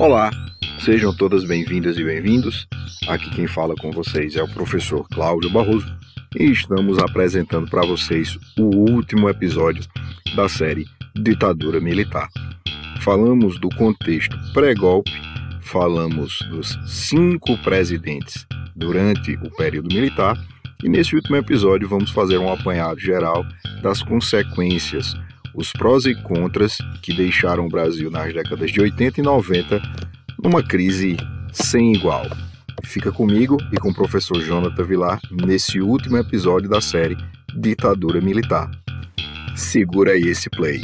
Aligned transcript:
Olá, 0.00 0.30
sejam 0.82 1.14
todas 1.14 1.44
bem-vindas 1.44 1.98
e 1.98 2.02
bem-vindos. 2.02 2.66
Aqui 3.06 3.28
quem 3.32 3.46
fala 3.46 3.74
com 3.74 3.92
vocês 3.92 4.34
é 4.34 4.42
o 4.42 4.48
professor 4.48 5.06
Cláudio 5.10 5.50
Barroso 5.50 5.94
e 6.34 6.44
estamos 6.44 6.98
apresentando 6.98 7.68
para 7.68 7.82
vocês 7.82 8.38
o 8.58 8.92
último 8.92 9.28
episódio 9.28 9.84
da 10.34 10.48
série 10.48 10.86
Ditadura 11.14 11.82
Militar. 11.82 12.30
Falamos 13.02 13.60
do 13.60 13.68
contexto 13.68 14.34
pré-golpe, 14.54 15.12
falamos 15.60 16.38
dos 16.48 16.78
cinco 16.86 17.58
presidentes 17.58 18.46
durante 18.74 19.34
o 19.34 19.50
período 19.54 19.94
militar 19.94 20.34
e 20.82 20.88
nesse 20.88 21.14
último 21.14 21.36
episódio 21.36 21.86
vamos 21.86 22.10
fazer 22.10 22.38
um 22.38 22.50
apanhado 22.50 22.98
geral 22.98 23.44
das 23.82 24.02
consequências 24.02 25.14
os 25.54 25.72
prós 25.72 26.04
e 26.04 26.14
contras 26.14 26.78
que 27.02 27.12
deixaram 27.12 27.66
o 27.66 27.70
Brasil 27.70 28.10
nas 28.10 28.32
décadas 28.32 28.70
de 28.70 28.80
80 28.80 29.20
e 29.20 29.22
90 29.22 29.82
numa 30.42 30.62
crise 30.62 31.16
sem 31.52 31.94
igual. 31.94 32.26
Fica 32.84 33.12
comigo 33.12 33.56
e 33.72 33.76
com 33.76 33.90
o 33.90 33.94
professor 33.94 34.40
Jonathan 34.40 34.84
Vilar 34.84 35.20
nesse 35.30 35.80
último 35.80 36.16
episódio 36.16 36.68
da 36.68 36.80
série 36.80 37.16
Ditadura 37.54 38.20
Militar. 38.20 38.70
Segura 39.54 40.12
aí 40.12 40.22
esse 40.22 40.48
play. 40.48 40.80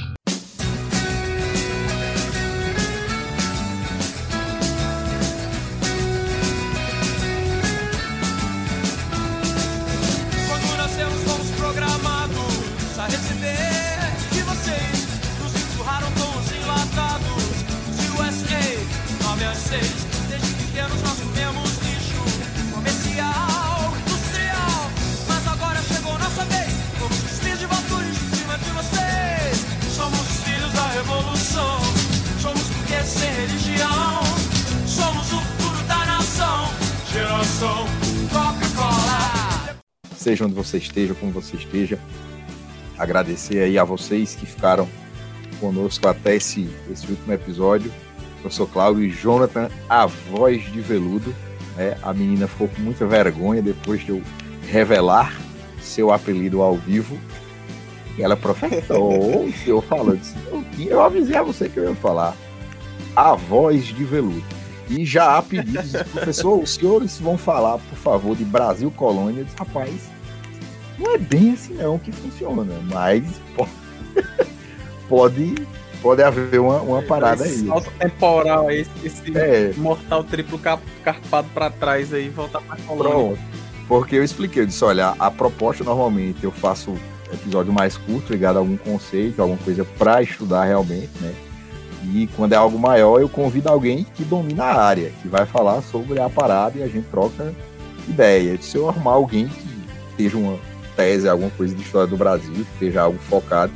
Seja 40.37 40.45
onde 40.45 40.55
você 40.55 40.77
esteja, 40.77 41.15
como 41.15 41.33
você 41.33 41.57
esteja. 41.57 41.99
Agradecer 42.99 43.59
aí 43.59 43.79
a 43.79 43.85
vocês 43.85 44.35
que 44.35 44.45
ficaram 44.45 44.87
conosco 45.59 46.07
até 46.07 46.37
esse, 46.37 46.69
esse 46.91 47.07
último 47.11 47.33
episódio. 47.33 47.91
Eu 48.45 48.51
sou 48.51 48.67
Cláudio 48.67 49.03
e 49.03 49.11
Jonathan, 49.11 49.71
a 49.89 50.05
voz 50.07 50.63
de 50.71 50.81
veludo. 50.81 51.35
Né? 51.75 51.97
A 52.03 52.13
menina 52.13 52.47
ficou 52.47 52.69
com 52.69 52.83
muita 52.83 53.07
vergonha 53.07 53.63
depois 53.63 54.05
de 54.05 54.11
eu 54.11 54.23
revelar 54.69 55.35
seu 55.81 56.13
apelido 56.13 56.61
ao 56.61 56.77
vivo. 56.77 57.19
E 58.19 58.23
ela, 58.23 58.37
professor, 58.37 59.49
eu 59.67 59.81
falando 59.81 60.21
assim, 60.21 60.37
eu, 60.51 60.65
eu 60.87 61.03
avisei 61.03 61.37
a 61.37 61.43
você 61.43 61.69
que 61.69 61.79
eu 61.79 61.89
ia 61.89 61.95
falar. 61.95 62.37
A 63.15 63.35
voz 63.35 63.87
de 63.87 64.05
veludo. 64.05 64.45
E 64.89 65.05
já 65.05 65.37
há 65.37 65.43
pedidos, 65.43 65.93
professor, 66.13 66.63
os 66.63 66.75
senhores 66.75 67.19
vão 67.19 67.37
falar, 67.37 67.79
por 67.79 67.99
favor, 67.99 68.37
de 68.37 68.45
Brasil 68.45 68.91
Colônia. 68.91 69.45
Rapaz, 69.59 70.16
não 70.99 71.15
é 71.15 71.19
bem 71.19 71.53
assim 71.53 71.75
não 71.75 71.99
que 71.99 72.13
funciona, 72.13 72.67
mas 72.85 73.25
pode, 73.55 73.71
pode, 75.09 75.55
pode 76.03 76.23
haver 76.23 76.61
uma, 76.61 76.81
uma 76.81 77.03
parada 77.03 77.47
esse 77.47 77.63
aí. 77.63 77.67
Salto 77.67 77.91
temporal 77.99 78.69
aí, 78.69 78.87
esse 79.05 79.37
é. 79.37 79.73
mortal 79.77 80.25
triplo 80.25 80.59
carpado 80.59 81.49
para 81.53 81.71
trás 81.71 82.13
aí, 82.13 82.29
voltar 82.29 82.61
para 82.61 82.77
colônia. 82.83 83.13
Pronto. 83.13 83.39
Porque 83.89 84.17
eu 84.17 84.25
expliquei, 84.25 84.63
eu 84.63 84.67
disse, 84.67 84.85
olha, 84.85 85.09
a, 85.19 85.27
a 85.27 85.31
proposta 85.31 85.85
normalmente 85.85 86.43
eu 86.43 86.51
faço 86.51 86.97
episódio 87.33 87.73
mais 87.73 87.97
curto, 87.97 88.33
ligado 88.33 88.57
a 88.57 88.59
algum 88.61 88.77
conceito, 88.77 89.41
alguma 89.41 89.59
coisa 89.59 89.85
para 89.85 90.23
estudar 90.23 90.65
realmente, 90.65 91.11
né? 91.21 91.35
E 92.05 92.29
quando 92.37 92.53
é 92.53 92.57
algo 92.57 92.79
maior, 92.79 93.21
eu 93.21 93.29
convido 93.29 93.69
alguém 93.69 94.07
que 94.15 94.23
domina 94.23 94.65
a 94.65 94.85
área, 94.85 95.11
que 95.21 95.29
vai 95.29 95.45
falar 95.45 95.83
sobre 95.83 96.21
a 96.21 96.31
parada 96.31 96.79
e 96.79 96.83
a 96.83 96.87
gente 96.87 97.07
troca 97.09 97.53
ideia. 98.09 98.57
Se 98.61 98.77
eu 98.77 98.89
arrumar 98.89 99.13
alguém 99.13 99.49
que 99.49 99.69
esteja 100.11 100.37
uma 100.37 100.57
tese, 100.97 101.29
alguma 101.29 101.51
coisa 101.51 101.75
de 101.75 101.83
história 101.83 102.07
do 102.07 102.17
Brasil, 102.17 102.53
que 102.53 102.61
esteja 102.61 103.03
algo 103.03 103.19
focado 103.19 103.73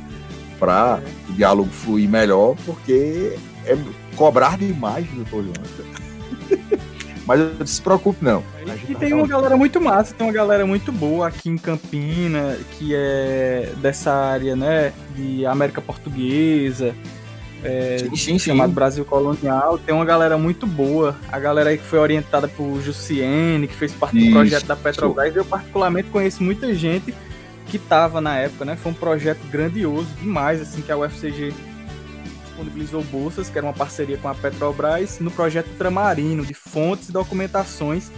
para 0.59 1.01
é. 1.01 1.31
o 1.31 1.33
diálogo 1.33 1.69
fluir 1.69 2.09
melhor, 2.09 2.55
porque 2.65 3.37
é 3.65 3.77
cobrar 4.15 4.57
demais 4.57 5.05
do 5.07 5.23
Dr. 5.23 5.31
Jonathan. 5.31 6.81
Mas 7.25 7.39
não 7.39 7.65
se 7.65 7.81
preocupe, 7.81 8.23
não. 8.23 8.43
E 8.89 8.95
tem 8.95 9.13
uma 9.13 9.27
galera 9.27 9.55
muito 9.55 9.79
massa, 9.79 10.13
tem 10.13 10.25
uma 10.25 10.33
galera 10.33 10.65
muito 10.65 10.91
boa 10.91 11.27
aqui 11.27 11.49
em 11.49 11.57
Campina, 11.57 12.57
que 12.77 12.93
é 12.95 13.71
dessa 13.77 14.11
área, 14.11 14.55
né, 14.55 14.91
de 15.15 15.45
América 15.45 15.81
Portuguesa, 15.81 16.95
é, 17.63 17.97
sim, 17.99 18.15
sim, 18.15 18.39
chamado 18.39 18.69
sim. 18.69 18.75
Brasil 18.75 19.05
Colonial. 19.05 19.77
Tem 19.77 19.93
uma 19.93 20.05
galera 20.05 20.37
muito 20.37 20.65
boa. 20.65 21.15
A 21.31 21.39
galera 21.39 21.69
aí 21.69 21.77
que 21.77 21.83
foi 21.83 21.99
orientada 21.99 22.47
por 22.47 22.81
Jussiene, 22.81 23.67
que 23.67 23.75
fez 23.75 23.93
parte 23.93 24.17
Isso. 24.17 24.27
do 24.27 24.33
projeto 24.33 24.65
da 24.65 24.75
Petrobras. 24.75 25.35
Eu 25.35 25.45
particularmente 25.45 26.09
conheço 26.09 26.43
muita 26.43 26.73
gente 26.73 27.13
que 27.67 27.77
estava 27.77 28.19
na 28.19 28.37
época, 28.37 28.65
né? 28.65 28.75
Foi 28.75 28.91
um 28.91 28.95
projeto 28.95 29.39
grandioso 29.49 30.09
demais, 30.19 30.61
assim, 30.61 30.81
que 30.81 30.91
a 30.91 30.97
UFCG 30.97 31.53
disponibilizou 32.43 33.03
bolsas, 33.03 33.49
que 33.49 33.57
era 33.57 33.65
uma 33.65 33.73
parceria 33.73 34.17
com 34.17 34.27
a 34.27 34.35
Petrobras, 34.35 35.19
no 35.19 35.31
projeto 35.31 35.69
Tramarino, 35.77 36.45
de 36.45 36.53
fontes 36.53 37.09
e 37.09 37.11
documentações, 37.11 38.11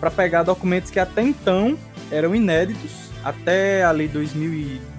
para 0.00 0.10
pegar 0.10 0.42
documentos 0.42 0.90
que 0.90 0.98
até 0.98 1.22
então 1.22 1.78
eram 2.10 2.34
inéditos 2.34 3.06
até 3.24 3.84
ali 3.84 4.08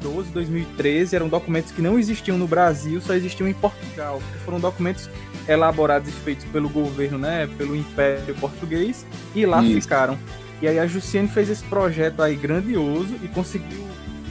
2012, 0.01 0.31
2013, 0.31 1.15
eram 1.15 1.27
documentos 1.27 1.71
que 1.71 1.81
não 1.81 1.97
existiam 1.97 2.37
no 2.37 2.47
Brasil, 2.47 3.01
só 3.01 3.13
existiam 3.13 3.47
em 3.47 3.53
Portugal, 3.53 4.21
porque 4.23 4.39
foram 4.45 4.59
documentos 4.59 5.09
elaborados 5.47 6.09
e 6.09 6.11
feitos 6.11 6.45
pelo 6.45 6.69
governo, 6.69 7.17
né, 7.17 7.47
pelo 7.57 7.75
Império 7.75 8.35
Português, 8.35 9.05
e 9.35 9.45
lá 9.45 9.63
Isso. 9.63 9.81
ficaram. 9.81 10.17
E 10.61 10.67
aí 10.67 10.79
a 10.79 10.87
Jussiane 10.87 11.27
fez 11.27 11.49
esse 11.49 11.63
projeto 11.63 12.21
aí 12.21 12.35
grandioso 12.35 13.15
e 13.23 13.27
conseguiu 13.27 13.87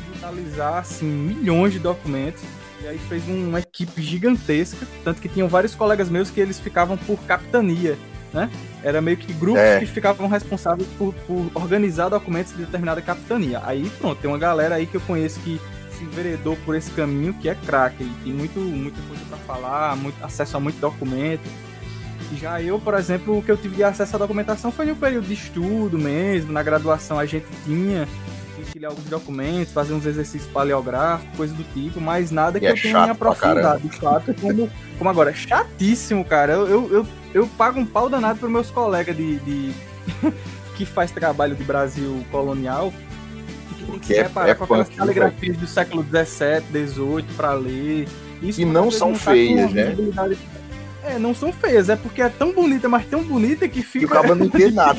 digitalizar 0.09 0.79
assim 0.79 1.07
milhões 1.07 1.73
de 1.73 1.79
documentos. 1.79 2.43
E 2.83 2.89
aí 2.89 2.99
fez 2.99 3.27
uma 3.29 3.61
equipe 3.61 4.03
gigantesca, 4.03 4.87
tanto 5.03 5.21
que 5.21 5.29
tinham 5.29 5.49
vários 5.49 5.75
colegas 5.75 6.09
meus 6.09 6.31
que 6.31 6.41
eles 6.41 6.59
ficavam 6.59 6.97
por 6.97 7.19
capitania 7.21 7.97
né? 8.33 8.51
Era 8.83 9.01
meio 9.01 9.17
que 9.17 9.33
grupos 9.33 9.63
é. 9.63 9.79
que 9.81 9.87
ficavam 9.87 10.29
responsáveis 10.29 10.89
por, 10.99 11.15
por, 11.27 11.51
organizar 11.55 12.09
documentos 12.09 12.53
de 12.53 12.65
determinada 12.65 13.01
capitania. 13.01 13.61
Aí 13.65 13.91
pronto, 13.99 14.21
tem 14.21 14.31
uma 14.31 14.39
galera 14.39 14.75
aí 14.77 14.87
que 14.87 14.97
eu 14.97 15.01
conheço 15.01 15.41
que 15.41 15.61
se 15.97 16.05
enveredou 16.05 16.57
por 16.65 16.75
esse 16.75 16.91
caminho 16.91 17.35
que 17.35 17.49
é 17.49 17.55
craque. 17.55 18.05
Tem 18.23 18.33
muito, 18.33 18.59
muita 18.59 19.01
coisa 19.03 19.23
para 19.29 19.39
falar, 19.39 19.97
muito, 19.97 20.23
acesso 20.25 20.57
a 20.57 20.61
muito 20.61 20.79
documento. 20.79 21.49
Já 22.39 22.61
eu, 22.61 22.79
por 22.81 22.95
exemplo, 22.95 23.39
o 23.39 23.43
que 23.43 23.51
eu 23.51 23.57
tive 23.57 23.77
de 23.77 23.85
acesso 23.85 24.17
à 24.17 24.19
documentação 24.19 24.73
foi 24.73 24.87
no 24.87 24.97
período 24.97 25.29
de 25.29 25.35
estudo 25.35 25.97
mesmo, 25.97 26.53
na 26.53 26.63
graduação 26.63 27.19
a 27.19 27.25
gente 27.25 27.47
tinha 27.65 28.07
que 28.77 28.79
ler 28.79 28.87
alguns 28.87 29.05
documentos, 29.05 29.73
fazer 29.73 29.95
uns 29.95 30.05
exercícios 30.05 30.51
paleográficos, 30.53 31.37
coisa 31.37 31.55
do 31.55 31.65
tipo, 31.73 32.01
mas 32.01 32.31
nada 32.31 32.61
que 32.61 32.67
é 32.67 32.73
eu 32.73 32.81
tenha 32.81 33.05
me 33.05 33.11
aprofundado, 33.11 33.89
de 33.89 33.97
fato, 33.97 34.35
como, 34.35 34.71
como 34.99 35.11
agora. 35.11 35.33
Chatíssimo, 35.35 36.25
cara. 36.25 36.53
Eu, 36.53 36.69
eu, 36.69 36.93
eu, 36.93 37.07
eu, 37.37 37.47
pago 37.47 37.79
um 37.79 37.85
pau 37.85 38.09
danado 38.09 38.39
para 38.39 38.49
meus 38.49 38.71
colegas 38.71 39.15
de, 39.15 39.39
de 39.41 39.73
que 40.75 40.87
faz 40.87 41.11
trabalho 41.11 41.55
de 41.55 41.63
Brasil 41.65 42.25
colonial, 42.31 42.93
que 43.69 43.85
tem 43.85 43.99
que 43.99 44.07
se 44.07 44.15
preparar 44.15 44.49
é, 44.49 44.53
é 44.53 44.55
com 44.55 44.65
aquelas 44.65 44.89
caligrafias 44.89 45.57
do 45.59 45.67
século 45.67 46.03
XVII, 46.03 46.87
XVIII 46.87 47.27
para 47.37 47.53
ler. 47.53 48.09
Isso 48.41 48.61
e 48.61 48.65
não 48.65 48.91
são 48.91 49.11
não 49.11 49.19
tá 49.19 49.33
feias, 49.33 49.73
né? 49.73 49.95
É, 51.05 51.19
não 51.19 51.35
são 51.35 51.53
feias, 51.53 51.89
é 51.89 51.97
porque 51.97 52.23
é 52.23 52.29
tão 52.29 52.53
bonita, 52.53 52.89
mas 52.89 53.07
tão 53.07 53.23
bonita 53.23 53.69
que 53.69 53.83
fica. 53.83 54.07
Que 54.07 54.33
o 54.33 54.35
não 54.35 54.47
entende 54.47 54.73
nada. 54.73 54.99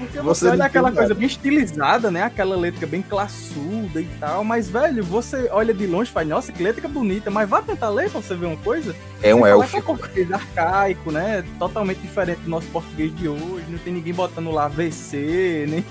Porque 0.00 0.18
você, 0.18 0.46
você 0.46 0.48
olha 0.48 0.64
aquela 0.64 0.90
coisa 0.90 1.12
bem 1.12 1.26
estilizada, 1.26 2.10
né? 2.10 2.22
Aquela 2.22 2.56
letra 2.56 2.86
bem 2.86 3.02
classuda 3.02 4.00
e 4.00 4.08
tal. 4.18 4.42
Mas, 4.42 4.70
velho, 4.70 5.04
você 5.04 5.46
olha 5.52 5.74
de 5.74 5.86
longe 5.86 6.10
e 6.10 6.12
fala, 6.14 6.24
nossa, 6.24 6.50
que 6.50 6.62
letra 6.62 6.88
bonita. 6.88 7.30
Mas 7.30 7.46
vá 7.46 7.60
tentar 7.60 7.90
ler 7.90 8.10
pra 8.10 8.22
você 8.22 8.34
ver 8.34 8.46
uma 8.46 8.56
coisa. 8.56 8.96
É 9.22 9.34
um 9.34 9.46
elfo. 9.46 9.76
É 9.76 9.80
um 9.80 9.82
português 9.82 10.32
arcaico, 10.32 11.12
né? 11.12 11.44
Totalmente 11.58 11.98
diferente 11.98 12.40
do 12.40 12.48
nosso 12.48 12.66
português 12.68 13.14
de 13.14 13.28
hoje. 13.28 13.66
Não 13.68 13.78
tem 13.78 13.92
ninguém 13.92 14.14
botando 14.14 14.50
lá 14.50 14.68
VC, 14.68 15.66
nem... 15.68 15.84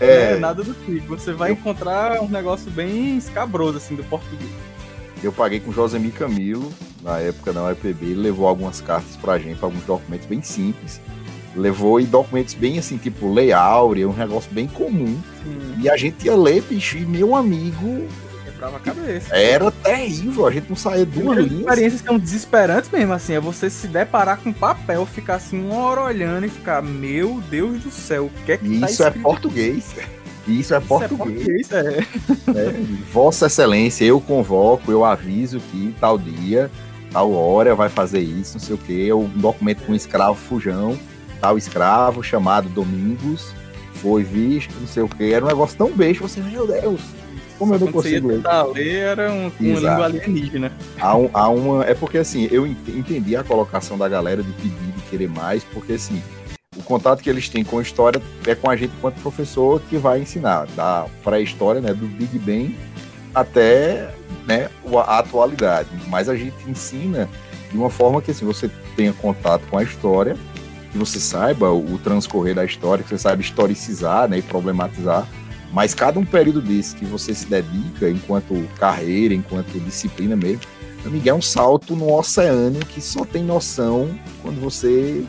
É. 0.00 0.34
Né? 0.34 0.38
Nada 0.38 0.62
do 0.62 0.72
tipo. 0.72 1.16
Você 1.16 1.32
vai 1.32 1.50
eu... 1.50 1.54
encontrar 1.54 2.20
um 2.22 2.28
negócio 2.28 2.70
bem 2.70 3.18
escabroso, 3.18 3.78
assim, 3.78 3.96
do 3.96 4.04
português. 4.04 4.50
Eu 5.20 5.32
paguei 5.32 5.58
com 5.58 5.72
Josemir 5.72 6.12
Camilo, 6.12 6.72
na 7.02 7.18
época 7.18 7.52
da 7.52 7.64
UEPB, 7.64 8.06
ele 8.06 8.14
levou 8.22 8.46
algumas 8.46 8.80
cartas 8.80 9.16
pra 9.16 9.38
gente, 9.38 9.62
alguns 9.62 9.84
documentos 9.84 10.26
bem 10.26 10.42
simples 10.42 11.00
levou 11.54 12.00
e 12.00 12.06
documentos 12.06 12.54
bem 12.54 12.78
assim, 12.78 12.96
tipo 12.96 13.32
Lei 13.32 13.52
Áurea, 13.52 14.08
um 14.08 14.12
negócio 14.12 14.50
bem 14.52 14.66
comum. 14.66 15.18
Sim. 15.42 15.80
E 15.80 15.90
a 15.90 15.96
gente 15.96 16.26
ia 16.26 16.36
ler, 16.36 16.62
bicho, 16.62 16.96
e 16.96 17.04
meu 17.04 17.34
amigo 17.34 18.06
quebrava 18.62 18.76
a 18.76 18.80
cabeça. 18.80 19.34
Era 19.34 19.70
terrível, 19.70 20.46
a 20.46 20.50
gente 20.50 20.68
não 20.68 20.76
saía 20.76 21.04
de 21.04 21.20
uma 21.20 21.34
linha. 21.34 21.60
experiências 21.60 22.00
que 22.00 22.06
são 22.06 22.18
desesperantes 22.18 22.90
mesmo, 22.90 23.12
assim, 23.12 23.34
é 23.34 23.40
você 23.40 23.68
se 23.68 23.88
deparar 23.88 24.38
com 24.38 24.52
papel, 24.52 25.04
ficar 25.04 25.36
assim 25.36 25.60
uma 25.60 25.76
hora 25.76 26.02
olhando 26.02 26.46
e 26.46 26.48
ficar, 26.48 26.82
meu 26.82 27.42
Deus 27.50 27.82
do 27.82 27.90
céu, 27.90 28.26
o 28.26 28.44
que 28.44 28.52
é 28.52 28.56
que 28.56 28.78
tá 28.78 28.86
Isso 28.86 29.02
tá 29.02 29.08
é 29.08 29.10
português. 29.10 29.94
Isso 30.46 30.74
é 30.74 30.78
Isso 30.78 30.80
português. 30.82 31.70
É 31.72 31.82
português 31.82 32.56
é. 32.56 32.68
é. 32.68 32.74
Vossa 33.12 33.46
Excelência, 33.46 34.04
eu 34.04 34.20
convoco, 34.20 34.90
eu 34.90 35.04
aviso 35.04 35.60
que 35.70 35.94
tal 36.00 36.16
dia, 36.16 36.70
tal 37.10 37.32
hora 37.32 37.74
vai 37.74 37.88
fazer 37.88 38.20
isso, 38.20 38.54
não 38.54 38.60
sei 38.60 38.74
o 38.74 38.78
quê. 38.78 39.12
Um 39.12 39.28
documento 39.28 39.84
com 39.84 39.92
um 39.92 39.96
escravo 39.96 40.36
fujão, 40.36 40.98
tal 41.42 41.58
escravo 41.58 42.22
chamado 42.22 42.68
Domingos, 42.68 43.52
foi 43.94 44.22
visto, 44.22 44.72
não 44.80 44.86
sei 44.86 45.02
o 45.02 45.08
quê. 45.08 45.32
Era 45.34 45.44
um 45.44 45.48
negócio 45.48 45.76
tão 45.76 45.90
beijo, 45.90 46.22
você, 46.22 46.40
meu 46.40 46.66
Deus, 46.66 47.00
como 47.58 47.74
eu 47.74 47.80
não 47.80 47.92
consigo 47.92 48.28
ler? 48.28 48.42
ler 48.72 48.96
era 48.96 49.32
um, 49.32 49.50
uma 49.60 49.74
língua 49.74 50.04
alienígena. 50.04 50.72
Há, 51.00 51.16
um, 51.16 51.30
há 51.32 51.48
uma, 51.48 51.84
é 51.84 51.94
porque 51.94 52.18
assim, 52.18 52.48
eu 52.50 52.64
entendi 52.64 53.36
a 53.36 53.42
colocação 53.42 53.98
da 53.98 54.08
galera 54.08 54.42
de 54.42 54.52
pedir, 54.52 54.92
de 54.96 55.02
querer 55.10 55.28
mais, 55.28 55.64
porque 55.64 55.94
assim, 55.94 56.22
o 56.76 56.82
contato 56.82 57.22
que 57.22 57.28
eles 57.28 57.48
têm 57.48 57.64
com 57.64 57.78
a 57.78 57.82
história 57.82 58.22
é 58.46 58.54
com 58.54 58.70
a 58.70 58.76
gente 58.76 58.92
enquanto 58.96 59.20
professor 59.20 59.82
que 59.90 59.96
vai 59.96 60.20
ensinar, 60.20 60.66
da 60.76 61.06
pré-história, 61.24 61.80
né, 61.80 61.92
do 61.92 62.06
Big 62.06 62.38
Bang 62.38 62.76
até 63.34 64.14
né, 64.46 64.68
a 65.06 65.18
atualidade. 65.18 65.88
Mas 66.08 66.28
a 66.28 66.36
gente 66.36 66.56
ensina 66.68 67.28
de 67.70 67.76
uma 67.76 67.90
forma 67.90 68.22
que 68.22 68.30
assim, 68.30 68.44
você 68.44 68.70
tenha 68.94 69.12
contato 69.12 69.62
com 69.68 69.78
a 69.78 69.82
história, 69.82 70.36
que 70.92 70.98
você 70.98 71.18
saiba 71.18 71.72
o 71.72 71.98
transcorrer 71.98 72.54
da 72.54 72.64
história, 72.64 73.02
que 73.02 73.08
você 73.08 73.18
saiba 73.18 73.40
historicizar 73.40 74.28
né, 74.28 74.38
e 74.38 74.42
problematizar. 74.42 75.26
Mas 75.72 75.94
cada 75.94 76.20
um 76.20 76.24
período 76.24 76.60
desse 76.60 76.94
que 76.94 77.06
você 77.06 77.34
se 77.34 77.46
dedica, 77.46 78.10
enquanto 78.10 78.68
carreira, 78.78 79.32
enquanto 79.32 79.80
disciplina 79.80 80.36
mesmo, 80.36 80.60
Miguel, 81.06 81.34
é 81.34 81.38
um 81.38 81.42
salto 81.42 81.96
no 81.96 82.12
oceano 82.14 82.78
que 82.80 83.00
só 83.00 83.24
tem 83.24 83.42
noção 83.42 84.10
quando 84.40 84.60
você 84.60 85.24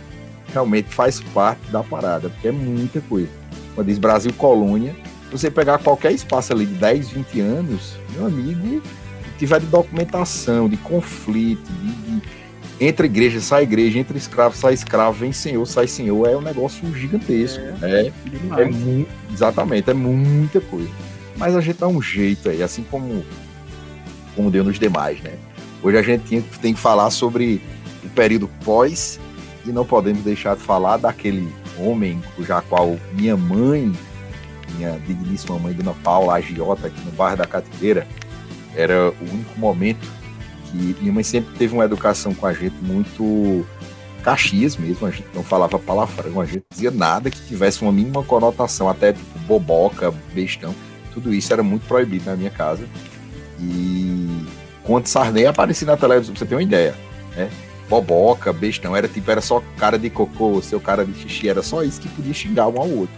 realmente 0.52 0.90
faz 0.90 1.20
parte 1.20 1.66
da 1.72 1.82
parada, 1.82 2.30
porque 2.30 2.50
é 2.50 2.52
muita 2.52 3.02
coisa. 3.02 3.30
Quando 3.74 3.88
diz 3.88 3.98
Brasil 3.98 4.32
colônia, 4.34 4.96
você 5.32 5.50
pegar 5.50 5.80
qualquer 5.80 6.12
espaço 6.12 6.54
ali 6.54 6.66
de 6.66 6.76
10, 6.76 7.10
20 7.10 7.40
anos, 7.40 7.96
meu 8.12 8.28
amigo, 8.28 8.84
tiver 9.40 9.60
de 9.60 9.66
documentação, 9.66 10.70
de 10.70 10.78
conflito, 10.78 11.72
de, 11.72 12.20
de 12.20 12.22
entre 12.80 13.08
igreja 13.08 13.40
sai 13.40 13.64
igreja, 13.64 14.00
entre 14.00 14.18
escravo 14.18 14.56
sai 14.56 14.74
escravo, 14.74 15.14
vem 15.14 15.32
senhor, 15.32 15.66
sai 15.66 15.88
senhor, 15.88 16.28
é 16.28 16.36
um 16.36 16.42
negócio 16.42 16.94
gigantesco. 16.96 17.62
É, 17.82 18.12
é, 18.58 18.62
é 18.62 18.66
muito, 18.66 19.10
exatamente, 19.32 19.90
é 19.90 19.94
muita 19.94 20.60
coisa. 20.62 20.90
Mas 21.38 21.56
a 21.56 21.62
gente 21.62 21.80
dá 21.80 21.88
um 21.88 22.02
jeito 22.02 22.50
aí, 22.50 22.62
assim 22.62 22.84
como, 22.90 23.24
como 24.36 24.52
deu 24.52 24.64
nos 24.64 24.80
demais, 24.80 25.20
né? 25.22 25.34
Hoje 25.82 25.98
a 25.98 26.02
gente 26.02 26.24
tem, 26.24 26.42
tem 26.42 26.74
que 26.74 26.80
falar 26.80 27.10
sobre 27.10 27.62
o 28.04 28.10
período 28.10 28.50
pós 28.64 29.20
e 29.66 29.72
não 29.72 29.86
podemos 29.86 30.24
deixar 30.24 30.56
de 30.56 30.62
falar 30.62 30.98
daquele 30.98 31.52
homem 31.78 32.22
cuja 32.36 32.62
qual 32.62 32.98
minha 33.14 33.36
mãe, 33.36 33.92
minha 34.78 35.00
digníssima 35.06 35.58
mãe, 35.60 35.74
Dona 35.74 35.94
Paula 36.04 36.36
Agiota, 36.36 36.88
aqui 36.88 37.00
no 37.06 37.12
bairro 37.12 37.38
da 37.38 37.46
Cativeira, 37.46 38.08
era 38.76 39.10
o 39.10 39.34
único 39.34 39.60
momento 39.60 40.08
que 40.78 41.02
minha 41.02 41.14
mãe 41.14 41.24
sempre 41.24 41.56
teve 41.56 41.74
uma 41.74 41.86
educação 41.86 42.34
com 42.34 42.46
a 42.46 42.54
gente 42.54 42.76
muito 42.82 43.66
caxias 44.24 44.78
mesmo, 44.78 45.06
a 45.06 45.12
gente 45.12 45.28
não 45.34 45.44
falava 45.44 45.78
palavrão, 45.78 46.40
a 46.40 46.46
gente 46.46 46.64
dizia 46.72 46.90
nada 46.90 47.30
que 47.30 47.42
tivesse 47.46 47.82
uma 47.82 47.92
mínima 47.92 48.24
conotação, 48.24 48.88
até 48.90 49.14
tipo 49.14 49.40
boboca, 49.40 50.14
bestão, 50.34 50.74
tudo 51.14 51.34
isso 51.34 51.52
era 51.52 51.62
muito 51.62 51.86
proibido 51.86 52.26
na 52.26 52.36
minha 52.36 52.50
casa. 52.50 52.88
E 53.60 54.46
quando 54.84 55.08
Sarney 55.08 55.46
aparecia 55.46 55.86
na 55.86 55.98
televisão, 55.98 56.34
pra 56.34 56.40
você 56.40 56.46
ter 56.46 56.56
uma 56.56 56.64
ideia, 56.64 56.96
né? 57.36 57.50
boboca, 57.90 58.52
bestão, 58.52 58.96
era 58.96 59.08
tipo, 59.08 59.30
era 59.30 59.42
só 59.42 59.62
cara 59.78 60.00
de 60.00 60.10
cocô, 60.10 60.62
seu 60.62 60.80
cara 60.80 61.06
de 61.06 61.14
xixi, 61.14 61.50
era 61.50 61.62
só 61.62 61.84
isso 61.84 62.02
que 62.02 62.08
podia 62.08 62.34
xingar 62.34 62.68
um 62.68 62.80
ao 62.80 62.90
outro. 62.90 63.16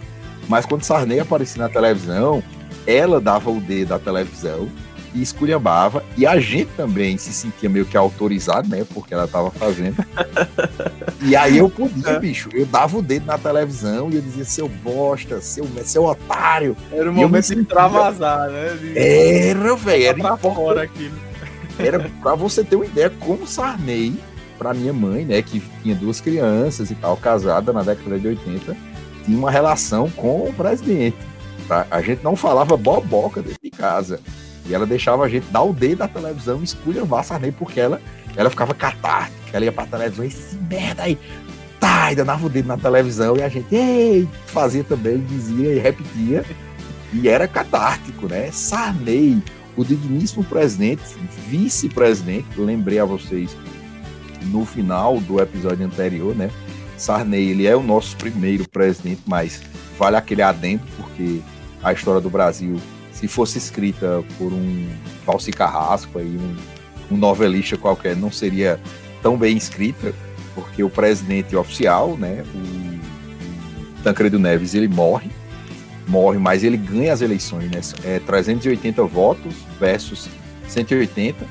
Mas 0.48 0.66
quando 0.66 0.82
Sarney 0.82 1.20
aparecia 1.20 1.62
na 1.62 1.68
televisão, 1.68 2.42
ela 2.86 3.20
dava 3.20 3.50
o 3.50 3.60
dedo 3.60 3.94
à 3.94 3.98
televisão 3.98 4.68
e 5.16 5.22
esculhambava, 5.22 6.04
e 6.16 6.26
a 6.26 6.38
gente 6.38 6.70
também 6.76 7.16
se 7.16 7.32
sentia 7.32 7.70
meio 7.70 7.86
que 7.86 7.96
autorizado, 7.96 8.68
né, 8.68 8.84
porque 8.92 9.14
ela 9.14 9.26
tava 9.26 9.50
fazendo. 9.50 9.96
e 11.22 11.34
aí 11.34 11.56
eu 11.56 11.70
podia, 11.70 12.10
é. 12.10 12.18
bicho, 12.18 12.50
eu 12.52 12.66
dava 12.66 12.98
o 12.98 13.02
dedo 13.02 13.24
na 13.24 13.38
televisão 13.38 14.10
e 14.10 14.16
eu 14.16 14.20
dizia, 14.20 14.44
seu 14.44 14.68
bosta, 14.68 15.40
seu, 15.40 15.66
seu 15.84 16.04
otário. 16.04 16.76
Era 16.92 17.10
o 17.10 17.14
momento 17.14 17.46
de 17.46 17.60
extravasar, 17.60 18.50
né? 18.50 18.76
De... 18.78 18.98
Era, 18.98 19.74
velho, 19.74 20.04
era 20.04 20.18
pra 20.18 20.36
fora 20.36 20.82
aquilo. 20.82 21.16
Era 21.78 22.10
pra 22.22 22.34
você 22.34 22.62
ter 22.62 22.76
uma 22.76 22.86
ideia 22.86 23.10
como 23.10 23.46
Sarney 23.46 24.14
para 24.58 24.74
minha 24.74 24.92
mãe, 24.92 25.24
né, 25.24 25.40
que 25.40 25.62
tinha 25.82 25.94
duas 25.94 26.20
crianças 26.20 26.90
e 26.90 26.94
tal, 26.94 27.16
casada 27.16 27.72
na 27.72 27.82
década 27.82 28.18
de 28.18 28.28
80, 28.28 28.76
tinha 29.24 29.38
uma 29.38 29.50
relação 29.50 30.10
com 30.10 30.48
o 30.48 30.52
presidente. 30.52 31.16
Tá? 31.66 31.86
A 31.90 32.00
gente 32.00 32.22
não 32.22 32.36
falava 32.36 32.76
boboca 32.76 33.42
dentro 33.42 33.58
de 33.62 33.70
casa. 33.70 34.20
E 34.68 34.74
ela 34.74 34.86
deixava 34.86 35.24
a 35.24 35.28
gente 35.28 35.46
dar 35.46 35.62
o 35.62 35.72
dedo 35.72 35.98
da 35.98 36.08
televisão 36.08 36.60
e 36.60 36.64
esculhambar 36.64 37.24
Sarney, 37.24 37.52
porque 37.52 37.80
ela, 37.80 38.00
ela 38.36 38.50
ficava 38.50 38.74
catártica. 38.74 39.36
Ela 39.52 39.64
ia 39.66 39.72
pra 39.72 39.86
televisão 39.86 40.24
e 40.24 40.28
esse 40.28 40.56
merda 40.56 41.04
aí, 41.04 41.18
tá, 41.78 42.12
e 42.12 42.16
dava 42.16 42.46
o 42.46 42.48
dedo 42.48 42.66
na 42.66 42.76
televisão 42.76 43.36
e 43.36 43.42
a 43.42 43.48
gente, 43.48 43.74
ei, 43.74 44.28
fazia 44.46 44.84
também, 44.84 45.18
dizia 45.18 45.74
e 45.74 45.78
repetia. 45.78 46.44
E 47.12 47.28
era 47.28 47.46
catártico, 47.46 48.26
né? 48.26 48.50
Sarney, 48.50 49.42
o 49.76 49.84
digníssimo 49.84 50.44
presidente, 50.44 51.02
vice-presidente, 51.48 52.46
lembrei 52.56 52.98
a 52.98 53.04
vocês 53.04 53.56
no 54.46 54.64
final 54.64 55.20
do 55.20 55.40
episódio 55.40 55.86
anterior, 55.86 56.34
né? 56.34 56.50
Sarney, 56.96 57.50
ele 57.50 57.66
é 57.66 57.76
o 57.76 57.82
nosso 57.82 58.16
primeiro 58.16 58.68
presidente, 58.68 59.22
mas 59.26 59.62
vale 59.98 60.16
aquele 60.16 60.42
adendo, 60.42 60.82
porque 60.96 61.40
a 61.82 61.92
história 61.92 62.20
do 62.20 62.30
Brasil, 62.30 62.80
se 63.16 63.26
fosse 63.26 63.58
escrita 63.58 64.22
por 64.38 64.52
um 64.52 64.88
Valci 65.24 65.50
Carrasco, 65.50 66.18
aí, 66.18 66.26
um, 66.26 67.14
um 67.14 67.16
novelista 67.16 67.76
qualquer, 67.76 68.16
não 68.16 68.30
seria 68.30 68.78
tão 69.22 69.36
bem 69.36 69.56
escrita, 69.56 70.14
porque 70.54 70.82
o 70.82 70.90
presidente 70.90 71.56
oficial, 71.56 72.16
né, 72.16 72.44
o 72.54 74.02
Tancredo 74.02 74.38
Neves, 74.38 74.74
ele 74.74 74.88
morre, 74.88 75.30
morre, 76.06 76.38
mas 76.38 76.62
ele 76.62 76.76
ganha 76.76 77.12
as 77.12 77.20
eleições, 77.20 77.70
né? 77.70 77.80
É 78.04 78.20
380 78.20 79.02
votos 79.04 79.54
versus 79.80 80.28
180. 80.68 81.44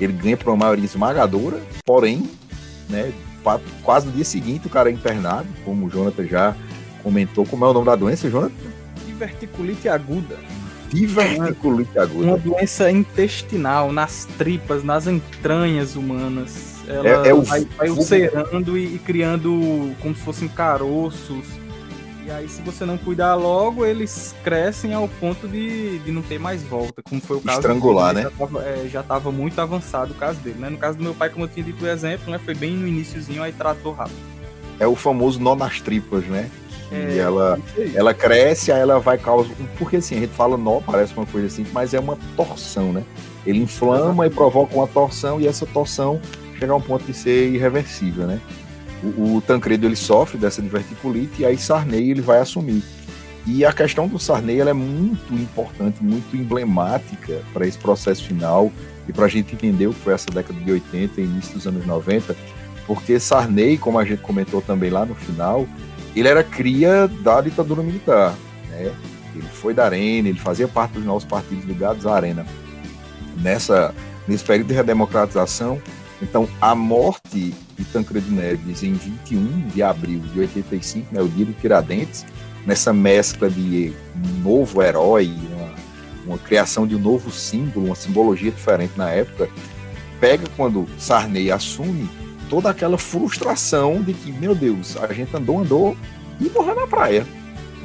Ele 0.00 0.12
ganha 0.12 0.36
por 0.36 0.50
uma 0.50 0.56
maioria 0.56 0.84
esmagadora, 0.84 1.60
porém 1.84 2.28
né? 2.92 3.12
Quase 3.82 4.06
no 4.06 4.12
dia 4.12 4.24
seguinte 4.24 4.66
o 4.66 4.70
cara 4.70 4.88
é 4.88 4.92
internado, 4.92 5.48
como 5.64 5.86
o 5.86 5.90
Jonathan 5.90 6.26
já 6.26 6.54
comentou. 7.02 7.44
Como 7.44 7.64
é 7.64 7.68
o 7.68 7.72
nome 7.72 7.86
da 7.86 7.96
doença, 7.96 8.30
Jonathan? 8.30 8.54
Diverticulite 9.04 9.88
aguda. 9.88 10.36
Diverticulite 10.92 11.98
aguda. 11.98 12.26
Uma 12.26 12.38
doença 12.38 12.90
intestinal, 12.90 13.92
nas 13.92 14.26
tripas, 14.38 14.84
nas 14.84 15.06
entranhas 15.06 15.96
humanas. 15.96 16.72
Ela 16.86 17.26
é, 17.26 17.28
é 17.28 17.34
o 17.34 17.42
vai, 17.42 17.64
vai 17.76 17.90
ulcerando 17.90 18.76
e, 18.76 18.96
e 18.96 18.98
criando 18.98 19.94
como 20.00 20.14
se 20.14 20.22
fossem 20.22 20.48
caroços 20.48 21.62
e 22.24 22.30
aí, 22.30 22.48
se 22.48 22.62
você 22.62 22.84
não 22.84 22.96
cuidar 22.96 23.34
logo, 23.34 23.84
eles 23.84 24.32
crescem 24.44 24.94
ao 24.94 25.08
ponto 25.08 25.48
de, 25.48 25.98
de 25.98 26.12
não 26.12 26.22
ter 26.22 26.38
mais 26.38 26.62
volta, 26.62 27.02
como 27.02 27.20
foi 27.20 27.38
o 27.38 27.40
caso 27.40 27.58
Estrangular, 27.58 28.14
dele, 28.14 28.28
né? 28.28 28.88
Já 28.88 29.00
estava 29.00 29.28
é, 29.28 29.32
muito 29.32 29.60
avançado 29.60 30.12
o 30.12 30.14
caso 30.14 30.38
dele, 30.38 30.60
né? 30.60 30.70
No 30.70 30.78
caso 30.78 30.96
do 30.98 31.02
meu 31.02 31.14
pai, 31.14 31.30
como 31.30 31.46
eu 31.46 31.48
tinha 31.48 31.64
dito 31.64 31.84
o 31.84 31.88
exemplo, 31.88 32.30
né? 32.30 32.38
Foi 32.38 32.54
bem 32.54 32.76
no 32.76 32.86
iníciozinho, 32.86 33.42
aí 33.42 33.52
tratou 33.52 33.92
rápido. 33.92 34.16
É 34.78 34.86
o 34.86 34.94
famoso 34.94 35.40
nó 35.40 35.56
nas 35.56 35.80
tripas, 35.80 36.24
né? 36.26 36.48
E 36.92 37.18
é, 37.18 37.22
ela, 37.22 37.58
ela 37.94 38.14
cresce, 38.14 38.70
aí 38.70 38.80
ela 38.80 38.98
vai 39.00 39.18
causar. 39.18 39.54
Porque 39.78 39.96
assim, 39.96 40.16
a 40.16 40.20
gente 40.20 40.34
fala 40.34 40.56
nó, 40.56 40.80
parece 40.80 41.14
uma 41.14 41.26
coisa 41.26 41.46
assim, 41.46 41.66
mas 41.72 41.94
é 41.94 42.00
uma 42.00 42.18
torção, 42.36 42.92
né? 42.92 43.02
Ele 43.46 43.60
inflama 43.60 44.26
e 44.26 44.30
provoca 44.30 44.74
uma 44.74 44.86
torção, 44.86 45.40
e 45.40 45.48
essa 45.48 45.66
torção 45.66 46.20
chega 46.58 46.72
a 46.72 46.76
um 46.76 46.80
ponto 46.80 47.04
de 47.04 47.14
ser 47.14 47.48
irreversível, 47.48 48.26
né? 48.26 48.40
o, 49.02 49.36
o 49.36 49.40
Tancredo 49.40 49.86
ele 49.86 49.96
sofre 49.96 50.38
dessa 50.38 50.62
diverticulite 50.62 51.42
e 51.42 51.46
aí 51.46 51.58
Sarney 51.58 52.10
ele 52.10 52.20
vai 52.20 52.38
assumir. 52.38 52.82
E 53.44 53.64
a 53.64 53.72
questão 53.72 54.06
do 54.06 54.18
Sarney 54.18 54.60
ela 54.60 54.70
é 54.70 54.74
muito 54.74 55.34
importante, 55.34 56.02
muito 56.02 56.36
emblemática 56.36 57.42
para 57.52 57.66
esse 57.66 57.76
processo 57.76 58.24
final 58.24 58.70
e 59.08 59.12
para 59.12 59.24
a 59.24 59.28
gente 59.28 59.54
entender 59.54 59.88
o 59.88 59.92
que 59.92 60.00
foi 60.00 60.14
essa 60.14 60.30
década 60.30 60.58
de 60.60 60.70
80 60.70 61.20
e 61.20 61.24
início 61.24 61.54
dos 61.54 61.66
anos 61.66 61.84
90, 61.84 62.36
porque 62.86 63.18
Sarney, 63.18 63.76
como 63.76 63.98
a 63.98 64.04
gente 64.04 64.22
comentou 64.22 64.62
também 64.62 64.90
lá 64.90 65.04
no 65.04 65.14
final, 65.14 65.66
ele 66.20 66.28
era 66.28 66.44
cria 66.44 67.08
da 67.08 67.40
ditadura 67.40 67.82
militar, 67.82 68.34
né? 68.68 68.92
Ele 69.34 69.48
foi 69.48 69.72
da 69.72 69.84
Arena, 69.84 70.28
ele 70.28 70.38
fazia 70.38 70.68
parte 70.68 70.92
dos 70.92 71.04
nossos 71.04 71.26
partidos 71.28 71.64
ligados 71.64 72.06
à 72.06 72.14
Arena. 72.14 72.46
Nessa, 73.38 73.94
nesse 74.28 74.44
período 74.44 74.68
de 74.68 74.74
redemocratização, 74.74 75.80
então, 76.22 76.48
a 76.60 76.72
morte 76.74 77.52
de 77.76 77.84
Tancredo 77.86 78.30
Neves 78.30 78.84
em 78.84 78.92
21 78.92 79.68
de 79.68 79.82
abril 79.82 80.20
de 80.20 80.38
85, 80.38 81.12
né, 81.12 81.20
o 81.20 81.28
dia 81.28 81.44
do 81.44 81.52
Tiradentes, 81.52 82.24
nessa 82.64 82.92
mescla 82.92 83.50
de 83.50 83.92
um 84.14 84.40
novo 84.40 84.80
herói, 84.80 85.32
uma, 85.50 85.70
uma 86.24 86.38
criação 86.38 86.86
de 86.86 86.94
um 86.94 87.00
novo 87.00 87.28
símbolo, 87.32 87.86
uma 87.86 87.96
simbologia 87.96 88.52
diferente 88.52 88.92
na 88.96 89.10
época, 89.10 89.48
pega 90.20 90.44
quando 90.56 90.86
Sarney 90.96 91.50
assume 91.50 92.08
toda 92.52 92.68
aquela 92.68 92.98
frustração 92.98 94.02
de 94.02 94.12
que, 94.12 94.30
meu 94.30 94.54
Deus, 94.54 94.98
a 94.98 95.10
gente 95.10 95.34
andou, 95.34 95.60
andou 95.60 95.96
e 96.38 96.50
morreu 96.50 96.74
na 96.74 96.86
praia. 96.86 97.26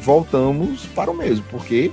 Voltamos 0.01 0.85
para 0.87 1.09
o 1.09 1.15
mesmo, 1.15 1.45
porque 1.49 1.89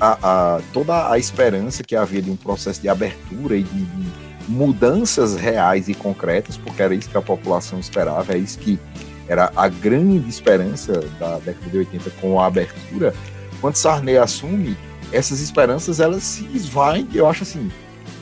a, 0.00 0.18
a, 0.22 0.60
toda 0.72 1.10
a 1.10 1.18
esperança 1.18 1.82
que 1.82 1.96
havia 1.96 2.22
de 2.22 2.30
um 2.30 2.36
processo 2.36 2.80
de 2.80 2.88
abertura 2.88 3.56
e 3.56 3.64
de, 3.64 3.84
de, 3.84 4.24
mudanças 4.46 5.34
reais 5.34 5.88
e 5.88 5.94
concretas, 5.94 6.56
porque 6.56 6.82
era 6.82 6.94
isso 6.94 7.10
que 7.10 7.18
a 7.18 7.22
população 7.22 7.80
esperava, 7.80 8.34
é 8.34 8.38
isso 8.38 8.60
que 8.60 8.78
era 9.26 9.50
a 9.56 9.66
grande 9.66 10.28
esperança 10.28 11.00
da 11.18 11.38
década 11.38 11.68
de 11.68 11.78
80 11.78 12.10
com 12.20 12.38
a 12.38 12.46
abertura. 12.46 13.12
Quando 13.60 13.74
Sarney 13.74 14.18
assume, 14.18 14.76
essas 15.10 15.40
esperanças 15.40 15.98
elas 15.98 16.22
se 16.22 16.48
esvaem, 16.54 17.08
eu 17.12 17.26
acho 17.26 17.42
assim, 17.42 17.72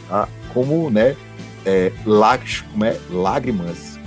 tá? 0.09 0.27
como, 0.55 0.89
né, 0.89 1.15
é, 1.65 1.93
lag, 2.05 2.43
como 2.71 2.85
é? 2.85 2.99
lágrimas, 3.11 3.99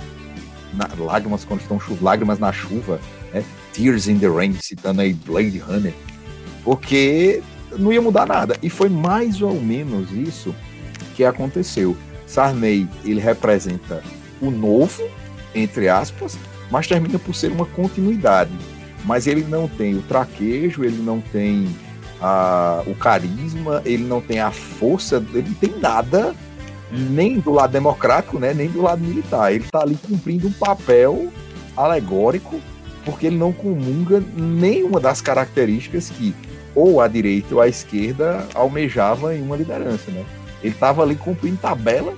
na, 0.72 0.88
lágrimas 0.98 1.44
quando 1.44 1.60
estão 1.60 1.80
lágrimas 2.00 2.38
na 2.38 2.52
chuva, 2.52 3.00
né? 3.32 3.44
Tears 3.72 4.08
in 4.08 4.18
the 4.18 4.28
Rain, 4.28 4.54
citando 4.60 5.02
aí 5.02 5.12
Blade 5.12 5.58
Runner, 5.58 5.94
porque 6.64 7.42
não 7.78 7.92
ia 7.92 8.00
mudar 8.00 8.26
nada. 8.26 8.56
E 8.62 8.70
foi 8.70 8.88
mais 8.88 9.42
ou 9.42 9.60
menos 9.60 10.10
isso 10.12 10.54
que 11.14 11.24
aconteceu. 11.24 11.96
Sarney, 12.26 12.88
ele 13.04 13.20
representa 13.20 14.02
o 14.40 14.50
novo, 14.50 15.02
entre 15.54 15.88
aspas, 15.88 16.38
mas 16.70 16.86
termina 16.86 17.18
por 17.18 17.34
ser 17.34 17.52
uma 17.52 17.66
continuidade. 17.66 18.52
Mas 19.04 19.26
ele 19.26 19.44
não 19.44 19.68
tem 19.68 19.94
o 19.94 20.02
traquejo, 20.02 20.84
ele 20.84 21.00
não 21.02 21.20
tem 21.20 21.68
a, 22.20 22.82
o 22.86 22.94
carisma, 22.94 23.80
ele 23.84 24.04
não 24.04 24.20
tem 24.20 24.40
a 24.40 24.50
força, 24.50 25.24
ele 25.32 25.48
não 25.48 25.54
tem 25.54 25.78
nada 25.78 26.34
nem 26.90 27.38
do 27.38 27.52
lado 27.52 27.72
democrático, 27.72 28.38
né, 28.38 28.54
nem 28.54 28.68
do 28.68 28.82
lado 28.82 29.02
militar. 29.02 29.52
Ele 29.52 29.64
está 29.64 29.80
ali 29.80 29.96
cumprindo 29.96 30.48
um 30.48 30.52
papel 30.52 31.28
alegórico, 31.76 32.60
porque 33.04 33.26
ele 33.26 33.36
não 33.36 33.52
comunga 33.52 34.22
nenhuma 34.36 35.00
das 35.00 35.20
características 35.20 36.10
que 36.10 36.34
ou 36.74 37.00
a 37.00 37.08
direita 37.08 37.54
ou 37.54 37.60
a 37.60 37.68
esquerda 37.68 38.46
almejava 38.54 39.34
em 39.34 39.42
uma 39.42 39.56
liderança, 39.56 40.10
né? 40.10 40.24
Ele 40.62 40.74
estava 40.74 41.02
ali 41.02 41.14
cumprindo 41.14 41.56
tabela 41.56 42.14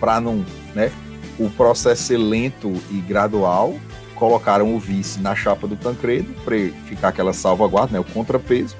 para 0.00 0.20
não, 0.20 0.44
né, 0.74 0.90
o 1.38 1.48
processo 1.50 2.02
ser 2.02 2.18
lento 2.18 2.72
e 2.90 3.00
gradual. 3.00 3.74
Colocaram 4.14 4.74
o 4.74 4.78
vice 4.78 5.20
na 5.20 5.34
chapa 5.34 5.66
do 5.66 5.76
Tancredo 5.76 6.32
para 6.44 6.56
ficar 6.86 7.08
aquela 7.08 7.32
salvaguarda, 7.32 7.92
né, 7.92 8.00
o 8.00 8.04
contrapeso. 8.04 8.76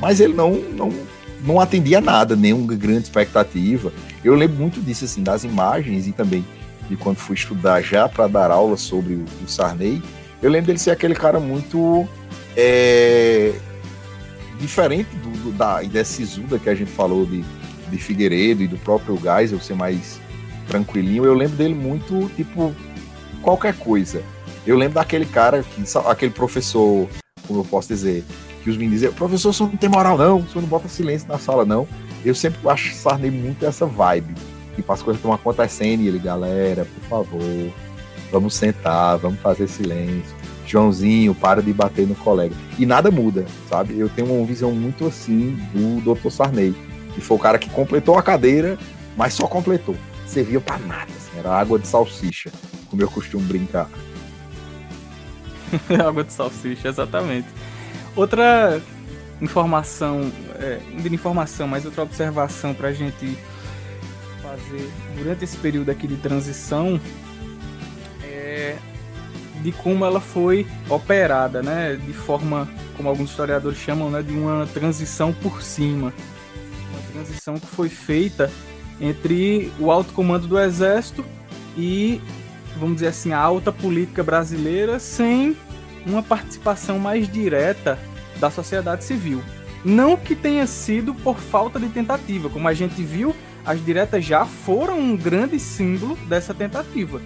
Mas 0.00 0.20
ele 0.20 0.34
não, 0.34 0.52
não 0.52 0.92
não 1.44 1.60
atendia 1.60 2.00
nada, 2.00 2.34
nenhuma 2.34 2.74
grande 2.74 3.04
expectativa. 3.04 3.92
Eu 4.24 4.34
lembro 4.34 4.56
muito 4.56 4.80
disso, 4.80 5.04
assim, 5.04 5.22
das 5.22 5.44
imagens 5.44 6.06
e 6.06 6.12
também 6.12 6.44
de 6.88 6.96
quando 6.96 7.18
fui 7.18 7.34
estudar 7.34 7.82
já 7.82 8.08
para 8.08 8.26
dar 8.26 8.50
aula 8.50 8.76
sobre 8.76 9.14
o, 9.14 9.24
o, 9.44 9.48
Sarney. 9.48 10.02
Eu 10.42 10.50
lembro 10.50 10.68
dele 10.68 10.78
ser 10.78 10.90
aquele 10.90 11.14
cara 11.14 11.38
muito 11.38 12.08
é, 12.56 13.52
diferente 14.58 15.08
do, 15.16 15.30
do, 15.42 15.52
da 15.52 15.82
ideia 15.82 16.04
sisuda 16.04 16.58
que 16.58 16.68
a 16.68 16.74
gente 16.74 16.90
falou 16.90 17.26
de, 17.26 17.44
de 17.90 17.98
Figueiredo 17.98 18.62
e 18.62 18.68
do 18.68 18.78
próprio 18.78 19.18
Geisel 19.18 19.60
ser 19.60 19.74
mais 19.74 20.20
tranquilinho. 20.66 21.24
Eu 21.24 21.34
lembro 21.34 21.56
dele 21.56 21.74
muito, 21.74 22.30
tipo, 22.36 22.74
qualquer 23.42 23.74
coisa. 23.74 24.22
Eu 24.66 24.76
lembro 24.76 24.94
daquele 24.94 25.26
cara, 25.26 25.62
que, 25.62 25.82
aquele 26.06 26.32
professor, 26.32 27.08
como 27.46 27.60
eu 27.60 27.64
posso 27.64 27.88
dizer, 27.88 28.24
que 28.62 28.70
os 28.70 28.76
meninos 28.76 29.00
diziam, 29.00 29.12
professor, 29.12 29.52
você 29.52 29.62
não 29.62 29.76
tem 29.76 29.88
moral 29.88 30.18
não, 30.18 30.40
você 30.40 30.58
não 30.58 30.68
bota 30.68 30.88
silêncio 30.88 31.28
na 31.28 31.38
sala 31.38 31.64
não. 31.64 31.86
Eu 32.24 32.34
sempre 32.34 32.68
acho 32.68 32.94
Sarney 32.94 33.30
muito 33.30 33.64
essa 33.64 33.86
vibe. 33.86 34.34
Tipo, 34.74 34.92
as 34.92 35.02
coisas 35.02 35.18
estão 35.18 35.32
acontecendo 35.32 36.02
e 36.02 36.08
ele, 36.08 36.18
galera, 36.18 36.84
por 36.84 37.08
favor, 37.08 37.72
vamos 38.30 38.54
sentar, 38.54 39.18
vamos 39.18 39.40
fazer 39.40 39.68
silêncio. 39.68 40.36
Joãozinho, 40.66 41.34
para 41.34 41.62
de 41.62 41.72
bater 41.72 42.06
no 42.06 42.14
colega. 42.14 42.54
E 42.78 42.84
nada 42.84 43.10
muda, 43.10 43.46
sabe? 43.68 43.98
Eu 43.98 44.08
tenho 44.08 44.32
uma 44.32 44.46
visão 44.46 44.70
muito 44.72 45.06
assim 45.06 45.58
do 45.72 46.14
Dr. 46.14 46.30
Sarney, 46.30 46.74
que 47.14 47.20
foi 47.20 47.36
o 47.36 47.40
cara 47.40 47.58
que 47.58 47.70
completou 47.70 48.18
a 48.18 48.22
cadeira, 48.22 48.78
mas 49.16 49.34
só 49.34 49.46
completou. 49.46 49.96
Servia 50.26 50.60
para 50.60 50.78
nada, 50.78 51.10
assim, 51.16 51.38
era 51.38 51.50
água 51.50 51.78
de 51.78 51.88
salsicha, 51.88 52.52
como 52.90 53.00
eu 53.00 53.10
costumo 53.10 53.44
brincar. 53.44 53.88
água 56.06 56.22
de 56.22 56.32
salsicha, 56.32 56.88
exatamente. 56.88 57.48
Outra 58.14 58.80
informação, 59.40 60.32
é, 60.58 60.80
de 61.00 61.14
informação, 61.14 61.68
mas 61.68 61.84
outra 61.84 62.02
observação 62.02 62.74
para 62.74 62.88
a 62.88 62.92
gente 62.92 63.38
fazer 64.42 64.90
durante 65.16 65.44
esse 65.44 65.56
período 65.56 65.90
aqui 65.90 66.06
de 66.06 66.16
transição 66.16 67.00
é 68.22 68.76
de 69.62 69.72
como 69.72 70.04
ela 70.04 70.20
foi 70.20 70.66
operada, 70.88 71.62
né? 71.62 71.96
De 71.96 72.12
forma, 72.12 72.68
como 72.96 73.08
alguns 73.08 73.30
historiadores 73.30 73.78
chamam, 73.78 74.10
né? 74.10 74.22
De 74.22 74.32
uma 74.32 74.66
transição 74.66 75.32
por 75.32 75.62
cima. 75.62 76.12
Uma 76.92 77.02
transição 77.12 77.58
que 77.58 77.66
foi 77.66 77.88
feita 77.88 78.50
entre 79.00 79.72
o 79.78 79.90
alto 79.90 80.12
comando 80.12 80.46
do 80.46 80.58
exército 80.58 81.24
e, 81.76 82.20
vamos 82.76 82.96
dizer 82.96 83.08
assim, 83.08 83.32
a 83.32 83.38
alta 83.38 83.70
política 83.72 84.22
brasileira 84.22 84.98
sem 84.98 85.56
uma 86.06 86.22
participação 86.22 86.98
mais 86.98 87.30
direta 87.30 87.98
da 88.38 88.50
sociedade 88.50 89.04
civil. 89.04 89.42
Não 89.84 90.16
que 90.16 90.34
tenha 90.34 90.66
sido 90.66 91.14
por 91.14 91.36
falta 91.38 91.78
de 91.78 91.88
tentativa, 91.88 92.48
como 92.48 92.66
a 92.66 92.74
gente 92.74 93.02
viu, 93.02 93.34
as 93.64 93.84
diretas 93.84 94.24
já 94.24 94.44
foram 94.44 94.98
um 94.98 95.16
grande 95.16 95.58
símbolo 95.60 96.16
dessa 96.28 96.52
tentativa, 96.54 97.20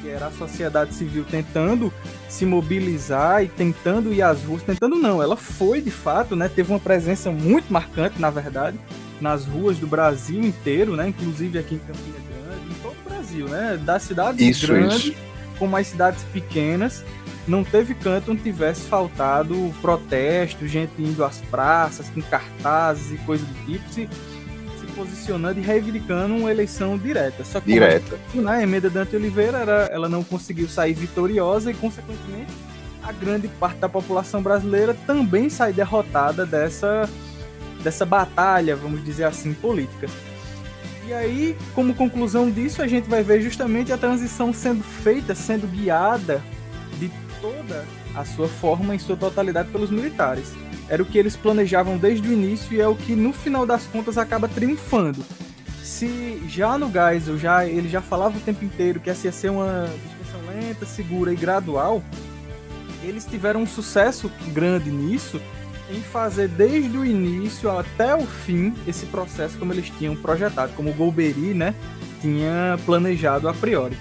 que 0.00 0.08
era 0.08 0.28
a 0.28 0.30
sociedade 0.30 0.94
civil 0.94 1.24
tentando 1.28 1.92
se 2.28 2.46
mobilizar 2.46 3.42
e 3.42 3.48
tentando 3.48 4.12
ir 4.12 4.22
às 4.22 4.42
ruas, 4.42 4.62
tentando 4.62 4.96
não, 4.96 5.22
ela 5.22 5.36
foi 5.36 5.80
de 5.80 5.90
fato, 5.90 6.34
né, 6.36 6.48
teve 6.48 6.70
uma 6.72 6.78
presença 6.78 7.30
muito 7.30 7.72
marcante, 7.72 8.20
na 8.20 8.30
verdade, 8.30 8.78
nas 9.20 9.44
ruas 9.44 9.76
do 9.78 9.86
Brasil 9.86 10.40
inteiro, 10.40 10.96
né, 10.96 11.08
inclusive 11.08 11.58
aqui 11.58 11.74
em 11.74 11.78
Campina 11.78 12.18
Grande, 12.28 12.70
em 12.70 12.82
todo 12.82 12.94
o 13.04 13.08
Brasil, 13.08 13.48
né, 13.48 13.78
das 13.84 14.02
cidades 14.02 14.40
isso, 14.40 14.66
grandes 14.66 15.04
isso. 15.06 15.14
como 15.58 15.76
as 15.76 15.88
cidades 15.88 16.22
pequenas, 16.32 17.04
não 17.48 17.64
teve 17.64 17.94
canto 17.94 18.32
onde 18.32 18.42
tivesse 18.42 18.82
faltado 18.82 19.74
protesto, 19.80 20.68
gente 20.68 20.92
indo 20.98 21.24
às 21.24 21.40
praças 21.40 22.08
com 22.10 22.20
cartazes 22.20 23.12
e 23.12 23.16
coisa 23.24 23.44
do 23.44 23.66
tipo, 23.66 23.88
se, 23.88 24.08
se 24.78 24.86
posicionando 24.94 25.58
e 25.58 25.62
reivindicando 25.62 26.36
uma 26.36 26.50
eleição 26.50 26.98
direta. 26.98 27.44
Só 27.44 27.60
que 27.60 27.72
direta. 27.72 28.18
Como, 28.30 28.44
né, 28.44 28.56
a 28.56 28.62
emenda 28.62 28.90
Dante 28.90 29.16
Oliveira 29.16 29.58
era, 29.58 29.88
ela 29.90 30.08
não 30.08 30.22
conseguiu 30.22 30.68
sair 30.68 30.92
vitoriosa 30.92 31.70
e, 31.70 31.74
consequentemente, 31.74 32.52
a 33.02 33.12
grande 33.12 33.48
parte 33.48 33.78
da 33.78 33.88
população 33.88 34.42
brasileira 34.42 34.94
também 35.06 35.48
sai 35.48 35.72
derrotada 35.72 36.44
dessa, 36.44 37.08
dessa 37.82 38.04
batalha, 38.04 38.76
vamos 38.76 39.02
dizer 39.02 39.24
assim, 39.24 39.54
política. 39.54 40.06
E 41.06 41.14
aí, 41.14 41.56
como 41.74 41.94
conclusão 41.94 42.50
disso, 42.50 42.82
a 42.82 42.86
gente 42.86 43.08
vai 43.08 43.22
ver 43.22 43.40
justamente 43.40 43.90
a 43.90 43.96
transição 43.96 44.52
sendo 44.52 44.84
feita, 44.84 45.34
sendo 45.34 45.66
guiada 45.66 46.42
toda 47.40 47.84
a 48.14 48.24
sua 48.24 48.48
forma 48.48 48.94
em 48.94 48.98
sua 48.98 49.16
totalidade 49.16 49.70
pelos 49.70 49.90
militares. 49.90 50.52
Era 50.88 51.02
o 51.02 51.06
que 51.06 51.18
eles 51.18 51.36
planejavam 51.36 51.98
desde 51.98 52.28
o 52.28 52.32
início 52.32 52.74
e 52.74 52.80
é 52.80 52.88
o 52.88 52.94
que 52.94 53.14
no 53.14 53.32
final 53.32 53.66
das 53.66 53.84
contas 53.86 54.16
acaba 54.16 54.48
triunfando. 54.48 55.24
Se 55.82 56.42
já 56.48 56.78
no 56.78 56.90
Geisel 56.90 57.38
já, 57.38 57.66
ele 57.66 57.88
já 57.88 58.00
falava 58.00 58.36
o 58.36 58.40
tempo 58.40 58.64
inteiro 58.64 59.00
que 59.00 59.10
essa 59.10 59.26
ia 59.26 59.32
ser 59.32 59.50
uma 59.50 59.88
discussão 60.04 60.40
lenta, 60.54 60.86
segura 60.86 61.32
e 61.32 61.36
gradual, 61.36 62.02
eles 63.02 63.24
tiveram 63.24 63.62
um 63.62 63.66
sucesso 63.66 64.30
grande 64.52 64.90
nisso 64.90 65.40
em 65.90 66.00
fazer 66.00 66.48
desde 66.48 66.96
o 66.96 67.04
início 67.04 67.70
até 67.70 68.14
o 68.14 68.26
fim 68.26 68.74
esse 68.86 69.06
processo 69.06 69.56
como 69.58 69.72
eles 69.72 69.88
tinham 69.90 70.14
projetado, 70.14 70.72
como 70.74 70.90
o 70.90 70.94
Golbery, 70.94 71.54
né, 71.54 71.74
tinha 72.20 72.78
planejado 72.84 73.48
a 73.48 73.54
priori. 73.54 73.96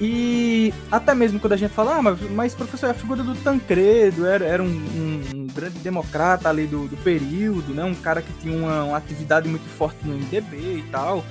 E 0.00 0.74
até 0.90 1.14
mesmo 1.14 1.38
quando 1.38 1.52
a 1.52 1.56
gente 1.56 1.72
fala, 1.72 1.96
ah, 1.96 2.02
mas, 2.02 2.20
mas 2.30 2.54
professor, 2.54 2.90
a 2.90 2.94
figura 2.94 3.22
do 3.22 3.34
Tancredo 3.36 4.26
era, 4.26 4.44
era 4.44 4.62
um, 4.62 4.66
um, 4.66 5.22
um 5.34 5.46
grande 5.46 5.78
democrata 5.78 6.48
ali 6.48 6.66
do, 6.66 6.88
do, 6.88 6.96
período, 6.96 7.72
né? 7.72 7.84
Um 7.84 7.94
cara 7.94 8.20
que 8.20 8.32
tinha 8.40 8.56
uma, 8.56 8.84
uma, 8.84 8.96
atividade 8.96 9.48
muito 9.48 9.68
forte 9.68 9.98
no 10.04 10.14
MDB 10.14 10.56
e 10.56 10.84
tal. 10.90 11.24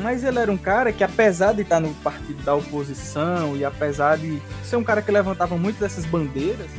Mas 0.00 0.24
ele 0.24 0.38
era 0.38 0.50
um 0.50 0.56
cara 0.56 0.92
que, 0.92 1.04
apesar 1.04 1.52
de 1.52 1.62
estar 1.62 1.80
no 1.80 1.94
partido 1.94 2.42
da 2.42 2.54
oposição 2.54 3.56
e 3.56 3.64
apesar 3.64 4.16
de 4.16 4.40
ser 4.64 4.76
um 4.76 4.84
cara 4.84 5.02
que 5.02 5.10
levantava 5.10 5.56
muito 5.56 5.78
dessas 5.78 6.04
bandeiras, 6.04 6.70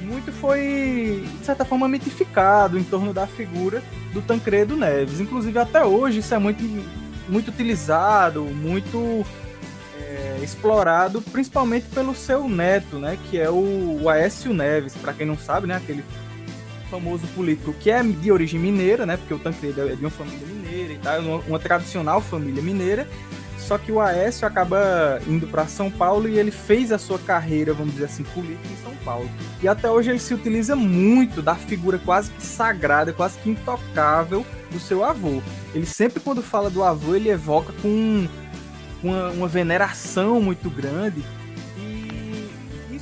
muito 0.00 0.32
foi, 0.32 1.24
de 1.40 1.44
certa 1.44 1.64
forma, 1.64 1.88
mitificado 1.88 2.78
em 2.78 2.84
torno 2.84 3.12
da 3.12 3.26
figura 3.26 3.82
do 4.12 4.22
Tancredo 4.22 4.76
Neves. 4.76 5.20
Inclusive, 5.20 5.58
até 5.58 5.84
hoje, 5.84 6.20
isso 6.20 6.34
é 6.34 6.38
muito, 6.38 6.62
muito 7.28 7.48
utilizado, 7.48 8.42
muito 8.42 9.26
explorado 10.42 11.20
principalmente 11.20 11.86
pelo 11.86 12.14
seu 12.14 12.48
neto, 12.48 12.96
né, 12.98 13.18
que 13.28 13.38
é 13.38 13.50
o, 13.50 14.00
o 14.02 14.08
Aécio 14.08 14.52
Neves, 14.52 14.94
para 14.94 15.12
quem 15.12 15.26
não 15.26 15.36
sabe, 15.36 15.66
né, 15.66 15.76
aquele 15.76 16.04
famoso 16.90 17.26
político 17.28 17.72
que 17.74 17.90
é 17.90 18.02
de 18.02 18.30
origem 18.30 18.60
mineira, 18.60 19.04
né? 19.04 19.16
Porque 19.16 19.34
o 19.34 19.38
Tancredo 19.38 19.88
é 19.88 19.94
de 19.94 20.00
uma 20.00 20.10
família 20.10 20.46
mineira 20.46 20.92
e 20.92 20.98
tal, 20.98 21.20
uma, 21.20 21.36
uma 21.38 21.58
tradicional 21.58 22.20
família 22.20 22.62
mineira. 22.62 23.08
Só 23.58 23.76
que 23.78 23.90
o 23.90 24.00
Aécio 24.00 24.46
acaba 24.46 25.20
indo 25.26 25.46
para 25.48 25.66
São 25.66 25.90
Paulo 25.90 26.28
e 26.28 26.38
ele 26.38 26.52
fez 26.52 26.92
a 26.92 26.98
sua 26.98 27.18
carreira, 27.18 27.74
vamos 27.74 27.94
dizer 27.94 28.04
assim, 28.04 28.22
política 28.22 28.68
em 28.72 28.84
São 28.84 28.94
Paulo. 29.04 29.28
E 29.60 29.66
até 29.66 29.90
hoje 29.90 30.10
ele 30.10 30.20
se 30.20 30.32
utiliza 30.32 30.76
muito 30.76 31.42
da 31.42 31.56
figura 31.56 31.98
quase 31.98 32.30
que 32.30 32.42
sagrada, 32.42 33.12
quase 33.12 33.38
que 33.38 33.50
intocável 33.50 34.46
do 34.70 34.78
seu 34.78 35.02
avô. 35.02 35.42
Ele 35.74 35.86
sempre, 35.86 36.20
quando 36.20 36.42
fala 36.42 36.70
do 36.70 36.84
avô, 36.84 37.16
ele 37.16 37.28
evoca 37.28 37.72
com 37.82 38.28
uma, 39.06 39.30
uma 39.30 39.48
veneração 39.48 40.40
muito 40.40 40.68
grande 40.68 41.24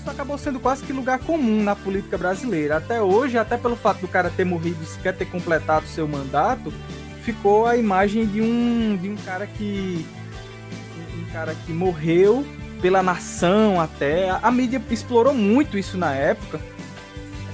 isso 0.05 0.11
acabou 0.11 0.37
sendo 0.37 0.61
quase 0.61 0.85
que 0.85 0.93
lugar 0.93 1.19
comum 1.19 1.63
na 1.63 1.75
política 1.75 2.19
brasileira. 2.19 2.77
Até 2.77 3.01
hoje, 3.01 3.39
até 3.39 3.57
pelo 3.57 3.75
fato 3.75 4.03
do 4.03 4.09
cara 4.09 4.31
ter 4.31 4.45
morrido 4.45 4.83
e 4.83 4.87
sequer 4.87 5.17
ter 5.17 5.25
completado 5.25 5.87
seu 5.87 6.07
mandato, 6.07 6.71
ficou 7.23 7.67
a 7.67 7.75
imagem 7.75 8.27
de 8.27 8.43
um, 8.43 8.99
de 9.01 9.09
um 9.09 9.17
cara 9.17 9.47
que. 9.47 10.07
Um 11.19 11.33
cara 11.33 11.55
que 11.55 11.73
morreu 11.73 12.47
pela 12.83 13.03
nação 13.03 13.81
até. 13.81 14.29
A, 14.29 14.41
a 14.43 14.51
mídia 14.51 14.81
explorou 14.91 15.33
muito 15.33 15.79
isso 15.79 15.97
na 15.97 16.13
época. 16.13 16.61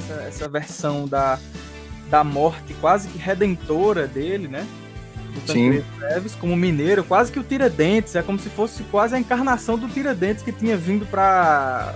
Essa, 0.01 0.23
essa 0.23 0.49
versão 0.49 1.07
da, 1.07 1.39
da 2.11 2.25
morte 2.25 2.75
quase 2.81 3.09
que 3.09 3.17
redentora 3.17 4.09
dele, 4.09 4.49
né? 4.49 4.67
Do 5.31 5.41
Tancredo 5.41 5.85
Neves 5.99 6.35
como 6.35 6.57
mineiro, 6.57 7.05
quase 7.05 7.31
que 7.31 7.39
o 7.39 7.43
Tiradentes, 7.43 8.17
é 8.17 8.23
como 8.23 8.39
se 8.39 8.49
fosse 8.49 8.83
quase 8.85 9.15
a 9.15 9.19
encarnação 9.19 9.79
do 9.79 9.89
Tiradentes 9.89 10.43
que 10.45 10.53
tinha 10.53 10.77
vindo 10.77 11.07
para 11.07 11.95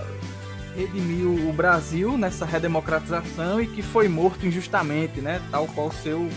redimiu 0.77 1.49
o 1.49 1.53
Brasil 1.53 2.19
nessa 2.19 2.45
redemocratização 2.45 3.61
e 3.61 3.67
que 3.67 3.81
foi 3.81 4.09
morto 4.09 4.47
injustamente, 4.47 5.21
né? 5.21 5.41
Tal 5.51 5.67
qual 5.69 5.91
seu 5.93 6.29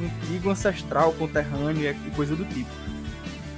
antigo 0.00 0.48
ancestral 0.48 1.12
conterrâneo 1.12 1.90
e 1.90 2.10
coisa 2.12 2.34
do 2.34 2.44
tipo. 2.44 2.70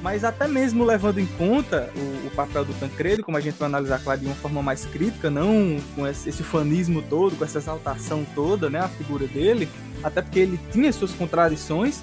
Mas 0.03 0.25
até 0.25 0.49
mesmo 0.49 0.85
levando 0.85 1.21
em 1.21 1.27
conta 1.27 1.89
o, 1.95 2.27
o, 2.27 2.31
papel 2.35 2.65
do 2.65 2.75
Tancredo, 2.75 3.23
como 3.23 3.37
a 3.37 3.41
gente 3.41 3.57
vai 3.57 3.69
analisar, 3.69 4.01
claro, 4.03 4.19
de 4.19 4.27
uma 4.27 4.35
forma 4.35 4.61
mais 4.61 4.85
crítica, 4.85 5.31
não 5.31 5.79
com 5.95 6.05
esse, 6.05 6.29
esse 6.29 6.43
fanismo 6.43 7.01
todo, 7.03 7.37
com 7.37 7.45
essa 7.45 7.59
exaltação 7.59 8.27
toda, 8.35 8.69
né, 8.69 8.81
a 8.81 8.89
figura 8.89 9.29
dele, 9.29 9.69
até 10.03 10.21
porque 10.21 10.41
ele 10.41 10.59
tinha 10.73 10.93
suas 10.93 11.13
contradições, 11.13 12.03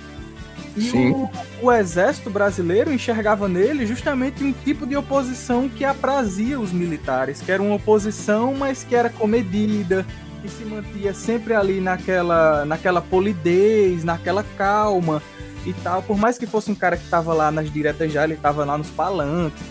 e 0.75 0.91
o, 0.91 1.29
o, 1.61 1.71
exército 1.71 2.29
brasileiro 2.29 2.93
enxergava 2.93 3.47
nele 3.47 3.85
justamente 3.85 4.43
um 4.43 4.51
tipo 4.51 4.85
de 4.85 4.95
oposição 4.95 5.67
que 5.67 5.83
aprazia 5.83 6.59
os 6.59 6.71
militares, 6.71 7.41
que 7.41 7.51
era 7.51 7.61
uma 7.61 7.75
oposição, 7.75 8.53
mas 8.53 8.83
que 8.83 8.95
era 8.95 9.09
comedida, 9.09 10.05
que 10.41 10.49
se 10.49 10.63
mantia 10.63 11.13
sempre 11.13 11.53
ali 11.53 11.81
naquela, 11.81 12.65
naquela 12.65 13.01
polidez, 13.01 14.03
naquela 14.03 14.43
calma 14.57 15.21
e 15.65 15.73
tal. 15.73 16.01
Por 16.01 16.17
mais 16.17 16.37
que 16.37 16.45
fosse 16.45 16.71
um 16.71 16.75
cara 16.75 16.97
que 16.97 17.03
estava 17.03 17.33
lá 17.33 17.51
nas 17.51 17.71
diretas 17.71 18.11
já, 18.11 18.23
ele 18.23 18.35
estava 18.35 18.63
lá 18.63 18.77
nos 18.77 18.89
palanques. 18.89 19.61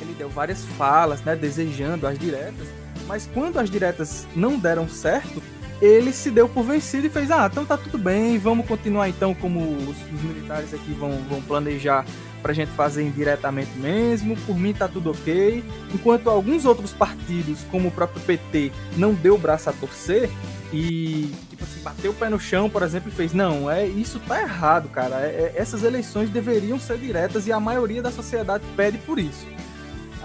Ele 0.00 0.14
deu 0.18 0.28
várias 0.28 0.64
falas, 0.76 1.22
né, 1.22 1.34
desejando 1.34 2.06
as 2.06 2.18
diretas. 2.18 2.66
Mas 3.06 3.28
quando 3.32 3.58
as 3.58 3.70
diretas 3.70 4.26
não 4.34 4.58
deram 4.58 4.88
certo, 4.88 5.42
ele 5.80 6.12
se 6.12 6.30
deu 6.30 6.48
por 6.48 6.64
vencido 6.64 7.06
e 7.06 7.10
fez: 7.10 7.30
ah, 7.30 7.48
então 7.50 7.64
tá 7.64 7.76
tudo 7.76 7.98
bem, 7.98 8.38
vamos 8.38 8.66
continuar 8.66 9.08
então 9.08 9.34
como 9.34 9.60
os, 9.60 9.96
os 10.12 10.22
militares 10.22 10.72
aqui 10.72 10.92
vão, 10.92 11.18
vão 11.28 11.40
planejar 11.42 12.04
pra 12.42 12.52
gente 12.52 12.70
fazer 12.70 13.02
indiretamente 13.02 13.76
mesmo, 13.76 14.36
por 14.46 14.56
mim 14.56 14.72
tá 14.72 14.86
tudo 14.86 15.10
ok. 15.10 15.64
Enquanto 15.92 16.30
alguns 16.30 16.64
outros 16.64 16.92
partidos, 16.92 17.64
como 17.70 17.88
o 17.88 17.90
próprio 17.90 18.22
PT, 18.22 18.70
não 18.96 19.12
deu 19.14 19.34
o 19.34 19.38
braço 19.38 19.68
a 19.68 19.72
torcer 19.72 20.30
e, 20.72 21.32
tipo 21.50 21.64
assim, 21.64 21.80
bateu 21.80 22.12
o 22.12 22.14
pé 22.14 22.28
no 22.28 22.38
chão, 22.38 22.70
por 22.70 22.82
exemplo, 22.82 23.08
e 23.08 23.12
fez: 23.12 23.32
não, 23.32 23.70
é 23.70 23.86
isso 23.86 24.20
tá 24.20 24.40
errado, 24.40 24.88
cara. 24.88 25.16
É, 25.16 25.52
é, 25.56 25.60
essas 25.60 25.82
eleições 25.82 26.30
deveriam 26.30 26.78
ser 26.78 26.98
diretas 26.98 27.46
e 27.46 27.52
a 27.52 27.60
maioria 27.60 28.02
da 28.02 28.10
sociedade 28.10 28.64
pede 28.76 28.98
por 28.98 29.18
isso. 29.18 29.46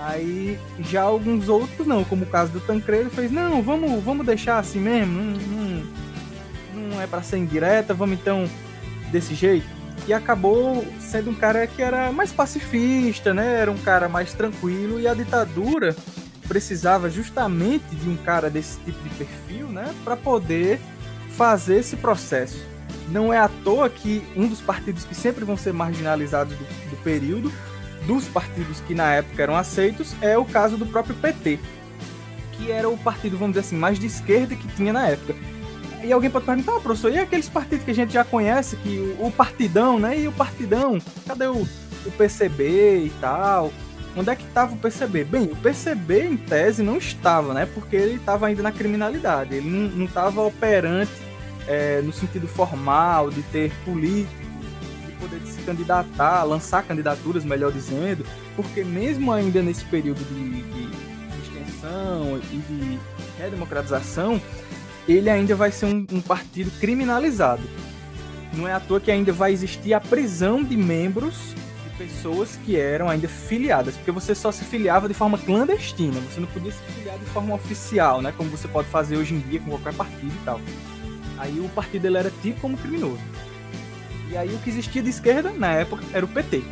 Aí 0.03 0.58
já 0.79 1.03
alguns 1.03 1.48
outros 1.48 1.86
não, 1.86 2.03
como 2.03 2.24
o 2.24 2.27
caso 2.27 2.51
do 2.51 2.60
Tancredo, 2.60 3.10
fez, 3.12 3.31
não, 3.31 3.62
vamos, 3.62 4.03
vamos 4.03 4.25
deixar 4.25 4.58
assim 4.58 4.79
mesmo, 4.79 5.13
não, 5.13 5.33
não, 6.74 6.90
não 6.90 7.01
é 7.01 7.05
para 7.05 7.22
ser 7.22 7.37
indireta, 7.37 7.94
vamos 7.94 8.20
então 8.20 8.50
desse 9.11 9.35
jeito. 9.35 9.68
E 10.07 10.14
acabou 10.14 10.83
sendo 11.00 11.29
um 11.29 11.35
cara 11.35 11.68
que 11.68 11.81
era 11.81 12.11
mais 12.11 12.31
pacifista, 12.31 13.33
né? 13.33 13.59
Era 13.59 13.72
um 13.72 13.77
cara 13.77 14.09
mais 14.09 14.33
tranquilo 14.33 15.00
e 15.00 15.07
a 15.07 15.14
ditadura 15.14 15.96
precisava 16.48 17.09
justamente 17.09 17.96
de 17.96 18.09
um 18.09 18.18
cara 18.18 18.50
desse 18.50 18.79
tipo 18.79 19.01
de 19.07 19.09
perfil, 19.16 19.68
né, 19.68 19.94
para 20.03 20.18
poder 20.18 20.81
fazer 21.29 21.79
esse 21.79 21.96
processo. 21.96 22.66
Não 23.07 23.31
é 23.31 23.37
à 23.37 23.48
toa 23.48 23.90
que 23.90 24.22
um 24.35 24.48
dos 24.48 24.59
partidos 24.59 25.05
que 25.05 25.16
sempre 25.16 25.46
vão 25.46 25.55
ser 25.55 25.72
marginalizados 25.72 26.53
do, 26.57 26.64
do 26.90 26.98
período 27.03 27.51
dos 28.05 28.27
partidos 28.27 28.79
que 28.81 28.94
na 28.94 29.14
época 29.14 29.42
eram 29.42 29.55
aceitos 29.55 30.16
é 30.22 30.37
o 30.37 30.46
caso 30.46 30.77
do 30.77 30.85
próprio 30.85 31.16
PT, 31.16 31.59
que 32.53 32.72
era 32.72 32.90
o 32.90 32.98
partido, 32.98 33.37
vamos 33.37 33.55
dizer 33.55 33.68
assim, 33.68 33.77
mais 33.77 34.00
de 34.00 34.07
esquerda 34.07 34.55
que 34.55 34.68
tinha 34.70 34.92
na 34.92 35.07
época. 35.07 35.35
E 36.03 36.11
alguém 36.11 36.31
pode 36.31 36.46
perguntar, 36.46 36.77
ah, 36.77 36.79
professor, 36.79 37.11
e 37.11 37.20
aqueles 37.20 37.48
partidos 37.48 37.85
que 37.85 37.92
a 37.92 37.96
gente 37.96 38.14
já 38.14 38.24
conhece, 38.24 38.75
que 38.77 39.16
o, 39.20 39.27
o 39.27 39.31
partidão, 39.31 40.00
né? 40.00 40.20
E 40.20 40.27
o 40.27 40.31
partidão, 40.31 40.98
cadê 41.27 41.46
o, 41.46 41.61
o 41.61 42.11
PCB 42.18 43.05
e 43.05 43.11
tal? 43.22 43.72
Onde 44.18 44.31
é 44.31 44.35
que 44.35 44.44
estava 44.44 44.74
o 44.74 44.77
PCB? 44.77 45.24
Bem, 45.24 45.44
o 45.44 45.55
PCB, 45.55 46.25
em 46.25 46.37
tese, 46.37 46.81
não 46.81 46.98
estava, 46.98 47.53
né? 47.53 47.68
Porque 47.68 47.96
ele 47.96 48.16
estava 48.16 48.48
ainda 48.48 48.64
na 48.64 48.72
criminalidade. 48.72 49.55
Ele 49.55 49.70
não 49.70 50.05
estava 50.05 50.42
operante 50.42 51.11
é, 51.68 52.01
no 52.01 52.11
sentido 52.11 52.48
formal 52.48 53.29
de 53.29 53.44
ter 53.44 53.72
política 53.85 54.42
poder 55.22 55.40
de 55.40 55.48
se 55.48 55.50
candidatar, 55.61 56.43
lançar 56.43 56.83
candidaturas, 56.83 57.45
melhor 57.45 57.71
dizendo, 57.71 58.25
porque 58.55 58.83
mesmo 58.83 59.31
ainda 59.31 59.61
nesse 59.61 59.85
período 59.85 60.24
de, 60.24 60.61
de, 60.63 61.11
extensão 61.41 62.39
e 62.51 62.57
de 62.57 63.00
redemocratização, 63.37 64.41
ele 65.07 65.29
ainda 65.29 65.55
vai 65.55 65.71
ser 65.71 65.85
um, 65.85 66.05
um 66.11 66.21
partido 66.21 66.71
criminalizado. 66.79 67.63
Não 68.53 68.67
é 68.67 68.74
à 68.74 68.79
toa 68.79 69.00
que 69.00 69.11
ainda 69.11 69.31
vai 69.31 69.53
existir 69.53 69.93
a 69.93 70.00
prisão 70.00 70.63
de 70.63 70.75
membros 70.75 71.55
de 71.83 71.97
pessoas 71.97 72.57
que 72.65 72.75
eram 72.75 73.09
ainda 73.09 73.27
filiadas, 73.27 73.95
porque 73.95 74.11
você 74.11 74.35
só 74.35 74.51
se 74.51 74.65
filiava 74.65 75.07
de 75.07 75.13
forma 75.13 75.37
clandestina, 75.37 76.19
você 76.19 76.39
não 76.39 76.47
podia 76.47 76.71
se 76.71 76.83
filiar 76.93 77.17
de 77.17 77.25
forma 77.25 77.55
oficial, 77.55 78.21
né, 78.21 78.33
como 78.35 78.50
você 78.50 78.67
pode 78.67 78.89
fazer 78.89 79.17
hoje 79.17 79.33
em 79.33 79.39
dia 79.39 79.59
com 79.59 79.69
qualquer 79.69 79.93
partido 79.93 80.33
e 80.33 80.45
tal. 80.45 80.59
Aí 81.37 81.59
o 81.59 81.69
partido 81.69 82.05
ele 82.05 82.17
era 82.17 82.31
tido 82.41 82.59
como 82.61 82.77
criminoso. 82.77 83.21
E 84.31 84.37
aí 84.37 84.53
o 84.55 84.59
que 84.59 84.70
existia 84.70 85.03
de 85.03 85.09
esquerda 85.09 85.51
na 85.51 85.74
época 85.74 86.03
era 86.13 86.24
o 86.24 86.27
PT. 86.27 86.63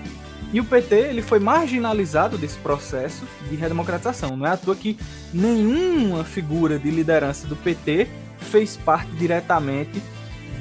E 0.53 0.61
o 0.61 0.63
PT 0.63 0.95
ele 0.95 1.21
foi 1.21 1.39
marginalizado 1.39 2.37
desse 2.37 2.57
processo 2.57 3.25
de 3.49 3.55
redemocratização. 3.55 4.37
Não 4.37 4.47
é 4.47 4.51
à 4.51 4.57
toa 4.57 4.75
que 4.75 4.97
nenhuma 5.33 6.23
figura 6.23 6.79
de 6.79 6.89
liderança 6.89 7.45
do 7.47 7.55
PT 7.57 8.07
fez 8.39 8.77
parte 8.77 9.11
diretamente 9.11 10.01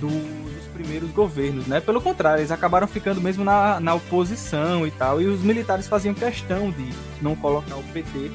do, 0.00 0.08
dos 0.08 0.66
primeiros 0.74 1.10
governos, 1.12 1.66
né? 1.68 1.80
Pelo 1.80 2.02
contrário, 2.02 2.40
eles 2.40 2.50
acabaram 2.50 2.88
ficando 2.88 3.20
mesmo 3.20 3.44
na, 3.44 3.78
na 3.78 3.94
oposição 3.94 4.84
e 4.84 4.90
tal. 4.90 5.22
E 5.22 5.26
os 5.26 5.40
militares 5.40 5.86
faziam 5.86 6.12
questão 6.12 6.70
de 6.70 6.90
não 7.22 7.36
colocar 7.36 7.76
o 7.76 7.82
PT 7.84 8.32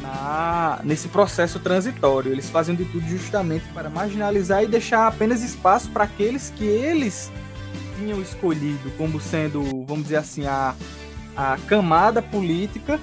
na, 0.00 0.80
nesse 0.82 1.08
processo 1.08 1.60
transitório. 1.60 2.32
Eles 2.32 2.48
faziam 2.48 2.74
de 2.74 2.86
tudo 2.86 3.06
justamente 3.06 3.66
para 3.74 3.90
marginalizar 3.90 4.64
e 4.64 4.66
deixar 4.66 5.06
apenas 5.06 5.42
espaço 5.42 5.90
para 5.90 6.04
aqueles 6.04 6.50
que 6.56 6.64
eles 6.64 7.30
tinham 8.02 8.20
escolhido 8.20 8.90
como 8.98 9.20
sendo, 9.20 9.62
vamos 9.86 10.04
dizer 10.04 10.16
assim, 10.16 10.46
a, 10.46 10.74
a 11.36 11.56
camada 11.68 12.20
política 12.20 12.98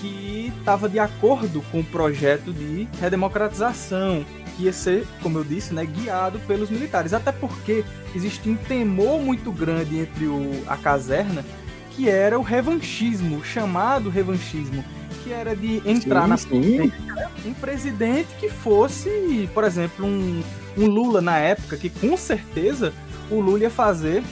que 0.00 0.52
estava 0.58 0.88
de 0.88 0.98
acordo 0.98 1.62
com 1.70 1.80
o 1.80 1.84
projeto 1.84 2.52
de 2.52 2.88
redemocratização, 3.00 4.24
que 4.56 4.64
ia 4.64 4.72
ser, 4.72 5.06
como 5.22 5.38
eu 5.38 5.44
disse, 5.44 5.74
né, 5.74 5.84
guiado 5.84 6.38
pelos 6.40 6.70
militares. 6.70 7.12
Até 7.12 7.32
porque 7.32 7.84
existia 8.14 8.52
um 8.52 8.56
temor 8.56 9.20
muito 9.20 9.52
grande 9.52 9.98
entre 9.98 10.26
o, 10.26 10.62
a 10.66 10.76
caserna, 10.76 11.44
que 11.90 12.08
era 12.08 12.38
o 12.38 12.42
revanchismo, 12.42 13.44
chamado 13.44 14.08
revanchismo, 14.08 14.84
que 15.24 15.32
era 15.32 15.54
de 15.54 15.82
entrar 15.84 16.22
sim, 16.22 16.28
na 16.28 16.36
sim. 16.36 16.92
um 17.44 17.54
presidente 17.54 18.28
que 18.38 18.48
fosse, 18.48 19.50
por 19.52 19.64
exemplo, 19.64 20.06
um, 20.06 20.42
um 20.76 20.86
Lula 20.86 21.20
na 21.20 21.38
época, 21.38 21.76
que 21.76 21.90
com 21.90 22.16
certeza 22.16 22.92
o 23.30 23.40
Lula 23.40 23.64
ia 23.64 23.70
fazer 23.70 24.22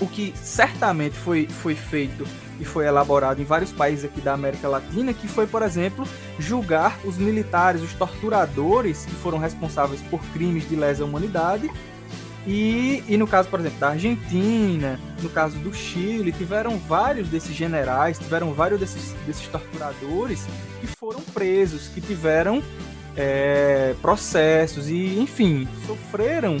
o 0.00 0.06
que 0.06 0.34
certamente 0.36 1.16
foi, 1.16 1.46
foi 1.46 1.74
feito 1.74 2.26
e 2.58 2.64
foi 2.64 2.86
elaborado 2.86 3.40
em 3.40 3.44
vários 3.44 3.72
países 3.72 4.04
aqui 4.04 4.20
da 4.20 4.32
América 4.32 4.68
Latina, 4.68 5.12
que 5.12 5.28
foi, 5.28 5.46
por 5.46 5.62
exemplo, 5.62 6.06
julgar 6.38 6.98
os 7.04 7.18
militares, 7.18 7.82
os 7.82 7.92
torturadores 7.94 9.04
que 9.04 9.14
foram 9.14 9.38
responsáveis 9.38 10.00
por 10.02 10.20
crimes 10.32 10.68
de 10.68 10.76
lesa 10.76 11.04
humanidade. 11.04 11.70
E, 12.46 13.02
e 13.08 13.16
no 13.16 13.26
caso, 13.26 13.48
por 13.48 13.58
exemplo, 13.58 13.78
da 13.80 13.88
Argentina, 13.88 15.00
no 15.20 15.28
caso 15.28 15.58
do 15.58 15.74
Chile, 15.74 16.30
tiveram 16.30 16.78
vários 16.78 17.28
desses 17.28 17.54
generais, 17.54 18.18
tiveram 18.18 18.52
vários 18.52 18.78
desses, 18.78 19.14
desses 19.26 19.48
torturadores 19.48 20.46
que 20.80 20.86
foram 20.86 21.20
presos, 21.20 21.88
que 21.88 22.00
tiveram 22.00 22.62
é, 23.16 23.94
processos 24.00 24.88
e, 24.88 25.18
enfim, 25.18 25.66
sofreram 25.86 26.58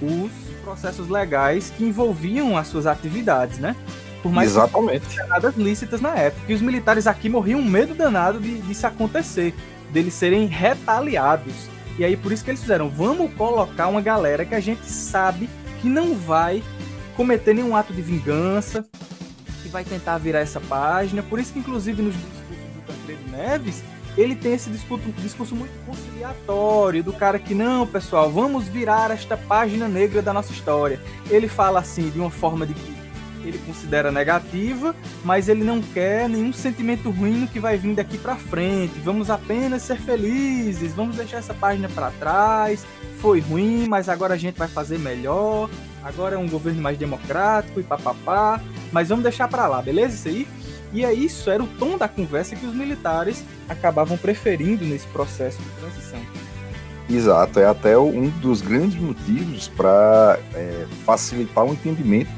os 0.00 0.49
processos 0.70 1.08
legais 1.08 1.72
que 1.76 1.84
envolviam 1.84 2.56
as 2.56 2.68
suas 2.68 2.86
atividades, 2.86 3.58
né? 3.58 3.74
Por 4.22 4.30
mais 4.30 4.50
Exatamente. 4.50 5.08
que 5.08 5.22
nada 5.24 5.52
lícitas 5.56 6.00
na 6.00 6.14
época. 6.14 6.44
E 6.48 6.54
os 6.54 6.62
militares 6.62 7.08
aqui 7.08 7.28
morriam 7.28 7.58
um 7.58 7.64
medo 7.64 7.92
danado 7.92 8.38
de 8.38 8.60
disso 8.60 8.86
acontecer, 8.86 9.52
deles 9.90 10.14
serem 10.14 10.46
retaliados. 10.46 11.68
E 11.98 12.04
aí 12.04 12.16
por 12.16 12.30
isso 12.30 12.44
que 12.44 12.50
eles 12.50 12.60
fizeram, 12.60 12.88
vamos 12.88 13.34
colocar 13.34 13.88
uma 13.88 14.00
galera 14.00 14.44
que 14.44 14.54
a 14.54 14.60
gente 14.60 14.86
sabe 14.86 15.50
que 15.80 15.88
não 15.88 16.14
vai 16.14 16.62
cometer 17.16 17.52
nenhum 17.52 17.74
ato 17.74 17.92
de 17.92 18.00
vingança, 18.00 18.86
que 19.62 19.68
vai 19.68 19.82
tentar 19.82 20.18
virar 20.18 20.38
essa 20.38 20.60
página. 20.60 21.20
Por 21.20 21.40
isso 21.40 21.52
que 21.52 21.58
inclusive 21.58 22.00
nos 22.00 22.14
discursos 22.14 22.74
do 22.76 22.82
Tancredo 22.86 23.30
Neves, 23.32 23.82
ele 24.20 24.34
tem 24.34 24.52
esse 24.52 24.68
discurso, 24.68 25.10
discurso 25.18 25.56
muito 25.56 25.72
conciliatório 25.86 27.02
do 27.02 27.12
cara 27.12 27.38
que 27.38 27.54
não, 27.54 27.86
pessoal, 27.86 28.30
vamos 28.30 28.68
virar 28.68 29.10
esta 29.10 29.36
página 29.36 29.88
negra 29.88 30.20
da 30.20 30.32
nossa 30.32 30.52
história. 30.52 31.00
Ele 31.30 31.48
fala 31.48 31.80
assim 31.80 32.10
de 32.10 32.18
uma 32.18 32.30
forma 32.30 32.66
de 32.66 32.74
que 32.74 33.00
ele 33.42 33.58
considera 33.66 34.12
negativa, 34.12 34.94
mas 35.24 35.48
ele 35.48 35.64
não 35.64 35.80
quer 35.80 36.28
nenhum 36.28 36.52
sentimento 36.52 37.08
ruim 37.10 37.48
que 37.50 37.58
vai 37.58 37.78
vir 37.78 37.94
daqui 37.94 38.18
para 38.18 38.36
frente. 38.36 38.98
Vamos 39.02 39.30
apenas 39.30 39.82
ser 39.82 39.96
felizes, 39.96 40.92
vamos 40.92 41.16
deixar 41.16 41.38
essa 41.38 41.54
página 41.54 41.88
para 41.88 42.10
trás. 42.12 42.84
Foi 43.18 43.40
ruim, 43.40 43.86
mas 43.88 44.08
agora 44.08 44.34
a 44.34 44.36
gente 44.36 44.58
vai 44.58 44.68
fazer 44.68 44.98
melhor. 44.98 45.70
Agora 46.02 46.34
é 46.36 46.38
um 46.38 46.48
governo 46.48 46.82
mais 46.82 46.98
democrático 46.98 47.80
e 47.80 47.82
papapá, 47.82 48.60
mas 48.92 49.08
vamos 49.08 49.22
deixar 49.22 49.48
para 49.48 49.66
lá, 49.66 49.80
beleza 49.80 50.14
isso 50.14 50.28
aí? 50.28 50.48
E 50.92 51.04
é 51.04 51.12
isso, 51.12 51.50
era 51.50 51.62
o 51.62 51.66
tom 51.66 51.96
da 51.96 52.08
conversa 52.08 52.56
que 52.56 52.66
os 52.66 52.74
militares 52.74 53.44
acabavam 53.68 54.16
preferindo 54.16 54.84
nesse 54.84 55.06
processo 55.08 55.58
de 55.62 55.68
transição. 55.80 56.20
Exato, 57.08 57.58
é 57.58 57.66
até 57.66 57.98
um 57.98 58.28
dos 58.28 58.60
grandes 58.60 59.00
motivos 59.00 59.68
para 59.68 60.38
é, 60.54 60.86
facilitar 61.04 61.64
o 61.64 61.72
entendimento 61.72 62.30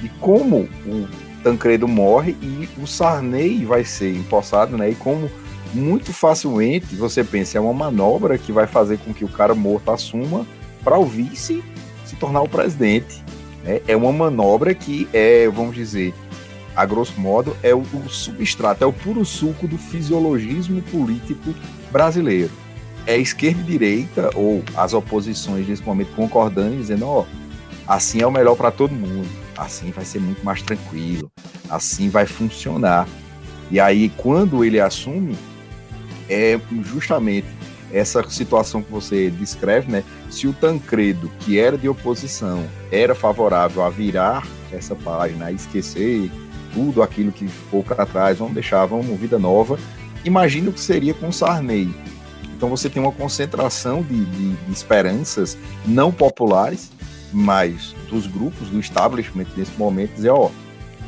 de 0.00 0.08
como 0.20 0.68
o 0.84 1.08
Tancredo 1.42 1.86
morre 1.86 2.36
e 2.42 2.68
o 2.80 2.86
Sarney 2.86 3.64
vai 3.64 3.84
ser 3.84 4.12
empossado, 4.14 4.76
né? 4.76 4.90
E 4.90 4.94
como 4.96 5.30
muito 5.72 6.12
facilmente 6.12 6.96
você 6.96 7.22
pensa, 7.22 7.58
é 7.58 7.60
uma 7.60 7.72
manobra 7.72 8.36
que 8.36 8.50
vai 8.50 8.66
fazer 8.66 8.98
com 8.98 9.14
que 9.14 9.24
o 9.24 9.28
cara 9.28 9.54
morto 9.54 9.90
assuma 9.90 10.46
para 10.82 10.98
o 10.98 11.04
vice 11.04 11.62
se 12.04 12.16
tornar 12.16 12.42
o 12.42 12.48
presidente. 12.48 13.22
Né? 13.62 13.80
É 13.86 13.96
uma 13.96 14.12
manobra 14.12 14.74
que 14.74 15.08
é, 15.12 15.48
vamos 15.48 15.74
dizer, 15.74 16.14
a 16.76 16.84
grosso 16.84 17.18
modo, 17.18 17.56
é 17.62 17.74
o, 17.74 17.80
o 17.80 18.08
substrato, 18.08 18.84
é 18.84 18.86
o 18.86 18.92
puro 18.92 19.24
suco 19.24 19.66
do 19.66 19.78
fisiologismo 19.78 20.82
político 20.82 21.54
brasileiro. 21.90 22.50
É 23.06 23.16
esquerda 23.16 23.60
e 23.60 23.64
direita, 23.64 24.30
ou 24.34 24.62
as 24.76 24.92
oposições 24.92 25.66
nesse 25.66 25.82
momento 25.82 26.14
concordando 26.14 26.74
e 26.74 26.78
dizendo, 26.78 27.06
ó, 27.06 27.24
assim 27.86 28.20
é 28.20 28.26
o 28.26 28.30
melhor 28.30 28.56
para 28.56 28.70
todo 28.70 28.92
mundo 28.92 29.46
assim 29.56 29.90
vai 29.90 30.04
ser 30.04 30.20
muito 30.20 30.44
mais 30.44 30.62
tranquilo, 30.62 31.30
assim 31.70 32.08
vai 32.08 32.26
funcionar. 32.26 33.08
E 33.70 33.80
aí, 33.80 34.10
quando 34.16 34.64
ele 34.64 34.78
assume, 34.78 35.36
é 36.28 36.60
justamente 36.84 37.46
essa 37.92 38.28
situação 38.28 38.82
que 38.82 38.90
você 38.90 39.30
descreve, 39.30 39.90
né? 39.90 40.04
Se 40.30 40.46
o 40.46 40.52
Tancredo, 40.52 41.30
que 41.40 41.58
era 41.58 41.78
de 41.78 41.88
oposição, 41.88 42.64
era 42.90 43.14
favorável 43.14 43.82
a 43.82 43.90
virar 43.90 44.46
essa 44.72 44.94
página, 44.94 45.46
a 45.46 45.52
esquecer 45.52 46.30
tudo 46.76 47.02
aquilo 47.02 47.32
que 47.32 47.48
ficou 47.48 47.82
para 47.82 48.04
trás, 48.04 48.38
vamos 48.38 48.52
deixar, 48.52 48.84
vamos 48.84 49.06
vida 49.18 49.38
nova. 49.38 49.78
Imagina 50.24 50.68
o 50.68 50.72
que 50.72 50.80
seria 50.80 51.14
com 51.14 51.32
Sarney. 51.32 51.88
Então 52.54 52.68
você 52.68 52.90
tem 52.90 53.02
uma 53.02 53.12
concentração 53.12 54.02
de, 54.02 54.24
de, 54.24 54.52
de 54.52 54.72
esperanças 54.72 55.56
não 55.86 56.12
populares 56.12 56.90
mas 57.32 57.94
dos 58.08 58.26
grupos, 58.26 58.68
do 58.68 58.80
establishment 58.80 59.46
nesse 59.56 59.76
momento, 59.76 60.14
dizer, 60.14 60.30
ó, 60.30 60.50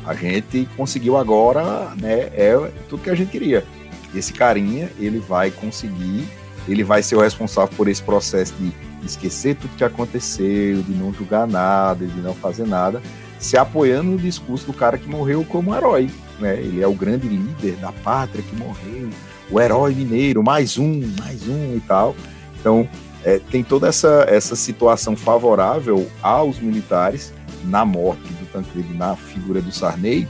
a 0.05 0.13
gente 0.13 0.67
conseguiu 0.75 1.17
agora, 1.17 1.93
né, 1.95 2.29
é 2.33 2.55
tudo 2.87 3.03
que 3.03 3.09
a 3.09 3.15
gente 3.15 3.31
queria. 3.31 3.65
Esse 4.13 4.33
carinha, 4.33 4.89
ele 4.99 5.19
vai 5.19 5.51
conseguir, 5.51 6.27
ele 6.67 6.83
vai 6.83 7.03
ser 7.03 7.15
o 7.15 7.21
responsável 7.21 7.75
por 7.75 7.87
esse 7.87 8.01
processo 8.01 8.53
de 8.59 8.71
esquecer 9.03 9.55
tudo 9.55 9.75
que 9.75 9.83
aconteceu, 9.83 10.81
de 10.83 10.91
não 10.91 11.13
julgar 11.13 11.47
nada, 11.47 12.05
de 12.05 12.19
não 12.21 12.33
fazer 12.33 12.67
nada, 12.67 13.01
se 13.39 13.57
apoiando 13.57 14.11
no 14.11 14.17
discurso 14.17 14.65
do 14.65 14.73
cara 14.73 14.97
que 14.97 15.09
morreu 15.09 15.45
como 15.45 15.73
herói, 15.73 16.11
né? 16.39 16.57
Ele 16.57 16.81
é 16.81 16.87
o 16.87 16.93
grande 16.93 17.27
líder 17.27 17.77
da 17.77 17.91
pátria 17.91 18.43
que 18.43 18.55
morreu, 18.55 19.09
o 19.49 19.59
herói 19.59 19.95
mineiro, 19.95 20.43
mais 20.43 20.77
um, 20.77 21.01
mais 21.17 21.47
um 21.47 21.77
e 21.77 21.81
tal. 21.87 22.15
Então, 22.59 22.87
é, 23.23 23.39
tem 23.39 23.63
toda 23.63 23.87
essa, 23.87 24.25
essa 24.27 24.55
situação 24.55 25.15
favorável 25.15 26.09
aos 26.21 26.59
militares 26.59 27.33
na 27.63 27.85
morte 27.85 28.21
do 28.33 28.45
Tancredo, 28.47 28.93
na 28.93 29.15
figura 29.15 29.61
do 29.61 29.71
Sarney, 29.71 30.27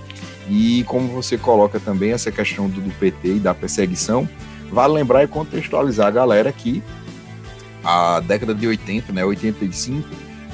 e 0.47 0.83
como 0.85 1.07
você 1.09 1.37
coloca 1.37 1.79
também 1.79 2.11
essa 2.11 2.31
questão 2.31 2.69
do, 2.69 2.81
do 2.81 2.91
PT 2.91 3.35
e 3.35 3.39
da 3.39 3.53
perseguição, 3.53 4.27
vale 4.71 4.93
lembrar 4.93 5.23
e 5.23 5.27
contextualizar 5.27 6.07
a 6.07 6.11
galera 6.11 6.51
que 6.51 6.83
a 7.83 8.19
década 8.19 8.53
de 8.53 8.67
80, 8.67 9.13
né, 9.13 9.23
85, 9.23 10.07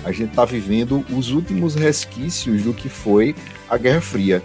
a 0.06 0.12
gente 0.12 0.30
está 0.30 0.46
vivendo 0.46 1.04
os 1.10 1.32
últimos 1.32 1.74
resquícios 1.74 2.62
do 2.62 2.74
que 2.74 2.88
foi 2.88 3.36
a 3.68 3.76
Guerra 3.76 4.02
Fria. 4.02 4.44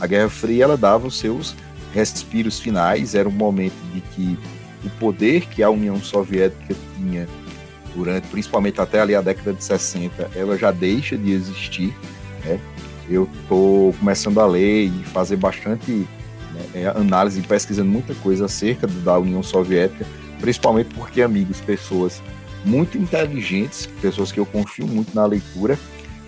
A 0.00 0.06
Guerra 0.06 0.30
Fria 0.30 0.62
ela 0.62 0.76
dava 0.76 1.08
os 1.08 1.18
seus 1.18 1.56
respiros 1.92 2.60
finais, 2.60 3.16
era 3.16 3.28
um 3.28 3.32
momento 3.32 3.74
de 3.92 4.00
que 4.00 4.38
o 4.84 4.90
poder 5.00 5.46
que 5.46 5.62
a 5.62 5.68
União 5.68 6.00
Soviética 6.00 6.74
tinha 6.96 7.28
durante, 7.94 8.28
principalmente 8.28 8.80
até 8.80 9.00
ali 9.00 9.14
a 9.14 9.20
década 9.20 9.52
de 9.52 9.62
60, 9.62 10.30
ela 10.36 10.56
já 10.56 10.70
deixa 10.70 11.18
de 11.18 11.32
existir. 11.32 11.94
Né? 12.44 12.60
Eu 13.10 13.28
estou 13.42 13.92
começando 13.94 14.38
a 14.38 14.46
ler 14.46 14.84
e 14.84 15.04
fazer 15.06 15.36
bastante 15.36 15.90
né, 15.90 16.64
é, 16.74 16.86
análise 16.86 17.40
pesquisando 17.42 17.90
muita 17.90 18.14
coisa 18.14 18.44
acerca 18.44 18.86
da 18.86 19.18
União 19.18 19.42
Soviética, 19.42 20.06
principalmente 20.40 20.94
porque 20.94 21.22
amigos, 21.22 21.60
pessoas 21.60 22.22
muito 22.64 22.96
inteligentes, 22.98 23.88
pessoas 24.00 24.30
que 24.30 24.38
eu 24.38 24.46
confio 24.46 24.86
muito 24.86 25.14
na 25.14 25.24
leitura, 25.26 25.78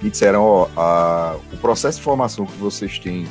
me 0.03 0.11
disseram, 0.11 0.43
ó, 0.43 0.69
a, 0.77 1.37
o 1.53 1.57
processo 1.57 1.99
de 1.99 2.05
formação 2.05 2.45
que 2.47 2.57
vocês 2.59 2.99
têm 2.99 3.27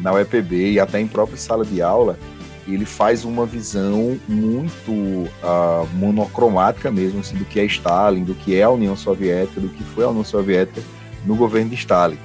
na 0.00 0.12
UEPB 0.12 0.72
e 0.72 0.80
até 0.80 1.00
em 1.00 1.06
própria 1.06 1.36
sala 1.36 1.64
de 1.64 1.82
aula, 1.82 2.18
ele 2.66 2.84
faz 2.84 3.24
uma 3.24 3.46
visão 3.46 4.18
muito 4.26 4.90
uh, 4.90 5.86
monocromática 5.94 6.90
mesmo, 6.90 7.20
assim, 7.20 7.36
do 7.36 7.44
que 7.44 7.60
é 7.60 7.64
Stalin, 7.64 8.24
do 8.24 8.34
que 8.34 8.56
é 8.56 8.64
a 8.64 8.70
União 8.70 8.96
Soviética, 8.96 9.60
do 9.60 9.68
que 9.68 9.84
foi 9.84 10.04
a 10.04 10.08
União 10.08 10.24
Soviética 10.24 10.82
no 11.24 11.36
governo 11.36 11.70
de 11.70 11.76
Stalin. 11.76 12.18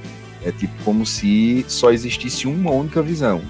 É 0.44 0.52
tipo 0.52 0.74
como 0.84 1.06
se 1.06 1.64
só 1.68 1.92
existisse 1.92 2.48
uma 2.48 2.72
única 2.72 3.02
visão. 3.02 3.42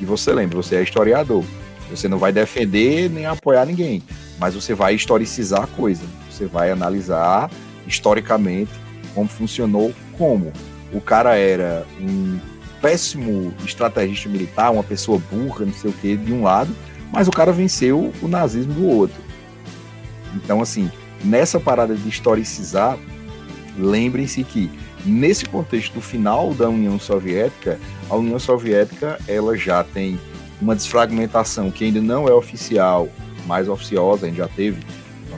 E 0.00 0.04
você 0.04 0.32
lembra, 0.32 0.56
você 0.56 0.76
é 0.76 0.82
historiador. 0.82 1.44
Você 1.90 2.08
não 2.08 2.18
vai 2.18 2.32
defender 2.32 3.10
nem 3.10 3.26
apoiar 3.26 3.64
ninguém, 3.64 4.02
mas 4.38 4.54
você 4.54 4.74
vai 4.74 4.94
historicizar 4.94 5.64
a 5.64 5.66
coisa. 5.66 6.02
Você 6.38 6.46
vai 6.46 6.70
analisar 6.70 7.50
historicamente 7.84 8.70
como 9.12 9.28
funcionou, 9.28 9.92
como 10.16 10.52
o 10.92 11.00
cara 11.00 11.36
era 11.36 11.84
um 12.00 12.38
péssimo 12.80 13.52
estrategista 13.64 14.28
militar, 14.28 14.70
uma 14.70 14.84
pessoa 14.84 15.20
burra, 15.30 15.66
não 15.66 15.72
sei 15.72 15.90
o 15.90 15.92
que, 15.94 16.16
de 16.16 16.32
um 16.32 16.44
lado, 16.44 16.72
mas 17.12 17.26
o 17.26 17.32
cara 17.32 17.50
venceu 17.50 18.12
o 18.22 18.28
nazismo 18.28 18.72
do 18.72 18.86
outro. 18.86 19.20
Então, 20.36 20.62
assim, 20.62 20.88
nessa 21.24 21.58
parada 21.58 21.96
de 21.96 22.08
historicizar, 22.08 22.96
lembrem-se 23.76 24.44
que 24.44 24.70
nesse 25.04 25.44
contexto 25.44 25.94
do 25.94 26.00
final 26.00 26.54
da 26.54 26.68
União 26.68 27.00
Soviética, 27.00 27.80
a 28.08 28.14
União 28.14 28.38
Soviética 28.38 29.18
ela 29.26 29.56
já 29.56 29.82
tem 29.82 30.20
uma 30.62 30.76
desfragmentação 30.76 31.68
que 31.68 31.84
ainda 31.84 32.00
não 32.00 32.28
é 32.28 32.32
oficial, 32.32 33.08
mais 33.44 33.68
oficiosa, 33.68 34.26
a 34.26 34.28
gente 34.28 34.38
já 34.38 34.48
teve 34.48 34.80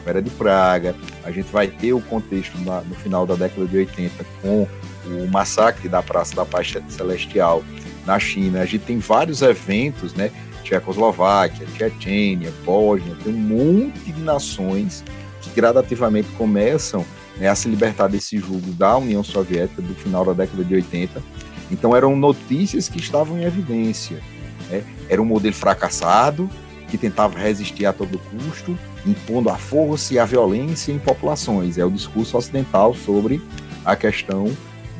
a 0.00 0.04
Vera 0.04 0.22
de 0.22 0.30
Praga, 0.30 0.94
a 1.22 1.30
gente 1.30 1.50
vai 1.52 1.68
ter 1.68 1.92
o 1.92 2.00
contexto 2.00 2.58
na, 2.58 2.80
no 2.80 2.94
final 2.94 3.26
da 3.26 3.34
década 3.34 3.66
de 3.66 3.76
80 3.76 4.24
com 4.42 4.66
o 5.06 5.28
massacre 5.28 5.88
da 5.88 6.02
Praça 6.02 6.34
da 6.34 6.44
Paz 6.44 6.72
Celestial 6.88 7.62
na 8.06 8.18
China. 8.18 8.60
A 8.60 8.66
gente 8.66 8.84
tem 8.84 8.98
vários 8.98 9.42
eventos, 9.42 10.14
né? 10.14 10.30
Tchecoslováquia, 10.64 11.66
Tchetchênia, 11.66 12.52
Bósnia, 12.64 13.16
tem 13.24 13.34
um 13.34 13.38
monte 13.38 14.12
de 14.12 14.20
nações 14.20 15.02
que 15.40 15.50
gradativamente 15.50 16.28
começam 16.36 17.04
né, 17.38 17.48
a 17.48 17.54
se 17.54 17.68
libertar 17.68 18.08
desse 18.08 18.38
jugo 18.38 18.72
da 18.72 18.96
União 18.96 19.24
Soviética 19.24 19.80
do 19.80 19.94
final 19.94 20.24
da 20.24 20.32
década 20.32 20.62
de 20.62 20.74
80. 20.74 21.22
Então 21.70 21.96
eram 21.96 22.14
notícias 22.14 22.88
que 22.88 22.98
estavam 22.98 23.38
em 23.38 23.44
evidência. 23.44 24.20
Né? 24.68 24.84
Era 25.08 25.20
um 25.20 25.24
modelo 25.24 25.54
fracassado, 25.54 26.48
que 26.90 26.98
tentava 26.98 27.38
resistir 27.38 27.86
a 27.86 27.92
todo 27.92 28.18
custo, 28.18 28.76
impondo 29.06 29.48
a 29.48 29.56
força 29.56 30.14
e 30.14 30.18
a 30.18 30.24
violência 30.24 30.92
em 30.92 30.98
populações. 30.98 31.78
É 31.78 31.84
o 31.84 31.90
discurso 31.90 32.36
ocidental 32.36 32.94
sobre 32.94 33.40
a 33.84 33.96
questão 33.96 34.50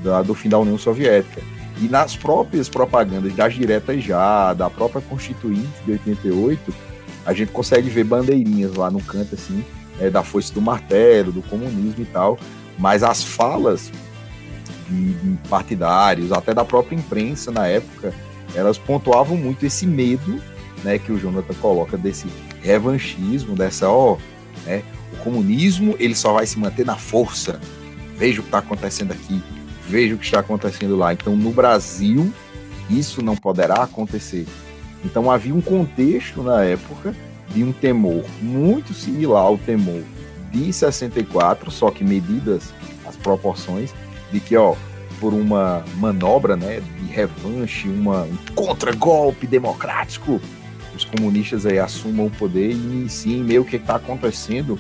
da, 0.03 0.23
do 0.23 0.35
fim 0.35 0.49
da 0.49 0.59
União 0.59 0.79
Soviética. 0.79 1.43
E 1.81 1.89
nas 1.89 2.17
próprias 2.17 2.69
propagandas 2.69 3.35
das 3.35 3.55
diretas 3.55 4.03
já, 4.03 4.53
da 4.53 4.69
própria 4.69 5.01
Constituinte 5.03 5.69
de 5.85 5.93
88, 5.93 6.75
a 7.25 7.33
gente 7.33 7.53
consegue 7.53 7.89
ver 7.89 8.05
bandeirinhas 8.05 8.75
lá 8.75 8.91
no 8.91 9.03
canto, 9.03 9.35
assim, 9.35 9.65
é, 9.99 10.11
da 10.11 10.23
foice 10.23 10.53
do 10.53 10.61
martelo, 10.61 11.33
do 11.33 11.43
comunismo 11.43 12.03
e 12.03 12.07
tal, 12.07 12.39
mas 12.79 13.03
as 13.03 13.23
falas 13.23 13.91
de, 14.89 15.13
de 15.13 15.49
partidários, 15.49 16.33
até 16.33 16.53
da 16.55 16.65
própria 16.65 16.97
imprensa 16.97 17.51
na 17.51 17.67
época, 17.67 18.13
elas 18.55 18.79
pontuavam 18.79 19.37
muito 19.37 19.65
esse 19.65 19.87
medo, 19.87 20.41
né, 20.85 20.99
que 20.99 21.13
o 21.13 21.19
Jonathan 21.19 21.55
coloca 21.55 21.97
desse 21.97 22.27
revanchismo, 22.63 23.55
dessa, 23.55 23.89
ó, 23.89 24.17
né, 24.65 24.83
o 25.13 25.17
comunismo 25.19 25.97
ele 25.99 26.15
só 26.15 26.33
vai 26.33 26.47
se 26.47 26.59
manter 26.59 26.85
na 26.85 26.97
força. 26.97 27.61
Veja 28.17 28.41
o 28.41 28.43
que 28.43 28.49
está 28.49 28.59
acontecendo 28.59 29.13
aqui, 29.13 29.43
veja 29.89 30.15
o 30.15 30.19
que 30.19 30.25
está 30.25 30.41
acontecendo 30.41 30.97
lá. 30.97 31.13
Então, 31.13 31.35
no 31.35 31.51
Brasil, 31.51 32.33
isso 32.89 33.23
não 33.23 33.37
poderá 33.37 33.83
acontecer. 33.83 34.47
Então, 35.05 35.31
havia 35.31 35.55
um 35.55 35.61
contexto 35.61 36.43
na 36.43 36.65
época 36.65 37.15
de 37.49 37.65
um 37.65 37.73
temor 37.73 38.25
muito 38.41 38.93
similar 38.93 39.43
ao 39.43 39.59
temor 39.59 40.03
de 40.53 40.73
64, 40.73 41.71
só 41.71 41.91
que 41.91 42.05
medidas 42.05 42.73
as 43.07 43.17
proporções 43.17 43.95
de 44.31 44.41
que, 44.41 44.57
ó, 44.57 44.75
por 45.19 45.35
uma 45.35 45.85
manobra, 45.97 46.57
né, 46.57 46.81
de 46.81 47.07
revanche, 47.07 47.89
uma, 47.89 48.23
um 48.23 48.37
contra-golpe 48.55 49.47
democrático, 49.47 50.41
os 51.01 51.05
comunistas 51.05 51.65
aí 51.65 51.79
assumam 51.79 52.27
o 52.27 52.31
poder 52.31 52.71
e 52.71 52.75
iniciem 52.75 53.43
meio 53.43 53.65
que 53.65 53.77
está 53.77 53.97
acontecendo 53.97 54.79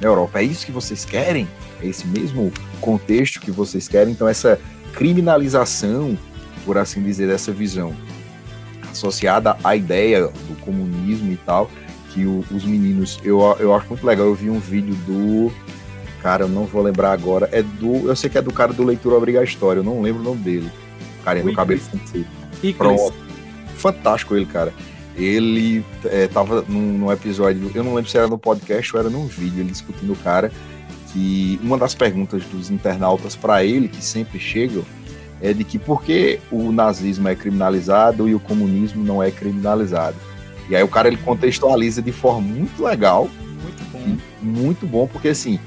na 0.00 0.06
Europa. 0.06 0.40
É 0.40 0.44
isso 0.44 0.66
que 0.66 0.72
vocês 0.72 1.04
querem? 1.04 1.48
É 1.80 1.86
esse 1.86 2.06
mesmo 2.06 2.52
contexto 2.80 3.40
que 3.40 3.50
vocês 3.50 3.88
querem? 3.88 4.12
Então, 4.12 4.28
essa 4.28 4.60
criminalização, 4.92 6.16
por 6.64 6.76
assim 6.76 7.02
dizer, 7.02 7.28
dessa 7.28 7.52
visão 7.52 7.94
associada 8.90 9.56
à 9.64 9.74
ideia 9.74 10.26
do 10.26 10.60
comunismo 10.60 11.32
e 11.32 11.36
tal, 11.36 11.70
que 12.10 12.26
o, 12.26 12.44
os 12.50 12.64
meninos, 12.64 13.18
eu, 13.24 13.40
eu 13.58 13.74
acho 13.74 13.88
muito 13.88 14.06
legal. 14.06 14.26
Eu 14.26 14.34
vi 14.34 14.50
um 14.50 14.60
vídeo 14.60 14.94
do. 15.06 15.50
Cara, 16.20 16.44
eu 16.44 16.48
não 16.48 16.66
vou 16.66 16.82
lembrar 16.82 17.12
agora. 17.12 17.48
É 17.50 17.62
do. 17.62 18.06
Eu 18.06 18.14
sei 18.14 18.28
que 18.28 18.36
é 18.36 18.42
do 18.42 18.52
cara 18.52 18.72
do 18.72 18.84
Leitura 18.84 19.42
História, 19.42 19.80
eu 19.80 19.84
não 19.84 20.02
lembro 20.02 20.20
o 20.20 20.24
nome 20.24 20.42
dele. 20.42 20.70
Cara, 21.24 21.38
é 21.38 21.42
do 21.42 21.52
cabelo 21.54 21.80
Pronto. 22.76 23.14
Fantástico 23.76 24.36
ele, 24.36 24.46
cara. 24.46 24.72
Ele 25.16 25.84
é, 26.04 26.26
tava 26.26 26.64
num, 26.68 26.98
num, 26.98 27.12
episódio, 27.12 27.70
eu 27.74 27.84
não 27.84 27.94
lembro 27.94 28.10
se 28.10 28.16
era 28.16 28.28
no 28.28 28.38
podcast 28.38 28.94
ou 28.94 29.00
era 29.00 29.10
num 29.10 29.26
vídeo, 29.26 29.60
ele 29.60 29.70
discutindo 29.70 30.12
o 30.12 30.16
cara, 30.16 30.50
que 31.12 31.60
uma 31.62 31.76
das 31.76 31.94
perguntas 31.94 32.44
dos 32.46 32.70
internautas 32.70 33.36
para 33.36 33.62
ele, 33.64 33.88
que 33.88 34.02
sempre 34.02 34.38
chegam, 34.38 34.82
é 35.40 35.52
de 35.52 35.64
que 35.64 35.78
por 35.78 36.02
que 36.02 36.38
o 36.50 36.72
nazismo 36.72 37.28
é 37.28 37.34
criminalizado 37.34 38.28
e 38.28 38.34
o 38.34 38.40
comunismo 38.40 39.04
não 39.04 39.22
é 39.22 39.30
criminalizado. 39.30 40.16
E 40.70 40.76
aí 40.76 40.82
o 40.82 40.88
cara 40.88 41.08
ele 41.08 41.18
contextualiza 41.18 42.00
de 42.00 42.12
forma 42.12 42.40
muito 42.40 42.82
legal. 42.82 43.28
Muito 43.62 43.92
bom. 43.92 44.16
Muito 44.40 44.86
bom, 44.86 45.06
porque 45.06 45.28
assim, 45.28 45.58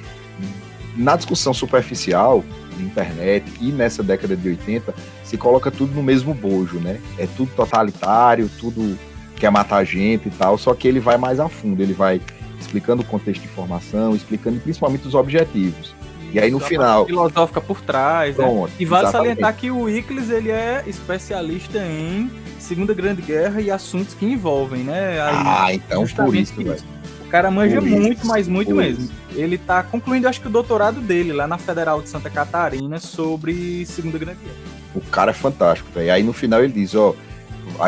na 0.95 1.15
discussão 1.15 1.53
superficial 1.53 2.43
de 2.77 2.83
internet 2.83 3.45
e 3.59 3.71
nessa 3.71 4.01
década 4.01 4.35
de 4.35 4.49
80, 4.49 4.93
se 5.23 5.37
coloca 5.37 5.69
tudo 5.69 5.93
no 5.93 6.01
mesmo 6.01 6.33
bojo, 6.33 6.79
né? 6.79 6.99
É 7.17 7.27
tudo 7.37 7.51
totalitário, 7.55 8.49
tudo 8.59 8.97
quer 9.35 9.51
matar 9.51 9.83
gente 9.83 10.27
e 10.27 10.31
tal, 10.31 10.57
só 10.57 10.73
que 10.73 10.87
ele 10.87 10.99
vai 10.99 11.17
mais 11.17 11.39
a 11.39 11.49
fundo, 11.49 11.81
ele 11.81 11.93
vai 11.93 12.21
explicando 12.59 13.01
o 13.01 13.05
contexto 13.05 13.41
de 13.41 13.47
formação, 13.47 14.15
explicando 14.15 14.59
principalmente 14.59 15.07
os 15.07 15.13
objetivos. 15.13 15.93
E 16.31 16.39
aí 16.39 16.51
no 16.51 16.59
final. 16.59 17.05
filosófica 17.05 17.61
por 17.61 17.79
trás. 17.79 18.35
Né? 18.35 18.43
Pronto, 18.43 18.67
né? 18.67 18.75
E 18.77 18.85
vale 18.85 19.03
exatamente. 19.03 19.29
salientar 19.29 19.55
que 19.55 19.71
o 19.71 19.89
Icles 19.89 20.29
ele 20.29 20.51
é 20.51 20.83
especialista 20.85 21.77
em 21.79 22.29
Segunda 22.59 22.93
Grande 22.93 23.21
Guerra 23.21 23.61
e 23.61 23.71
assuntos 23.71 24.13
que 24.13 24.25
envolvem, 24.25 24.83
né? 24.83 25.21
Aí, 25.21 25.35
ah, 25.45 25.73
então 25.73 26.05
por 26.05 26.35
isso, 26.35 26.53
velho. 26.55 26.83
O 27.21 27.27
cara 27.29 27.49
manja 27.49 27.81
por 27.81 27.89
muito, 27.89 28.17
isso, 28.17 28.27
mas 28.27 28.47
muito 28.47 28.75
mesmo. 28.75 29.05
Isso. 29.05 29.13
Ele 29.33 29.57
tá 29.57 29.83
concluindo, 29.83 30.27
acho 30.27 30.41
que 30.41 30.47
o 30.47 30.49
doutorado 30.49 31.01
dele 31.01 31.33
lá 31.33 31.47
na 31.47 31.57
Federal 31.57 32.01
de 32.01 32.09
Santa 32.09 32.29
Catarina 32.29 32.99
sobre 32.99 33.85
Segunda 33.85 34.17
Grande 34.17 34.39
Guerra. 34.43 34.57
O 34.93 35.01
cara 35.01 35.31
é 35.31 35.33
fantástico, 35.33 35.89
velho. 35.93 36.11
Aí 36.11 36.23
no 36.23 36.33
final 36.33 36.63
ele 36.63 36.73
diz, 36.73 36.95
ó, 36.95 37.13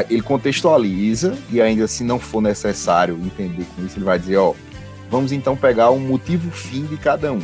ele 0.10 0.22
contextualiza 0.22 1.38
e 1.52 1.62
ainda 1.62 1.88
se 1.88 2.04
não 2.04 2.20
for 2.20 2.42
necessário 2.42 3.20
entender 3.24 3.66
com 3.76 3.86
isso, 3.86 3.98
ele 3.98 4.06
vai 4.06 4.20
dizer, 4.20 4.38
ó, 4.38 4.54
vamos 5.10 5.32
então 5.32 5.56
pegar 5.56 5.90
o 5.90 6.00
motivo 6.00 6.52
fim 6.52 6.86
de 6.86 6.98
cada 6.98 7.32
um. 7.32 7.42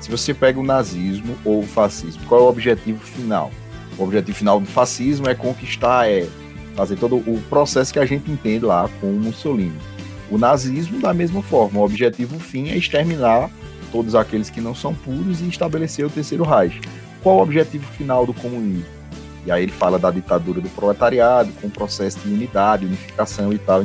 Se 0.00 0.10
você 0.10 0.34
pega 0.34 0.58
o 0.58 0.64
nazismo 0.64 1.36
ou 1.44 1.60
o 1.60 1.66
fascismo, 1.66 2.22
qual 2.26 2.40
é 2.40 2.44
o 2.44 2.48
objetivo 2.48 3.00
final? 3.00 3.50
O 3.96 4.02
objetivo 4.02 4.36
final 4.36 4.60
do 4.60 4.66
fascismo 4.66 5.28
é 5.28 5.34
conquistar, 5.34 6.10
é 6.10 6.28
fazer 6.74 6.96
todo 6.96 7.16
o 7.16 7.40
processo 7.48 7.92
que 7.92 7.98
a 7.98 8.06
gente 8.06 8.30
entende 8.30 8.64
lá 8.64 8.88
com 9.00 9.08
o 9.08 9.20
Mussolini. 9.20 9.78
O 10.30 10.38
nazismo, 10.38 11.00
da 11.00 11.12
mesma 11.12 11.42
forma, 11.42 11.78
o 11.78 11.84
objetivo 11.84 12.38
fim 12.40 12.70
é 12.70 12.76
exterminar 12.76 13.50
todos 13.92 14.14
aqueles 14.14 14.48
que 14.48 14.60
não 14.60 14.74
são 14.74 14.94
puros 14.94 15.40
e 15.40 15.48
estabelecer 15.48 16.06
o 16.06 16.10
terceiro 16.10 16.44
Reich. 16.44 16.80
Qual 17.22 17.36
o 17.36 17.42
objetivo 17.42 17.86
final 17.92 18.26
do 18.26 18.32
comunismo? 18.32 18.86
E 19.44 19.50
aí 19.50 19.64
ele 19.64 19.72
fala 19.72 19.98
da 19.98 20.10
ditadura 20.10 20.60
do 20.60 20.68
proletariado, 20.70 21.52
com 21.60 21.66
o 21.66 21.70
processo 21.70 22.18
de 22.20 22.32
unidade, 22.32 22.86
unificação 22.86 23.52
e 23.52 23.58
tal. 23.58 23.84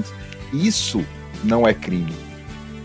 Isso 0.54 1.04
não 1.44 1.68
é 1.68 1.74
crime. 1.74 2.14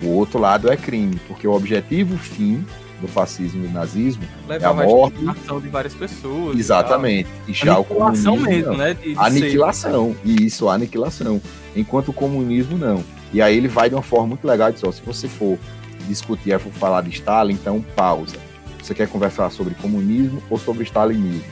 O 0.03 0.09
outro 0.09 0.39
lado 0.39 0.71
é 0.71 0.77
crime, 0.77 1.21
porque 1.29 1.47
o 1.47 1.53
objetivo 1.53 2.17
fim 2.17 2.65
do 3.01 3.09
fascismo 3.09 3.65
e 3.65 3.69
do 3.69 3.75
nazismo 3.75 4.23
é 4.49 4.65
a 4.65 4.73
morte 4.73 5.19
de 5.19 5.69
várias 5.69 5.95
pessoas. 5.95 6.59
Exatamente. 6.59 7.29
E, 7.47 7.53
já 7.53 7.79
o 7.79 7.85
comunismo 7.85 8.37
mesmo, 8.37 8.77
né? 8.77 8.95
De, 8.95 9.13
de 9.13 9.19
aniquilação. 9.19 10.17
Ser. 10.25 10.43
Isso, 10.43 10.69
aniquilação. 10.69 11.41
Enquanto 11.77 12.09
o 12.09 12.13
comunismo 12.13 12.79
não. 12.79 13.05
E 13.33 13.43
aí 13.43 13.57
ele 13.57 13.69
vai 13.69 13.89
de 13.89 13.95
uma 13.95 14.03
forma 14.03 14.29
muito 14.29 14.47
legal 14.47 14.71
e 14.71 14.73
diz, 14.73 14.85
ó, 14.85 14.93
se 14.93 15.03
você 15.03 15.29
for 15.29 15.59
discutir, 16.07 16.59
for 16.59 16.73
falar 16.73 17.03
de 17.03 17.11
Stalin, 17.11 17.55
então 17.55 17.85
pausa. 17.95 18.37
Você 18.81 18.95
quer 18.95 19.09
conversar 19.09 19.51
sobre 19.51 19.75
comunismo 19.75 20.43
ou 20.51 20.59
sobre 20.59 20.85
stalinismo? 20.85 21.45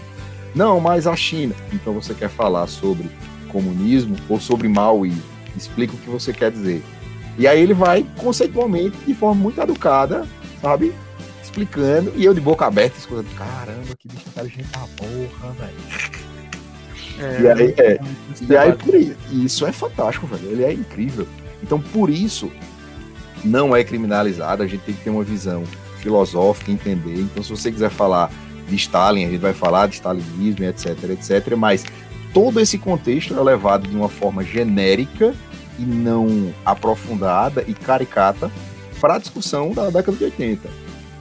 Não, 0.54 0.80
mas 0.80 1.06
a 1.06 1.14
China. 1.14 1.54
Então 1.72 1.92
você 1.92 2.14
quer 2.14 2.28
falar 2.28 2.66
sobre 2.66 3.10
comunismo 3.48 4.16
ou 4.28 4.40
sobre 4.40 4.68
maoísmo? 4.68 5.22
Explica 5.56 5.94
o 5.94 5.98
que 5.98 6.10
você 6.10 6.32
quer 6.32 6.50
dizer. 6.50 6.82
E 7.38 7.46
aí 7.46 7.60
ele 7.60 7.74
vai 7.74 8.06
conceitualmente, 8.16 8.96
de 9.06 9.14
forma 9.14 9.40
muito 9.40 9.60
educada, 9.60 10.26
sabe? 10.60 10.92
Explicando, 11.42 12.12
e 12.16 12.24
eu 12.24 12.34
de 12.34 12.40
boca 12.40 12.66
aberta, 12.66 12.98
escutando, 12.98 13.28
caramba, 13.34 13.96
que 13.98 14.08
bicho 14.08 14.28
inteligente 14.28 14.68
da 14.70 14.86
porra, 14.96 15.52
velho. 15.52 16.20
É, 17.18 17.40
e 17.40 17.48
aí, 17.48 17.74
é, 17.76 18.00
e 18.48 18.56
aí 18.56 18.72
por 18.72 18.94
isso, 18.94 19.16
isso 19.30 19.66
é 19.66 19.72
fantástico, 19.72 20.26
velho. 20.26 20.50
Ele 20.50 20.64
é 20.64 20.72
incrível. 20.72 21.26
Então, 21.62 21.80
por 21.80 22.08
isso, 22.08 22.50
não 23.44 23.74
é 23.74 23.84
criminalizado, 23.84 24.62
a 24.62 24.66
gente 24.66 24.82
tem 24.82 24.94
que 24.94 25.04
ter 25.04 25.10
uma 25.10 25.24
visão 25.24 25.64
filosófica, 25.98 26.70
entender. 26.70 27.18
Então, 27.20 27.42
se 27.42 27.50
você 27.50 27.70
quiser 27.70 27.90
falar 27.90 28.30
de 28.70 28.76
Stalin, 28.76 29.24
a 29.24 29.28
gente 29.28 29.40
vai 29.40 29.52
falar 29.52 29.88
de 29.88 29.96
stalinismo, 29.96 30.64
etc, 30.64 31.10
etc, 31.10 31.56
mas 31.56 31.84
todo 32.32 32.60
esse 32.60 32.78
contexto 32.78 33.34
é 33.34 33.42
levado 33.42 33.88
de 33.88 33.96
uma 33.96 34.08
forma 34.08 34.42
genérica 34.42 35.34
e 35.78 35.82
não 35.82 36.52
aprofundada 36.64 37.64
e 37.66 37.74
caricata 37.74 38.50
para 39.00 39.14
a 39.16 39.18
discussão 39.18 39.72
da 39.72 39.90
década 39.90 40.16
de 40.16 40.24
80. 40.24 40.68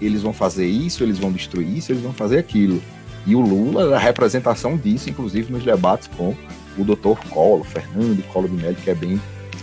Eles 0.02 0.22
vão 0.22 0.34
fazer 0.34 0.68
isso, 0.68 1.04
eles 1.04 1.18
vão 1.18 1.32
destruir 1.32 1.78
isso, 1.78 1.92
eles 1.92 2.04
vão 2.04 2.14
fazer 2.14 2.38
aquilo. 2.38 2.82
E 3.26 3.36
o 3.36 3.42
Lula 3.42 3.92
é 3.92 3.96
a 3.96 4.00
representação 4.00 4.78
disso, 4.78 5.10
inclusive 5.10 5.52
nos 5.52 5.64
debates 5.64 6.10
com 6.16 6.36
o 6.78 6.84
Dr. 6.84 7.20
Collor, 7.30 7.64
Fernando 7.66 8.24
Collor 8.28 8.50
de 8.50 8.56
Mello, 8.56 8.76
que 8.76 8.90
é 8.90 8.96
bem 8.96 9.20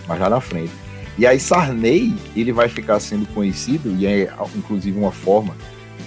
mais 0.06 0.20
lá 0.20 0.28
na 0.28 0.40
frente. 0.40 0.72
E 1.18 1.26
aí 1.26 1.40
Sarney, 1.40 2.14
ele 2.34 2.52
vai 2.52 2.68
ficar 2.68 3.00
sendo 3.00 3.26
conhecido, 3.28 3.94
e 3.98 4.06
é 4.06 4.30
inclusive 4.54 4.98
uma 4.98 5.12
forma 5.12 5.56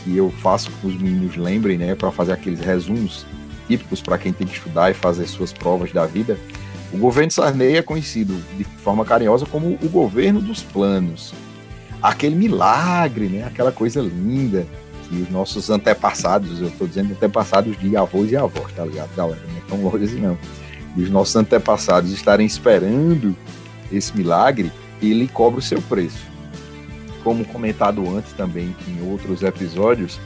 que 0.10 0.18
eu 0.18 0.32
faço 0.32 0.72
que 0.72 0.88
os 0.88 1.00
meninos 1.00 1.38
lembrem, 1.38 1.78
né, 1.78 1.94
para 1.94 2.12
fazer 2.12 2.34
aqueles 2.34 2.60
resumos 2.60 3.26
típicos 3.68 4.02
para 4.02 4.18
quem 4.18 4.34
tem 4.34 4.48
que 4.48 4.56
estudar 4.56 4.90
e 4.90 4.94
fazer 4.96 5.28
suas 5.28 5.54
provas 5.54 5.92
da 5.92 6.08
vida. 6.08 6.36
O 6.92 6.98
governo 6.98 7.30
Sarney 7.30 7.78
é 7.78 7.84
conhecido 7.84 8.36
de 8.58 8.64
forma 8.64 9.06
carinhosa 9.06 9.46
como 9.46 9.78
o 9.80 9.90
governo 9.90 10.42
dos 10.42 10.64
planos. 10.64 11.36
Aquele 12.02 12.36
milagre, 12.36 13.28
né, 13.28 13.44
aquela 13.44 13.72
coisa 13.72 14.02
linda 14.02 14.66
que 15.08 15.16
os 15.22 15.30
nossos 15.30 15.70
antepassados, 15.70 16.60
eu 16.60 16.70
estou 16.70 16.88
dizendo 16.88 17.12
antepassados 17.12 17.78
de 17.78 17.96
avós 17.96 18.32
e 18.32 18.36
avós, 18.36 18.72
tá 18.74 18.84
ligado, 18.84 19.16
galera? 19.16 19.42
Não 19.48 19.58
é 19.58 19.62
tão 19.70 19.84
longe 19.84 20.06
assim 20.06 20.22
não. 20.22 20.38
E 20.98 21.04
os 21.04 21.10
nossos 21.12 21.36
antepassados 21.36 22.12
estarem 22.12 22.48
esperando 22.48 23.36
esse 23.92 24.16
milagre, 24.18 24.72
ele 25.02 25.28
cobra 25.28 25.60
o 25.60 25.64
seu 25.64 25.82
preço 25.84 26.29
como 27.30 27.46
comentado 27.46 28.10
antes 28.10 28.34
também 28.34 28.76
em 28.88 29.08
outros 29.08 29.44
episódios, 29.44 30.20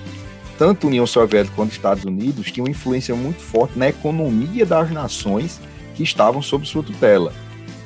tanto 0.58 0.88
União 0.88 1.06
Soviética 1.06 1.54
quanto 1.54 1.72
os 1.72 1.76
Estados 1.76 2.06
Unidos 2.06 2.50
tinham 2.50 2.66
influência 2.66 3.14
muito 3.14 3.42
forte 3.42 3.78
na 3.78 3.90
economia 3.90 4.66
das 4.66 4.90
nações 4.90 5.60
que 5.96 6.02
estavam 6.02 6.42
sob 6.42 6.66
sua 6.66 6.82
tutela. 6.82 7.34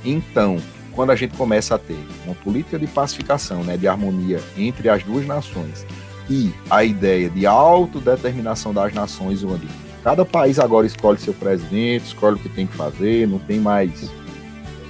Então, 0.06 0.58
quando 0.92 1.10
a 1.10 1.16
gente 1.16 1.36
começa 1.36 1.74
a 1.74 1.80
ter 1.80 1.98
uma 2.28 2.36
política 2.36 2.78
de 2.78 2.86
pacificação, 2.86 3.64
né, 3.64 3.76
de 3.76 3.88
harmonia 3.88 4.40
entre 4.56 4.88
as 4.88 5.02
duas 5.02 5.26
nações 5.26 5.84
e 6.30 6.54
a 6.70 6.84
ideia 6.84 7.28
de 7.28 7.48
autodeterminação 7.48 8.72
das 8.72 8.94
nações, 8.94 9.44
onde 9.44 9.68
cada 10.04 10.24
país 10.24 10.60
agora 10.60 10.86
escolhe 10.86 11.18
seu 11.18 11.34
presidente, 11.34 12.06
escolhe 12.06 12.36
o 12.36 12.40
que 12.40 12.50
tem 12.50 12.68
que 12.68 12.76
fazer, 12.76 13.28
não 13.28 13.40
tem 13.40 13.60
mais 13.60 14.12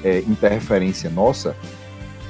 é, 0.03 0.19
interferência 0.27 1.09
nossa, 1.09 1.55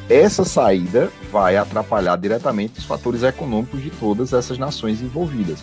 essa 0.09 0.45
saída 0.45 1.11
vai 1.31 1.57
atrapalhar 1.57 2.15
diretamente 2.15 2.79
os 2.79 2.85
fatores 2.85 3.23
econômicos 3.23 3.81
de 3.81 3.89
todas 3.89 4.31
essas 4.31 4.57
nações 4.57 5.01
envolvidas. 5.01 5.59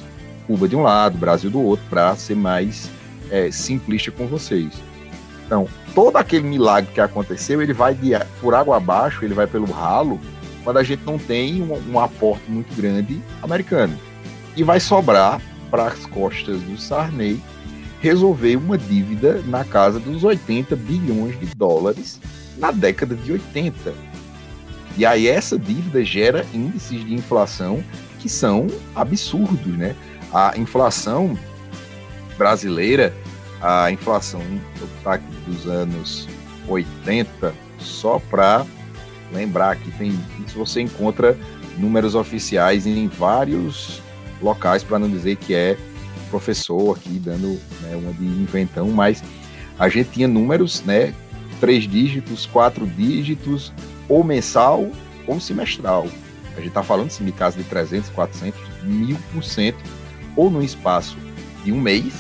Cuba 0.47 0.69
de 0.69 0.77
um 0.77 0.83
lado, 0.83 1.17
Brasil 1.17 1.51
do 1.51 1.63
outro, 1.63 1.85
para 1.89 2.15
ser 2.17 2.37
mais 2.37 2.91
é, 3.31 3.51
simplista 3.51 4.11
com 4.11 4.27
vocês. 4.27 4.73
Então, 5.47 5.67
todo 5.95 6.17
aquele 6.17 6.47
milagre 6.47 6.93
que 6.93 7.01
aconteceu, 7.01 7.63
ele 7.63 7.73
vai 7.73 7.95
de, 7.95 8.13
por 8.41 8.55
água 8.55 8.77
abaixo, 8.77 9.25
ele 9.25 9.35
vai 9.35 9.47
pelo 9.47 9.67
ralo, 9.67 10.21
quando 10.63 10.79
a 10.79 10.83
gente 10.83 11.05
não 11.05 11.19
tem 11.19 11.63
um, 11.63 11.93
um 11.93 11.99
aporte 11.99 12.51
muito 12.51 12.75
grande 12.75 13.21
americano. 13.43 13.99
E 14.57 14.63
vai 14.63 14.81
sobrar 14.81 15.41
para 15.71 15.87
as 15.87 16.07
costas 16.07 16.61
do 16.61 16.79
Sarney 16.79 17.41
resolver 18.01 18.57
uma 18.57 18.77
dívida 18.77 19.43
na 19.47 19.65
casa 19.65 19.99
dos 19.99 20.23
80 20.25 20.77
bilhões 20.77 21.39
de 21.41 21.47
dólares 21.55 22.21
na 22.59 22.71
década 22.71 23.15
de 23.15 23.33
80. 23.33 24.14
E 24.97 25.05
aí 25.05 25.27
essa 25.27 25.59
dívida 25.59 26.05
gera 26.05 26.47
índices 26.53 27.05
de 27.05 27.15
inflação 27.15 27.83
que 28.21 28.29
são 28.29 28.67
absurdos, 28.95 29.77
né? 29.77 29.95
A 30.33 30.55
inflação 30.57 31.39
brasileira, 32.37 33.15
a 33.61 33.91
inflação 33.91 34.43
dos 35.47 35.67
anos 35.67 36.29
80, 36.69 37.55
só 37.79 38.19
para 38.19 38.65
lembrar 39.33 39.77
que 39.77 39.91
tem, 39.93 40.13
se 40.47 40.55
você 40.55 40.81
encontra 40.81 41.37
números 41.77 42.15
oficiais 42.15 42.87
em 42.87 43.09
vários 43.09 44.01
locais, 44.41 44.83
para 44.83 44.99
não 44.99 45.09
dizer 45.11 45.37
que 45.37 45.55
é 45.55 45.77
professor 46.31 46.97
aqui 46.97 47.19
dando 47.19 47.61
né, 47.81 47.97
uma 47.97 48.13
de 48.13 48.25
inventão, 48.25 48.89
mas 48.91 49.23
a 49.79 49.89
gente 49.89 50.11
tinha 50.11 50.29
números, 50.29 50.83
né, 50.83 51.15
três 51.61 51.85
dígitos, 51.85 52.47
quatro 52.47 52.87
dígitos, 52.87 53.73
ou 54.09 54.25
mensal 54.25 54.89
ou 55.27 55.41
semestral. 55.41 56.07
A 56.53 56.57
gente 56.57 56.69
está 56.69 56.83
falando 56.83 57.09
assim, 57.09 57.25
de 57.25 57.33
casos 57.33 57.63
de 57.63 57.69
300, 57.69 58.11
400, 58.11 58.61
mil 58.83 59.17
por 59.33 59.43
cento, 59.43 59.79
ou 60.37 60.51
no 60.51 60.63
espaço 60.63 61.17
de 61.65 61.73
um 61.73 61.81
mês, 61.81 62.13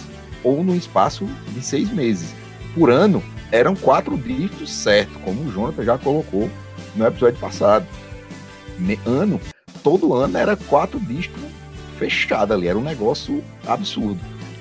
ou 0.42 0.64
no 0.64 0.74
espaço 0.74 1.26
de 1.48 1.62
seis 1.62 1.90
meses. 1.90 2.34
Por 2.74 2.90
ano, 2.90 3.22
eram 3.52 3.76
quatro 3.76 4.16
dígitos 4.16 4.72
certo, 4.72 5.18
como 5.20 5.42
o 5.42 5.52
Jonathan 5.52 5.84
já 5.84 5.98
colocou 5.98 6.50
no 6.96 7.06
episódio 7.06 7.38
passado. 7.38 7.86
Ano, 9.06 9.40
todo 9.82 10.14
ano 10.14 10.36
era 10.36 10.56
quatro 10.56 10.98
dígitos 10.98 11.40
fechado 11.96 12.52
ali, 12.52 12.66
era 12.66 12.76
um 12.76 12.82
negócio 12.82 13.42
absurdo. 13.66 14.18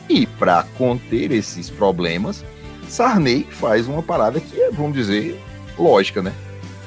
E 0.07 0.27
para 0.27 0.63
conter 0.77 1.31
esses 1.31 1.69
problemas, 1.69 2.45
Sarney 2.87 3.47
faz 3.49 3.87
uma 3.87 4.03
parada 4.03 4.39
que 4.39 4.61
é, 4.61 4.69
vamos 4.69 4.93
dizer, 4.93 5.39
lógica, 5.77 6.21
né? 6.21 6.31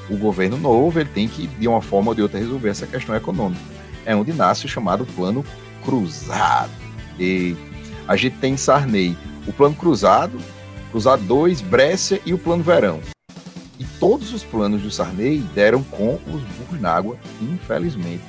O 0.09 0.17
governo 0.17 0.57
novo 0.57 1.01
ele 1.01 1.09
tem 1.09 1.29
que, 1.29 1.47
de 1.47 1.67
uma 1.67 1.83
forma 1.83 2.11
ou 2.11 2.15
de 2.15 2.23
outra, 2.23 2.39
resolver 2.39 2.69
essa 2.69 2.87
questão 2.87 3.15
econômica. 3.15 3.61
É 4.05 4.15
onde 4.15 4.33
nasce 4.33 4.67
o 4.67 4.69
chamado 4.69 5.05
Plano 5.05 5.45
Cruzado. 5.85 6.71
E 7.19 7.57
a 8.07 8.15
gente 8.15 8.37
tem 8.37 8.55
em 8.55 8.57
Sarney 8.57 9.17
o 9.47 9.53
Plano 9.53 9.75
Cruzado, 9.75 10.39
Cruzado 10.91 11.23
2, 11.25 11.61
Brécia 11.61 12.21
e 12.25 12.33
o 12.33 12.39
Plano 12.39 12.63
Verão. 12.63 13.01
E 13.79 13.85
todos 13.99 14.33
os 14.33 14.43
planos 14.43 14.83
do 14.83 14.91
Sarney 14.91 15.39
deram 15.55 15.83
com 15.83 16.15
os 16.27 16.43
burros 16.43 16.81
na 16.81 16.93
água, 16.93 17.17
infelizmente. 17.41 18.23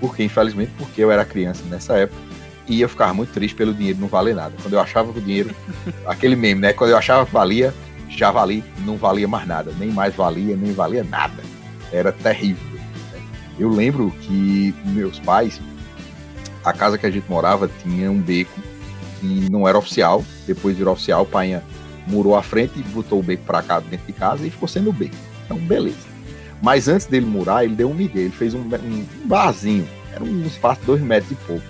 Porque, 0.00 0.22
infelizmente, 0.22 0.72
porque 0.76 1.02
eu 1.02 1.10
era 1.10 1.24
criança 1.24 1.62
nessa 1.68 1.94
época 1.94 2.20
e 2.68 2.80
eu 2.80 2.88
ficava 2.88 3.12
muito 3.12 3.32
triste 3.32 3.54
pelo 3.54 3.74
dinheiro 3.74 3.98
não 4.00 4.08
valer 4.08 4.34
nada. 4.34 4.54
Quando 4.62 4.74
eu 4.74 4.80
achava 4.80 5.12
que 5.12 5.18
o 5.18 5.22
dinheiro, 5.22 5.54
aquele 6.06 6.36
meme, 6.36 6.60
né? 6.60 6.72
Quando 6.72 6.90
eu 6.90 6.96
achava 6.96 7.26
que 7.26 7.32
valia, 7.32 7.74
já 8.16 8.30
valia, 8.30 8.62
não 8.84 8.96
valia 8.96 9.26
mais 9.26 9.46
nada, 9.46 9.72
nem 9.78 9.90
mais 9.90 10.14
valia, 10.14 10.56
nem 10.56 10.72
valia 10.72 11.04
nada. 11.04 11.42
Era 11.90 12.12
terrível. 12.12 12.78
Né? 13.12 13.20
Eu 13.58 13.68
lembro 13.68 14.10
que 14.22 14.74
meus 14.84 15.18
pais, 15.18 15.60
a 16.64 16.72
casa 16.72 16.98
que 16.98 17.06
a 17.06 17.10
gente 17.10 17.28
morava 17.28 17.68
tinha 17.82 18.10
um 18.10 18.20
beco 18.20 18.60
que 19.20 19.48
não 19.50 19.66
era 19.66 19.78
oficial, 19.78 20.24
depois 20.46 20.76
virou 20.76 20.92
oficial, 20.92 21.22
o 21.22 21.26
pai 21.26 21.60
murou 22.06 22.36
à 22.36 22.42
frente 22.42 22.78
e 22.78 22.82
botou 22.82 23.20
o 23.20 23.22
beco 23.22 23.44
para 23.44 23.62
cá 23.62 23.80
dentro 23.80 24.06
de 24.06 24.12
casa 24.12 24.46
e 24.46 24.50
ficou 24.50 24.68
sendo 24.68 24.90
o 24.90 24.92
beco. 24.92 25.14
Então, 25.44 25.56
beleza. 25.58 26.12
Mas 26.60 26.88
antes 26.88 27.06
dele 27.06 27.26
murar, 27.26 27.64
ele 27.64 27.74
deu 27.74 27.90
um 27.90 27.94
migué, 27.94 28.20
ele 28.20 28.30
fez 28.30 28.54
um, 28.54 28.60
um, 28.60 29.06
um 29.24 29.26
barzinho, 29.26 29.88
era 30.12 30.22
um 30.22 30.46
espaço 30.46 30.80
de 30.80 30.86
dois 30.86 31.00
metros 31.00 31.32
e 31.32 31.34
pouco. 31.34 31.64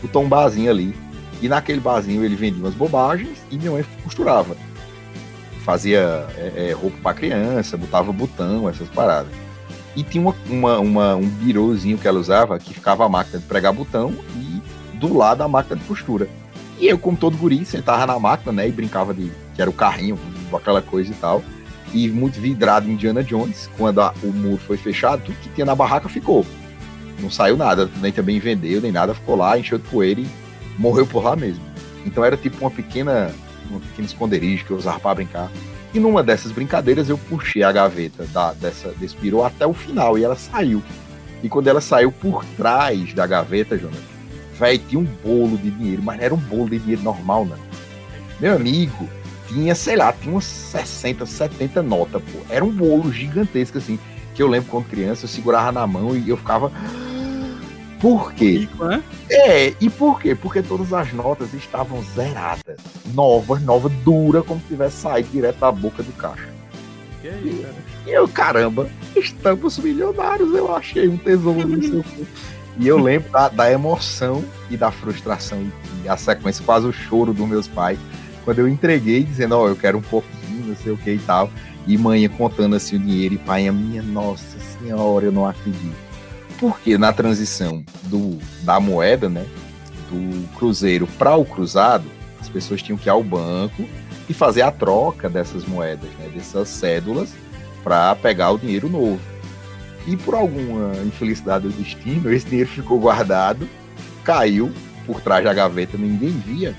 Botou 0.00 0.22
um 0.22 0.28
barzinho 0.28 0.70
ali, 0.70 0.94
e 1.40 1.48
naquele 1.48 1.80
barzinho 1.80 2.24
ele 2.24 2.34
vendia 2.34 2.62
umas 2.62 2.74
bobagens 2.74 3.38
e 3.50 3.56
minha 3.56 3.70
mãe 3.70 3.84
costurava. 4.02 4.56
Fazia 5.68 6.26
é, 6.38 6.70
é, 6.70 6.72
roupa 6.72 6.96
para 7.02 7.14
criança, 7.14 7.76
botava 7.76 8.10
botão, 8.10 8.70
essas 8.70 8.88
paradas. 8.88 9.30
E 9.94 10.02
tinha 10.02 10.22
uma, 10.22 10.34
uma, 10.48 10.78
uma, 10.78 11.14
um 11.16 11.28
birozinho 11.28 11.98
que 11.98 12.08
ela 12.08 12.18
usava 12.18 12.58
que 12.58 12.72
ficava 12.72 13.04
a 13.04 13.08
máquina 13.08 13.38
de 13.38 13.44
pregar 13.44 13.70
botão 13.70 14.14
e 14.34 14.96
do 14.96 15.14
lado 15.14 15.42
a 15.42 15.46
máquina 15.46 15.76
de 15.76 15.84
costura. 15.84 16.26
E 16.80 16.86
eu, 16.86 16.98
como 16.98 17.18
todo 17.18 17.36
guri, 17.36 17.66
sentava 17.66 18.06
na 18.06 18.18
máquina, 18.18 18.50
né? 18.50 18.66
E 18.66 18.72
brincava 18.72 19.12
de 19.12 19.30
que 19.54 19.60
era 19.60 19.68
o 19.68 19.74
carrinho, 19.74 20.18
aquela 20.54 20.80
coisa 20.80 21.12
e 21.12 21.14
tal. 21.16 21.44
E 21.92 22.08
muito 22.08 22.40
vidrado 22.40 22.90
Indiana 22.90 23.22
Jones. 23.22 23.68
Quando 23.76 24.00
a, 24.00 24.14
o 24.22 24.28
muro 24.28 24.56
foi 24.56 24.78
fechado, 24.78 25.22
tudo 25.22 25.36
que 25.36 25.50
tinha 25.50 25.66
na 25.66 25.74
barraca 25.74 26.08
ficou. 26.08 26.46
Não 27.20 27.30
saiu 27.30 27.58
nada, 27.58 27.90
nem 28.00 28.10
também 28.10 28.40
vendeu, 28.40 28.80
nem 28.80 28.90
nada, 28.90 29.12
ficou 29.12 29.36
lá, 29.36 29.58
encheu 29.58 29.76
de 29.76 29.86
poeira 29.88 30.22
e 30.22 30.28
morreu 30.78 31.06
por 31.06 31.22
lá 31.22 31.36
mesmo. 31.36 31.62
Então 32.06 32.24
era 32.24 32.38
tipo 32.38 32.56
uma 32.58 32.70
pequena, 32.70 33.34
uma 33.70 33.80
pequena 33.80 34.06
esconderijo 34.06 34.64
que 34.64 34.70
eu 34.70 34.76
usava 34.76 35.00
para 35.00 35.14
brincar. 35.14 35.50
E 35.92 35.98
numa 35.98 36.22
dessas 36.22 36.52
brincadeiras 36.52 37.08
eu 37.08 37.16
puxei 37.16 37.62
a 37.62 37.72
gaveta 37.72 38.24
da, 38.26 38.52
dessa, 38.52 38.90
desse 38.98 39.16
pirou 39.16 39.44
até 39.44 39.66
o 39.66 39.72
final 39.72 40.18
e 40.18 40.24
ela 40.24 40.36
saiu. 40.36 40.82
E 41.42 41.48
quando 41.48 41.68
ela 41.68 41.80
saiu 41.80 42.10
por 42.12 42.44
trás 42.56 43.14
da 43.14 43.26
gaveta, 43.26 43.78
Jonathan, 43.78 44.02
velho, 44.58 44.82
tinha 44.88 45.00
um 45.00 45.04
bolo 45.04 45.56
de 45.56 45.70
dinheiro, 45.70 46.02
mas 46.02 46.18
não 46.18 46.24
era 46.24 46.34
um 46.34 46.38
bolo 46.38 46.68
de 46.68 46.78
dinheiro 46.78 47.02
normal, 47.02 47.44
não. 47.44 47.58
Meu 48.40 48.54
amigo, 48.56 49.08
tinha, 49.48 49.74
sei 49.74 49.96
lá, 49.96 50.12
tinha 50.12 50.32
umas 50.32 50.44
60, 50.44 51.24
70 51.24 51.82
notas, 51.82 52.22
pô. 52.22 52.38
Era 52.50 52.64
um 52.64 52.70
bolo 52.70 53.12
gigantesco, 53.12 53.78
assim, 53.78 53.98
que 54.34 54.42
eu 54.42 54.46
lembro 54.46 54.70
quando 54.70 54.88
criança, 54.88 55.24
eu 55.24 55.28
segurava 55.28 55.72
na 55.72 55.86
mão 55.86 56.16
e 56.16 56.28
eu 56.28 56.36
ficava. 56.36 56.70
Por 58.00 58.32
quê? 58.32 58.68
Né? 58.78 59.02
É, 59.28 59.74
e 59.80 59.90
por 59.90 60.20
quê? 60.20 60.34
Porque 60.34 60.62
todas 60.62 60.92
as 60.92 61.12
notas 61.12 61.52
estavam 61.52 62.02
zeradas. 62.14 62.76
Novas, 63.12 63.60
nova, 63.62 63.88
dura, 63.88 64.42
como 64.42 64.60
se 64.60 64.68
tivesse 64.68 64.96
saído 64.98 65.28
direto 65.30 65.58
da 65.58 65.72
boca 65.72 66.02
do 66.02 66.12
caixa. 66.12 66.48
Que 67.20 67.28
é 67.28 67.38
isso, 67.44 67.62
cara? 67.62 67.74
E 68.06 68.10
eu, 68.10 68.28
caramba, 68.28 68.88
estamos 69.16 69.78
milionários, 69.78 70.54
eu 70.54 70.74
achei 70.74 71.08
um 71.08 71.16
tesouro 71.16 71.66
no 71.66 71.82
seu 71.82 72.04
E 72.78 72.86
eu 72.86 72.98
lembro 72.98 73.30
da, 73.30 73.48
da, 73.48 73.70
emoção 73.70 74.44
e 74.70 74.76
da 74.76 74.90
frustração 74.90 75.66
e 76.04 76.08
a 76.08 76.16
sequência, 76.16 76.64
quase 76.64 76.86
o 76.86 76.92
choro 76.92 77.34
dos 77.34 77.46
meus 77.46 77.66
pais, 77.66 77.98
quando 78.44 78.60
eu 78.60 78.68
entreguei, 78.68 79.24
dizendo, 79.24 79.56
ó, 79.56 79.64
oh, 79.64 79.68
eu 79.68 79.76
quero 79.76 79.98
um 79.98 80.02
pouquinho, 80.02 80.68
não 80.68 80.76
sei 80.76 80.92
o 80.92 80.96
que 80.96 81.10
e 81.10 81.18
tal. 81.18 81.50
E 81.86 81.98
mãe 81.98 82.28
contando 82.28 82.76
assim 82.76 82.96
o 82.96 82.98
dinheiro, 82.98 83.34
e 83.34 83.38
pai, 83.38 83.66
a 83.66 83.72
minha 83.72 84.02
nossa 84.02 84.58
senhora, 84.58 85.26
eu 85.26 85.32
não 85.32 85.46
acredito. 85.46 86.07
Porque 86.58 86.98
na 86.98 87.12
transição 87.12 87.84
do, 88.04 88.38
da 88.62 88.80
moeda, 88.80 89.28
né, 89.28 89.46
do 90.10 90.48
cruzeiro 90.56 91.06
para 91.18 91.36
o 91.36 91.44
cruzado, 91.44 92.04
as 92.40 92.48
pessoas 92.48 92.82
tinham 92.82 92.98
que 92.98 93.08
ir 93.08 93.10
ao 93.10 93.22
banco 93.22 93.88
e 94.28 94.34
fazer 94.34 94.62
a 94.62 94.70
troca 94.70 95.28
dessas 95.28 95.64
moedas, 95.64 96.10
né, 96.18 96.30
dessas 96.34 96.68
cédulas, 96.68 97.30
para 97.82 98.14
pegar 98.16 98.50
o 98.50 98.58
dinheiro 98.58 98.88
novo. 98.88 99.20
E 100.06 100.16
por 100.16 100.34
alguma 100.34 100.96
infelicidade 101.04 101.68
do 101.68 101.72
destino, 101.72 102.32
esse 102.32 102.46
dinheiro 102.46 102.70
ficou 102.70 102.98
guardado, 102.98 103.68
caiu 104.24 104.72
por 105.06 105.20
trás 105.20 105.44
da 105.44 105.54
gaveta, 105.54 105.96
ninguém 105.96 106.30
via, 106.30 106.74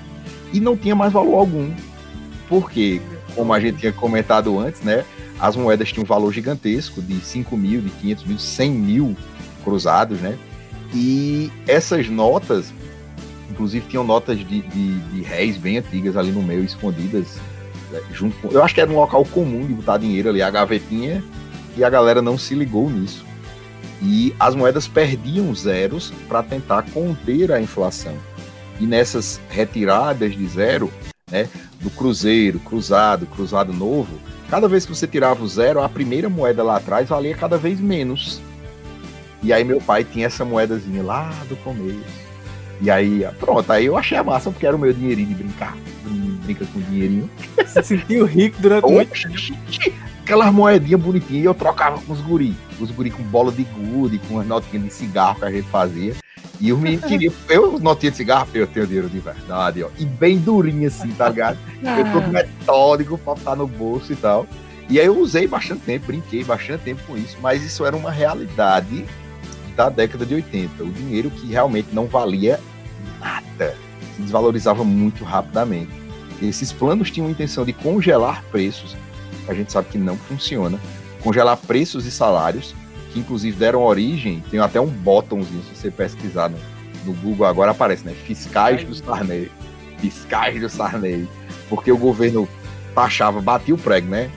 e 0.52 0.60
não 0.60 0.76
tinha 0.76 0.94
mais 0.94 1.12
valor 1.12 1.36
algum. 1.36 1.72
Porque, 2.48 3.00
como 3.34 3.52
a 3.52 3.60
gente 3.60 3.78
tinha 3.78 3.92
comentado 3.92 4.58
antes, 4.58 4.82
né, 4.82 5.04
as 5.38 5.56
moedas 5.56 5.90
tinham 5.90 6.04
um 6.04 6.06
valor 6.06 6.32
gigantesco 6.32 7.00
de 7.00 7.20
5 7.20 7.56
mil, 7.56 7.80
de 7.80 7.90
500 7.90 8.24
mil, 8.24 8.38
100 8.38 8.70
mil 8.70 9.16
cruzados, 9.60 10.20
né? 10.20 10.38
E 10.94 11.50
essas 11.66 12.08
notas, 12.08 12.72
inclusive 13.50 13.86
tinham 13.88 14.04
notas 14.04 14.38
de, 14.38 14.44
de, 14.44 14.98
de 14.98 15.22
réis 15.22 15.56
bem 15.56 15.78
antigas 15.78 16.16
ali 16.16 16.32
no 16.32 16.42
meio, 16.42 16.64
escondidas, 16.64 17.38
né, 17.90 18.00
junto 18.12 18.36
com, 18.38 18.48
eu 18.48 18.62
acho 18.62 18.74
que 18.74 18.80
era 18.80 18.90
um 18.90 18.96
local 18.96 19.24
comum 19.24 19.66
de 19.66 19.74
botar 19.74 19.98
dinheiro 19.98 20.28
ali, 20.28 20.42
a 20.42 20.50
gavetinha 20.50 21.22
e 21.76 21.84
a 21.84 21.90
galera 21.90 22.20
não 22.20 22.36
se 22.36 22.54
ligou 22.54 22.90
nisso. 22.90 23.24
E 24.02 24.34
as 24.40 24.54
moedas 24.54 24.88
perdiam 24.88 25.54
zeros 25.54 26.12
para 26.26 26.42
tentar 26.42 26.82
conter 26.90 27.52
a 27.52 27.60
inflação. 27.60 28.16
E 28.80 28.86
nessas 28.86 29.40
retiradas 29.50 30.34
de 30.34 30.46
zero, 30.46 30.90
né, 31.30 31.48
do 31.80 31.90
cruzeiro, 31.90 32.58
cruzado, 32.60 33.26
cruzado 33.26 33.72
novo, 33.72 34.18
cada 34.48 34.66
vez 34.66 34.86
que 34.86 34.94
você 34.94 35.06
tirava 35.06 35.44
o 35.44 35.48
zero, 35.48 35.82
a 35.82 35.88
primeira 35.88 36.28
moeda 36.28 36.62
lá 36.62 36.76
atrás 36.76 37.08
valia 37.08 37.34
cada 37.34 37.58
vez 37.58 37.78
menos. 37.78 38.40
E 39.42 39.52
aí 39.52 39.64
meu 39.64 39.80
pai 39.80 40.04
tinha 40.04 40.26
essa 40.26 40.44
moedazinha 40.44 41.02
lá 41.02 41.30
do 41.48 41.56
começo. 41.56 42.30
E 42.80 42.90
aí, 42.90 43.26
pronto, 43.38 43.70
aí 43.70 43.86
eu 43.86 43.96
achei 43.96 44.16
a 44.16 44.24
massa 44.24 44.50
porque 44.50 44.66
era 44.66 44.74
o 44.74 44.78
meu 44.78 44.92
dinheirinho 44.92 45.28
de 45.28 45.34
brincar. 45.34 45.76
Brinca 46.44 46.64
com 46.66 46.80
dinheirinho. 46.80 47.30
Se 47.66 47.82
sentiu 47.82 48.24
rico 48.24 48.60
durante 48.60 48.86
muito 48.90 49.12
tempo. 49.12 49.94
aquelas 50.22 50.52
moedinhas 50.52 51.00
bonitinhas 51.00 51.42
e 51.42 51.44
eu 51.44 51.54
trocava 51.54 52.00
com 52.00 52.12
os 52.12 52.20
guri. 52.20 52.56
Os 52.80 52.90
guri 52.90 53.10
com 53.10 53.22
bola 53.24 53.52
de 53.52 53.64
gude, 53.64 54.18
com 54.28 54.38
as 54.38 54.46
notinhas 54.46 54.84
de 54.84 54.92
cigarro 54.92 55.38
que 55.38 55.44
a 55.44 55.50
gente 55.50 55.68
fazia. 55.68 56.14
E 56.60 56.72
os 56.72 56.78
meninos 56.78 57.04
queriam. 57.04 57.32
Eu, 57.48 57.78
notinha 57.78 58.10
de 58.10 58.18
cigarro, 58.18 58.46
eu 58.52 58.66
tenho 58.66 58.86
dinheiro 58.86 59.08
de 59.08 59.18
verdade, 59.18 59.82
ó. 59.82 59.88
E 59.98 60.04
bem 60.04 60.36
durinho 60.38 60.86
assim, 60.86 61.10
tá 61.12 61.28
ligado? 61.28 61.58
Eu 61.82 62.12
tô 62.12 62.28
metódico 62.28 63.16
pra 63.16 63.32
estar 63.32 63.56
no 63.56 63.66
bolso 63.66 64.12
e 64.12 64.16
tal. 64.16 64.46
E 64.88 65.00
aí 65.00 65.06
eu 65.06 65.18
usei 65.18 65.46
bastante 65.46 65.82
tempo, 65.82 66.06
brinquei 66.06 66.44
bastante 66.44 66.82
tempo 66.82 67.00
com 67.06 67.16
isso, 67.16 67.38
mas 67.40 67.62
isso 67.62 67.86
era 67.86 67.96
uma 67.96 68.10
realidade 68.10 69.06
da 69.80 69.88
década 69.88 70.26
de 70.26 70.34
80. 70.34 70.84
O 70.84 70.90
dinheiro 70.90 71.30
que 71.30 71.46
realmente 71.46 71.88
não 71.92 72.06
valia 72.06 72.60
nada, 73.18 73.74
se 74.14 74.20
desvalorizava 74.20 74.84
muito 74.84 75.24
rapidamente. 75.24 75.90
Esses 76.42 76.70
planos 76.70 77.10
tinham 77.10 77.28
a 77.28 77.30
intenção 77.30 77.64
de 77.64 77.72
congelar 77.72 78.44
preços, 78.50 78.94
a 79.48 79.54
gente 79.54 79.72
sabe 79.72 79.88
que 79.88 79.96
não 79.96 80.18
funciona, 80.18 80.78
congelar 81.22 81.56
preços 81.56 82.04
e 82.04 82.10
salários, 82.10 82.74
que 83.10 83.20
inclusive 83.20 83.56
deram 83.56 83.82
origem, 83.82 84.44
tem 84.50 84.60
até 84.60 84.78
um 84.78 84.86
botãozinho, 84.86 85.62
se 85.62 85.74
você 85.74 85.90
pesquisar 85.90 86.50
no, 86.50 86.58
no 87.06 87.14
Google 87.14 87.46
agora 87.46 87.70
aparece, 87.70 88.04
né? 88.04 88.12
Fiscais 88.12 88.84
do 88.84 88.94
Sarney. 88.94 89.50
Fiscais 89.98 90.60
do 90.60 90.68
Sarney. 90.68 91.26
Porque 91.70 91.90
o 91.90 91.96
governo 91.96 92.46
taxava, 92.94 93.40
batia 93.40 93.74
o 93.74 93.78
prego, 93.78 94.08
né? 94.08 94.30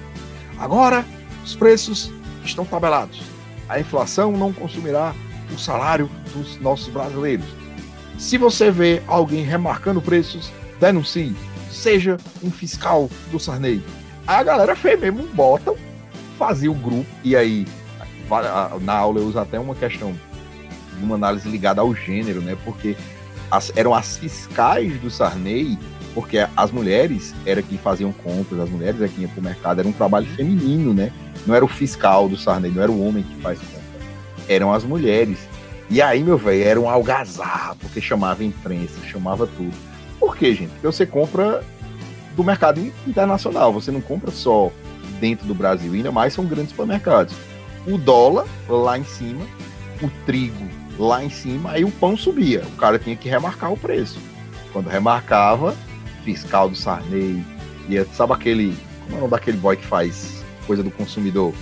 Agora 0.58 1.06
os 1.44 1.54
preços 1.54 2.10
estão 2.46 2.64
tabelados. 2.66 3.22
A 3.68 3.80
inflação 3.80 4.32
não 4.32 4.54
consumirá 4.54 5.14
o 5.54 5.60
salário 5.60 6.10
dos 6.34 6.60
nossos 6.60 6.88
brasileiros. 6.88 7.46
Se 8.18 8.38
você 8.38 8.72
vê 8.72 9.02
alguém 9.08 9.44
remarcando 9.44 10.02
preços, 10.02 10.52
denuncie. 10.80 11.36
Seja 11.72 12.18
um 12.44 12.52
fiscal 12.52 13.10
do 13.32 13.40
Sarney. 13.40 13.84
Aí 14.28 14.38
a 14.38 14.44
galera 14.44 14.76
fez 14.76 15.00
mesmo 15.00 15.24
botão, 15.34 15.76
fazia 16.38 16.72
o 16.72 16.76
grupo, 16.76 17.06
e 17.24 17.36
aí 17.36 17.66
na 18.82 18.94
aula 18.94 19.20
eu 19.20 19.28
uso 19.28 19.38
até 19.38 19.60
uma 19.60 19.76
questão, 19.76 20.14
uma 21.02 21.16
análise 21.16 21.50
ligada 21.50 21.82
ao 21.82 21.94
gênero, 21.94 22.42
né? 22.42 22.58
Porque 22.64 22.96
as, 23.52 23.72
eram 23.76 23.94
as 23.94 24.18
fiscais 24.18 25.00
do 25.02 25.12
Sarney, 25.12 25.78
porque 26.14 26.48
as 26.56 26.72
mulheres 26.72 27.36
era 27.46 27.62
quem 27.62 27.78
faziam 27.78 28.12
compras, 28.12 28.60
as 28.60 28.70
mulheres 28.70 29.02
é 29.02 29.08
quem 29.08 29.24
ia 29.24 29.28
pro 29.28 29.42
mercado, 29.42 29.80
era 29.80 29.88
um 29.88 29.94
trabalho 29.94 30.28
feminino, 30.36 30.94
né? 30.94 31.12
Não 31.46 31.54
era 31.54 31.66
o 31.66 31.68
fiscal 31.68 32.30
do 32.30 32.38
Sarney, 32.38 32.72
não 32.72 32.82
era 32.82 32.92
o 32.92 33.06
homem 33.06 33.24
que 33.24 33.42
faz 33.42 33.60
compra, 33.60 33.83
eram 34.48 34.74
as 34.74 34.84
mulheres. 34.84 35.40
E 35.90 36.02
aí, 36.02 36.24
meu 36.24 36.38
velho, 36.38 36.64
era 36.64 36.80
um 36.80 36.90
algazarra, 36.90 37.76
porque 37.76 38.02
chamava 38.02 38.44
imprensa, 38.44 39.00
chamava 39.06 39.46
tudo. 39.46 39.74
Por 40.20 40.36
quê, 40.36 40.54
gente? 40.54 40.70
Porque 40.72 40.88
você 40.88 41.06
compra 41.06 41.64
do 42.36 42.44
mercado 42.44 42.80
internacional, 43.08 43.72
você 43.72 43.92
não 43.92 44.02
compra 44.02 44.32
só 44.32 44.72
dentro 45.20 45.46
do 45.46 45.54
Brasil, 45.54 45.94
ainda 45.94 46.12
mais 46.12 46.34
são 46.34 46.46
grandes 46.46 46.72
supermercados 46.72 47.36
o 47.86 47.98
dólar 47.98 48.46
lá 48.68 48.98
em 48.98 49.04
cima, 49.04 49.46
o 50.02 50.10
trigo 50.26 50.68
lá 50.98 51.24
em 51.24 51.30
cima, 51.30 51.72
aí 51.72 51.84
o 51.84 51.92
pão 51.92 52.16
subia. 52.16 52.64
O 52.74 52.78
cara 52.78 52.98
tinha 53.00 53.16
que 53.16 53.28
remarcar 53.28 53.72
o 53.72 53.78
preço. 53.78 54.20
Quando 54.72 54.88
remarcava, 54.88 55.76
fiscal 56.24 56.70
do 56.70 56.76
Sarney, 56.76 57.44
ia, 57.90 58.06
sabe 58.14 58.34
aquele. 58.34 58.78
Como 59.04 59.16
é 59.16 59.18
o 59.18 59.22
nome 59.22 59.32
daquele 59.32 59.58
boy 59.58 59.76
que 59.76 59.86
faz 59.86 60.44
coisa 60.66 60.82
do 60.82 60.92
consumidor? 60.92 61.54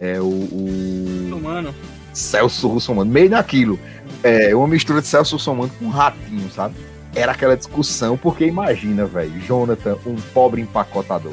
É 0.00 0.20
o. 0.20 0.24
o... 0.24 1.34
Humano. 1.36 1.74
Celso 2.12 2.68
Russomano, 2.68 3.10
meio 3.10 3.30
naquilo. 3.30 3.78
É 4.22 4.54
uma 4.54 4.68
mistura 4.68 5.00
de 5.00 5.06
Celso 5.06 5.36
Russomano 5.36 5.70
com 5.78 5.86
um 5.86 5.90
ratinho, 5.90 6.50
sabe? 6.50 6.74
Era 7.14 7.32
aquela 7.32 7.56
discussão, 7.56 8.16
porque 8.16 8.44
imagina, 8.44 9.04
velho, 9.06 9.40
Jonathan, 9.40 9.96
um 10.06 10.14
pobre 10.32 10.60
empacotador 10.60 11.32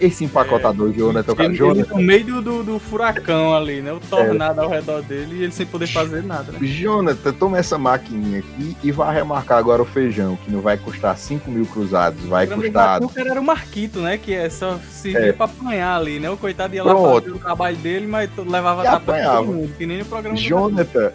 esse 0.00 0.24
empacotador, 0.24 0.90
é, 0.90 0.92
Jonathan, 0.92 1.34
cara. 1.34 1.54
Jonathan. 1.54 1.94
No 1.94 2.02
meio 2.02 2.24
do, 2.24 2.42
do, 2.42 2.62
do, 2.62 2.78
furacão 2.78 3.54
ali, 3.54 3.80
né? 3.80 3.92
O 3.92 4.00
tornado 4.00 4.60
é. 4.60 4.64
ao 4.64 4.70
redor 4.70 5.02
dele 5.02 5.36
e 5.36 5.42
ele 5.44 5.52
sem 5.52 5.66
poder 5.66 5.86
fazer 5.86 6.22
nada, 6.22 6.52
né? 6.52 6.58
Jonathan, 6.62 7.32
toma 7.32 7.58
essa 7.58 7.78
maquininha 7.78 8.40
aqui 8.40 8.76
e 8.82 8.92
vai 8.92 9.14
remarcar 9.14 9.58
agora 9.58 9.82
o 9.82 9.84
feijão, 9.84 10.36
que 10.36 10.50
não 10.50 10.60
vai 10.60 10.76
custar 10.76 11.16
5 11.16 11.50
mil 11.50 11.66
cruzados, 11.66 12.22
vai 12.24 12.46
custar. 12.46 13.02
O 13.02 13.08
cara 13.08 13.30
era 13.30 13.40
o 13.40 13.44
Marquito, 13.44 14.00
né? 14.00 14.18
Que 14.18 14.34
é 14.34 14.48
só 14.48 14.78
servir 14.90 15.28
é. 15.28 15.32
pra 15.32 15.46
apanhar 15.46 15.96
ali, 15.96 16.18
né? 16.20 16.30
O 16.30 16.36
coitado 16.36 16.74
ia 16.74 16.82
Pronto. 16.82 17.02
lá 17.02 17.20
fazer 17.20 17.30
o 17.30 17.38
trabalho 17.38 17.76
dele, 17.76 18.06
mas 18.06 18.30
levava 18.36 18.82
tapa 18.82 19.12
todo 19.20 19.46
mundo, 19.46 19.74
que 19.76 19.86
nem 19.86 19.98
no 19.98 20.04
programa 20.04 20.36
Jonathan, 20.36 21.12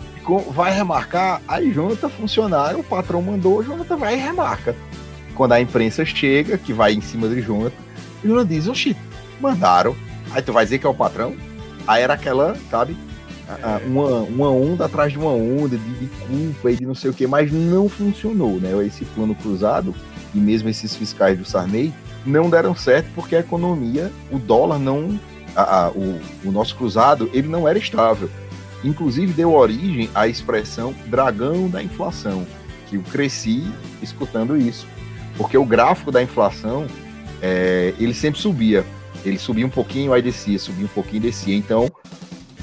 vai 0.52 0.72
remarcar, 0.72 1.42
aí 1.48 1.72
Jonathan 1.72 2.10
funcionário, 2.10 2.80
o 2.80 2.84
patrão 2.84 3.22
mandou, 3.22 3.64
Jonathan 3.64 3.98
vai 3.98 4.16
e 4.16 4.18
remarca. 4.18 4.76
Quando 5.36 5.54
a 5.54 5.62
imprensa 5.62 6.06
chega, 6.06 6.58
que 6.58 6.72
vai 6.72 6.94
em 6.94 7.02
cima 7.02 7.28
de 7.28 7.42
Jonathan, 7.42 7.83
e 8.24 8.32
o 8.32 8.46
diz, 8.46 8.68
oxi, 8.68 8.96
mandaram. 9.40 9.96
Aí 10.32 10.42
tu 10.42 10.54
vai 10.54 10.64
dizer 10.64 10.80
que 10.80 10.86
é 10.86 10.90
o 10.90 10.94
patrão? 10.94 11.36
Aí 11.88 12.02
era 12.02 12.14
aquela, 12.14 12.56
sabe? 12.70 12.96
Uma, 13.86 14.22
uma 14.22 14.50
onda 14.50 14.86
atrás 14.86 15.12
de 15.12 15.20
uma 15.20 15.32
onda, 15.32 15.78
de, 15.78 15.94
de 16.00 16.08
culpa 16.08 16.72
e 16.72 16.76
de 16.78 16.86
não 16.86 16.96
sei 16.96 17.12
o 17.12 17.14
que, 17.14 17.28
mas 17.28 17.52
não 17.52 17.90
funcionou, 17.90 18.60
né? 18.60 18.72
Esse 18.86 19.06
plano 19.06 19.36
cruzado 19.36 19.94
e 20.34 20.38
mesmo 20.38 20.70
esses 20.70 20.96
fiscais 20.96 21.38
do 21.38 21.46
Sarney 21.46 21.94
não 22.26 22.50
deram 22.50 22.76
certo 22.76 23.08
porque 23.14 23.36
a 23.36 23.40
economia, 23.40 24.12
o 24.32 24.40
dólar 24.40 24.80
não. 24.80 25.20
A, 25.56 25.86
a, 25.86 25.90
o, 25.92 26.20
o 26.46 26.52
nosso 26.52 26.76
cruzado, 26.76 27.30
ele 27.32 27.48
não 27.48 27.68
era 27.68 27.78
estável. 27.78 28.28
Inclusive 28.84 29.34
deu 29.34 29.54
origem 29.54 30.10
à 30.16 30.28
expressão 30.28 30.96
dragão 31.06 31.70
da 31.70 31.84
inflação, 31.84 32.48
que 32.88 32.96
eu 32.96 33.04
cresci 33.04 33.64
escutando 34.02 34.58
isso. 34.58 34.88
Porque 35.38 35.58
o 35.58 35.66
gráfico 35.66 36.12
da 36.12 36.24
inflação 36.24 36.88
é, 37.44 37.94
ele 38.00 38.14
sempre 38.14 38.40
subia. 38.40 38.86
Ele 39.26 39.38
subia 39.38 39.66
um 39.66 39.70
pouquinho, 39.70 40.14
aí 40.14 40.22
descia, 40.22 40.58
subia 40.58 40.86
um 40.86 40.90
pouquinho 40.90 41.24
descia. 41.24 41.54
Então, 41.54 41.92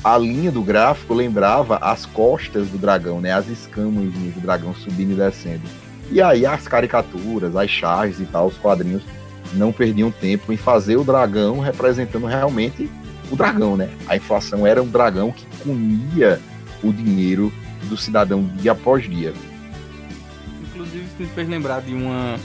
a 0.02 0.16
linha 0.16 0.50
do 0.50 0.62
gráfico 0.62 1.12
lembrava 1.12 1.76
as 1.76 2.06
costas 2.06 2.68
do 2.68 2.78
dragão, 2.78 3.20
né? 3.20 3.30
As 3.32 3.46
escamas 3.46 4.10
do 4.12 4.40
dragão 4.40 4.74
subindo 4.74 5.12
e 5.12 5.14
descendo. 5.14 5.62
E 6.10 6.22
aí 6.22 6.46
as 6.46 6.66
caricaturas, 6.66 7.54
as 7.54 7.68
charges 7.70 8.20
e 8.20 8.24
tal, 8.24 8.46
os 8.46 8.56
quadrinhos 8.56 9.02
não 9.52 9.70
perdiam 9.70 10.10
tempo 10.10 10.50
em 10.50 10.56
fazer 10.56 10.96
o 10.96 11.04
dragão 11.04 11.60
representando 11.60 12.24
realmente 12.24 12.90
o 13.30 13.36
dragão, 13.36 13.76
né? 13.76 13.90
A 14.08 14.16
inflação 14.16 14.66
era 14.66 14.82
um 14.82 14.88
dragão 14.88 15.30
que 15.30 15.46
comia 15.62 16.40
o 16.82 16.90
dinheiro 16.90 17.52
do 17.82 17.98
cidadão 17.98 18.44
dia 18.56 18.72
após 18.72 19.08
dia. 19.08 19.34
Inclusive, 20.62 21.04
isso 21.04 21.14
me 21.18 21.26
fez 21.26 21.48
lembrar 21.48 21.82
de 21.82 21.92
uma 21.92 22.38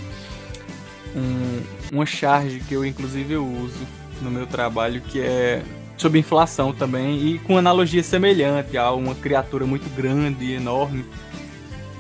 um, 1.16 1.62
uma 1.96 2.06
charge 2.06 2.60
que 2.60 2.74
eu 2.74 2.86
inclusive 2.86 3.38
uso 3.38 3.88
no 4.22 4.30
meu 4.30 4.46
trabalho 4.46 5.02
que 5.02 5.20
é 5.20 5.64
sobre 5.98 6.20
inflação 6.20 6.74
também 6.74 7.26
e 7.26 7.40
com 7.40 7.58
analogia 7.58 8.04
semelhante 8.04 8.78
a 8.78 8.92
uma 8.92 9.16
criatura 9.16 9.66
muito 9.66 9.90
grande, 9.96 10.52
enorme. 10.52 11.06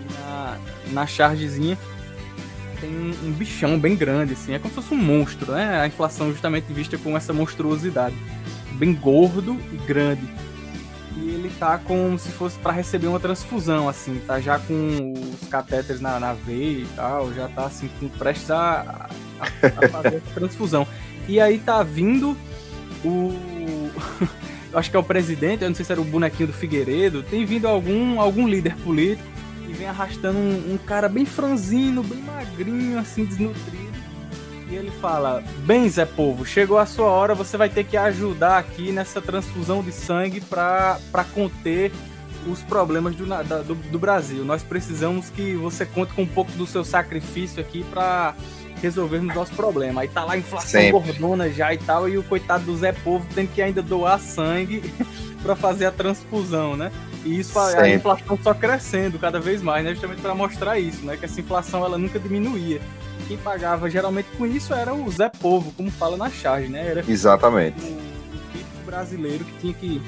E 0.02 0.14
na, 0.14 0.58
na 0.92 1.08
chargezinha 1.08 1.78
tem 2.80 2.90
um, 2.90 3.28
um, 3.28 3.32
bichão 3.32 3.80
bem 3.80 3.96
grande, 3.96 4.34
assim, 4.34 4.54
é 4.54 4.60
como 4.60 4.70
se 4.70 4.82
fosse 4.82 4.94
um 4.94 4.98
monstro, 4.98 5.54
né? 5.54 5.80
A 5.80 5.88
inflação 5.88 6.30
justamente 6.30 6.72
vista 6.74 6.98
com 6.98 7.16
essa 7.16 7.32
monstruosidade. 7.32 8.16
Bem 8.74 8.94
gordo 8.94 9.58
e 9.72 9.78
grande. 9.88 10.22
Tá 11.60 11.78
como 11.78 12.20
se 12.20 12.30
fosse 12.32 12.58
para 12.60 12.74
receber 12.74 13.08
uma 13.08 13.20
transfusão, 13.20 13.88
assim, 13.88 14.22
tá 14.28 14.42
já 14.42 14.60
com 14.60 15.14
os 15.14 15.48
catéteres 15.48 16.02
na, 16.02 16.20
na 16.20 16.34
veia 16.34 16.80
e 16.80 16.88
tal, 16.96 17.34
já 17.34 17.48
tá 17.48 17.66
assim, 17.66 17.90
com, 18.00 18.10
prestes 18.10 18.52
a, 18.52 19.08
a, 19.40 19.46
a 19.86 19.88
fazer 19.90 20.18
a 20.18 20.34
transfusão. 20.34 20.86
E 21.28 21.40
aí 21.40 21.58
tá 21.60 21.82
vindo 21.82 22.36
o. 23.06 23.34
eu 24.72 24.78
acho 24.78 24.92
que 24.92 24.98
é 24.98 25.00
o 25.00 25.04
presidente, 25.04 25.64
eu 25.64 25.70
não 25.70 25.76
sei 25.76 25.86
se 25.86 25.92
era 25.94 26.02
o 26.02 26.06
bonequinho 26.06 26.48
do 26.48 26.54
Figueiredo, 26.54 27.24
tem 27.24 27.46
vindo 27.46 27.68
algum, 27.68 28.20
algum 28.20 28.48
líder 28.48 28.76
político 28.78 29.28
e 29.68 29.72
vem 29.72 29.88
arrastando 29.88 30.38
um, 30.38 30.74
um 30.74 30.78
cara 30.78 31.08
bem 31.08 31.26
franzino, 31.26 32.04
bem 32.04 32.20
magrinho, 32.20 33.00
assim, 33.00 33.24
desnutrido 33.24 33.95
e 34.76 34.78
ele 34.78 34.92
fala: 34.92 35.44
Bem, 35.60 35.90
Zé 35.90 36.06
Povo, 36.06 36.46
chegou 36.46 36.78
a 36.78 36.86
sua 36.86 37.08
hora, 37.08 37.34
você 37.34 37.58
vai 37.58 37.70
ter 37.70 37.86
que 37.86 37.98
ajudar 37.98 38.58
aqui 38.58 38.92
nessa 38.92 39.22
transfusão 39.22 39.82
de 39.82 39.92
sangue 39.92 40.42
para 40.42 41.00
conter 41.34 41.92
os 42.48 42.62
problemas 42.62 43.16
do, 43.16 43.26
da, 43.26 43.42
do, 43.42 43.74
do, 43.74 43.98
Brasil. 43.98 44.46
Nós 44.46 44.62
precisamos 44.62 45.30
que 45.30 45.56
você 45.56 45.86
conte 45.86 46.14
com 46.14 46.24
um 46.24 46.28
pouco 46.28 46.52
do 46.52 46.68
seu 46.68 46.84
sacrifício 46.84 47.60
aqui 47.60 47.84
para 47.86 48.36
resolvermos 48.82 49.34
nosso 49.34 49.56
problema. 49.56 50.02
Aí 50.02 50.08
tá 50.08 50.24
lá 50.24 50.34
a 50.34 50.38
inflação 50.38 50.82
Sempre. 50.82 50.92
gordona 50.92 51.50
já 51.50 51.74
e 51.74 51.78
tal, 51.78 52.08
e 52.08 52.18
o 52.18 52.24
coitado 52.24 52.66
do 52.66 52.78
Zé 52.78 52.92
Povo 52.92 53.26
tem 53.34 53.48
que 53.48 53.62
ainda 53.62 53.82
doar 53.82 54.20
sangue 54.20 54.94
para 55.42 55.56
fazer 55.56 55.86
a 55.86 55.92
transfusão, 55.92 56.76
né? 56.76 56.92
E 57.24 57.40
isso 57.40 57.54
Sempre. 57.54 57.82
a 57.82 57.96
inflação 57.96 58.38
só 58.44 58.54
crescendo 58.54 59.18
cada 59.18 59.40
vez 59.40 59.64
mais, 59.64 59.84
né? 59.84 59.92
Justamente 59.92 60.22
para 60.22 60.36
mostrar 60.36 60.78
isso, 60.78 61.04
né? 61.04 61.18
Que 61.18 61.26
essa 61.26 61.40
inflação 61.40 61.84
ela 61.84 61.98
nunca 61.98 62.20
diminuía 62.20 62.80
quem 63.28 63.38
pagava 63.38 63.90
geralmente 63.90 64.28
com 64.38 64.46
isso 64.46 64.74
era 64.74 64.94
o 64.94 65.10
Zé 65.12 65.30
Povo, 65.30 65.72
como 65.72 65.90
fala 65.90 66.18
na 66.18 66.30
charge, 66.30 66.68
né? 66.68 66.88
Era 66.88 67.04
Exatamente. 67.08 67.80
O, 67.82 67.88
o 67.88 68.52
típico 68.52 68.86
brasileiro 68.86 69.44
que 69.46 69.60
tinha 69.60 69.74
que 69.74 70.02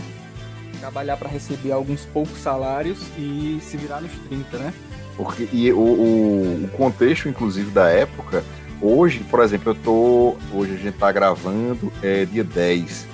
trabalhar 0.79 1.17
para 1.17 1.29
receber 1.29 1.71
alguns 1.71 2.05
poucos 2.05 2.37
salários 2.39 2.99
e 3.17 3.59
se 3.61 3.77
virar 3.77 4.01
nos 4.01 4.11
30, 4.27 4.57
né? 4.57 4.73
Porque, 5.15 5.49
e 5.51 5.71
o, 5.71 5.79
o, 5.79 6.63
o 6.65 6.67
contexto, 6.77 7.27
inclusive, 7.27 7.71
da 7.71 7.89
época 7.89 8.43
hoje, 8.81 9.19
por 9.29 9.41
exemplo, 9.41 9.71
eu 9.71 9.75
tô. 9.75 10.35
Hoje 10.53 10.73
a 10.73 10.77
gente 10.77 10.97
tá 10.97 11.11
gravando, 11.11 11.91
é 12.01 12.25
dia 12.25 12.43
10. 12.43 13.07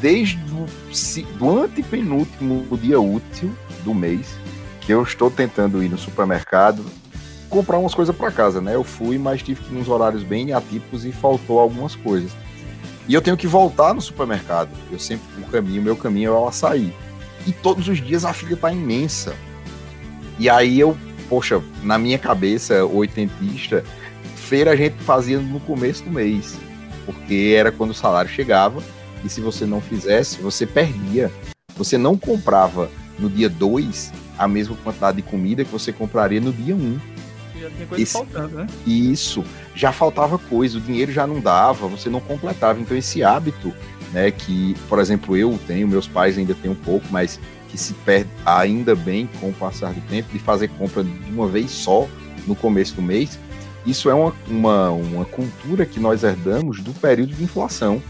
Desde 0.00 0.38
o 0.52 1.38
do 1.38 1.58
antepenúltimo 1.58 2.76
dia 2.78 3.00
útil 3.00 3.52
do 3.84 3.92
mês, 3.92 4.36
que 4.80 4.92
eu 4.92 5.02
estou 5.02 5.30
tentando 5.30 5.82
ir 5.82 5.88
no 5.88 5.98
supermercado 5.98 6.84
comprar 7.52 7.76
umas 7.76 7.94
coisas 7.94 8.16
para 8.16 8.30
casa, 8.30 8.62
né? 8.62 8.74
Eu 8.74 8.82
fui, 8.82 9.18
mas 9.18 9.42
tive 9.42 9.60
que 9.60 9.70
ir 9.70 9.76
nos 9.76 9.88
horários 9.88 10.22
bem 10.22 10.54
atípicos 10.54 11.04
e 11.04 11.12
faltou 11.12 11.60
algumas 11.60 11.94
coisas. 11.94 12.32
E 13.06 13.12
eu 13.12 13.20
tenho 13.20 13.36
que 13.36 13.46
voltar 13.46 13.92
no 13.92 14.00
supermercado. 14.00 14.70
Eu 14.90 14.98
sempre, 14.98 15.26
o 15.38 15.46
caminho, 15.46 15.82
meu 15.82 15.94
caminho 15.94 16.28
é 16.28 16.32
o 16.32 16.48
açaí. 16.48 16.94
E 17.46 17.52
todos 17.52 17.88
os 17.88 18.00
dias 18.00 18.24
a 18.24 18.32
fila 18.32 18.56
tá 18.56 18.72
imensa. 18.72 19.34
E 20.38 20.48
aí 20.48 20.80
eu, 20.80 20.96
poxa, 21.28 21.60
na 21.82 21.98
minha 21.98 22.18
cabeça, 22.18 22.86
oitentista, 22.86 23.84
feira 24.34 24.70
a 24.70 24.76
gente 24.76 24.96
fazia 25.02 25.38
no 25.38 25.60
começo 25.60 26.04
do 26.04 26.10
mês. 26.10 26.58
Porque 27.04 27.54
era 27.54 27.70
quando 27.70 27.90
o 27.90 27.94
salário 27.94 28.30
chegava. 28.30 28.82
E 29.22 29.28
se 29.28 29.42
você 29.42 29.66
não 29.66 29.80
fizesse, 29.82 30.40
você 30.40 30.66
perdia. 30.66 31.30
Você 31.76 31.98
não 31.98 32.16
comprava 32.16 32.90
no 33.18 33.28
dia 33.28 33.50
2 33.50 34.10
a 34.38 34.48
mesma 34.48 34.74
quantidade 34.76 35.18
de 35.18 35.22
comida 35.22 35.64
que 35.64 35.70
você 35.70 35.92
compraria 35.92 36.40
no 36.40 36.52
dia 36.52 36.74
1. 36.74 36.78
Um. 36.78 37.11
Já 37.62 37.70
tinha 37.70 37.86
coisa 37.86 38.02
esse, 38.02 38.12
faltando, 38.12 38.56
né? 38.56 38.66
Isso. 38.86 39.44
Já 39.74 39.92
faltava 39.92 40.36
coisa, 40.36 40.78
o 40.78 40.80
dinheiro 40.80 41.12
já 41.12 41.26
não 41.26 41.40
dava, 41.40 41.86
você 41.86 42.10
não 42.10 42.20
completava. 42.20 42.80
Então 42.80 42.96
esse 42.96 43.22
hábito, 43.22 43.72
né, 44.12 44.30
que, 44.30 44.74
por 44.88 44.98
exemplo, 44.98 45.36
eu 45.36 45.58
tenho, 45.66 45.86
meus 45.86 46.08
pais 46.08 46.36
ainda 46.36 46.54
têm 46.54 46.70
um 46.70 46.74
pouco, 46.76 47.06
mas 47.10 47.38
que 47.68 47.78
se 47.78 47.94
perde 47.94 48.28
ainda 48.44 48.94
bem 48.94 49.28
com 49.40 49.50
o 49.50 49.52
passar 49.52 49.92
do 49.92 50.00
tempo, 50.02 50.30
de 50.32 50.38
fazer 50.38 50.68
compra 50.70 51.04
de 51.04 51.30
uma 51.30 51.46
vez 51.46 51.70
só 51.70 52.08
no 52.46 52.54
começo 52.56 52.94
do 52.96 53.02
mês. 53.02 53.38
Isso 53.86 54.10
é 54.10 54.14
uma, 54.14 54.34
uma, 54.48 54.90
uma 54.90 55.24
cultura 55.24 55.86
que 55.86 56.00
nós 56.00 56.22
herdamos 56.24 56.80
do 56.80 56.92
período 56.92 57.34
de 57.34 57.44
inflação. 57.44 58.02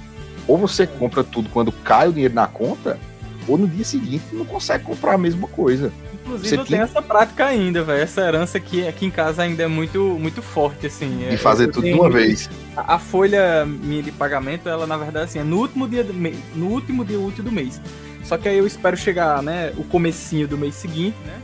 Ou 0.49 0.59
você 0.59 0.87
compra 0.87 1.23
tudo 1.23 1.49
quando 1.51 1.71
cai 1.71 2.09
o 2.09 2.13
dinheiro 2.13 2.35
na 2.35 2.47
conta, 2.47 2.99
ou 3.47 3.57
no 3.57 3.69
dia 3.69 3.85
seguinte 3.85 4.25
não 4.33 4.45
consegue 4.45 4.85
comprar 4.85 5.15
a 5.15 5.19
mesma 5.19 5.47
coisa. 5.47 5.93
Inclusive, 6.25 6.49
você 6.49 6.57
eu 6.57 6.65
tenho 6.65 6.83
essa 6.83 7.03
prática 7.03 7.47
ainda, 7.47 7.83
velho. 7.83 8.03
Essa 8.03 8.21
herança 8.23 8.57
aqui, 8.57 8.87
aqui 8.87 9.07
em 9.07 9.11
casa 9.11 9.43
ainda 9.43 9.65
é 9.65 9.67
muito, 9.67 10.17
muito 10.19 10.41
forte, 10.41 10.87
assim. 10.87 11.27
E 11.31 11.37
fazer 11.37 11.69
tudo 11.69 11.85
de 11.85 11.93
uma 11.93 12.09
vez. 12.09 12.49
A, 12.77 12.95
a, 12.95 12.99
folha 12.99 13.67
minha 13.67 14.03
de 14.03 14.13
pagamento, 14.13 14.69
ela, 14.69 14.87
na 14.87 14.97
verdade, 14.97 15.27
assim, 15.27 15.39
é 15.41 15.45
no 15.45 15.59
último 15.59 15.89
dia 15.89 16.05
do 16.05 16.15
mês, 16.15 16.39
no 16.55 16.67
último 16.69 17.05
dia 17.05 17.19
útil 17.19 17.43
do 17.43 17.51
mês. 17.51 17.81
Só 18.25 18.39
que 18.39 18.49
aí 18.49 18.57
eu 18.57 18.67
espero 18.67 18.97
chegar, 18.97 19.43
né, 19.43 19.73
o 19.77 19.83
comecinho 19.85 20.47
do 20.47 20.57
mês 20.57 20.77
seguinte, 20.77 21.17
né? 21.27 21.41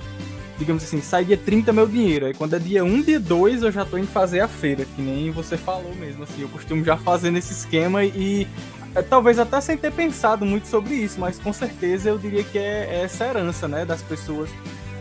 Digamos 0.59 0.83
assim, 0.83 1.01
sai 1.01 1.24
dia 1.24 1.37
30 1.37 1.72
meu 1.72 1.87
dinheiro. 1.87 2.26
Aí 2.26 2.35
quando 2.35 2.55
é 2.55 2.59
dia 2.59 2.85
1, 2.85 3.03
dia 3.03 3.20
2, 3.20 3.62
eu 3.62 3.70
já 3.70 3.85
tô 3.85 3.97
indo 3.97 4.09
fazer 4.09 4.41
a 4.41 4.49
feira, 4.49 4.85
que 4.85 5.01
nem 5.01 5.31
você 5.31 5.57
falou 5.57 5.95
mesmo, 5.95 6.24
assim. 6.24 6.43
Eu 6.43 6.49
costumo 6.49 6.85
já 6.85 6.97
fazer 6.97 7.31
nesse 7.31 7.53
esquema 7.53 8.05
e 8.05 8.43
é, 8.43 8.78
talvez 9.03 9.38
até 9.38 9.61
sem 9.61 9.76
ter 9.76 9.92
pensado 9.92 10.44
muito 10.44 10.66
sobre 10.66 10.94
isso, 10.94 11.20
mas 11.20 11.38
com 11.38 11.53
certeza 11.53 12.09
eu 12.09 12.18
diria 12.18 12.42
que 12.44 12.59
é, 12.59 12.88
é 12.90 13.03
essa 13.05 13.26
herança, 13.26 13.68
né, 13.68 13.84
das 13.84 14.03
pessoas, 14.03 14.49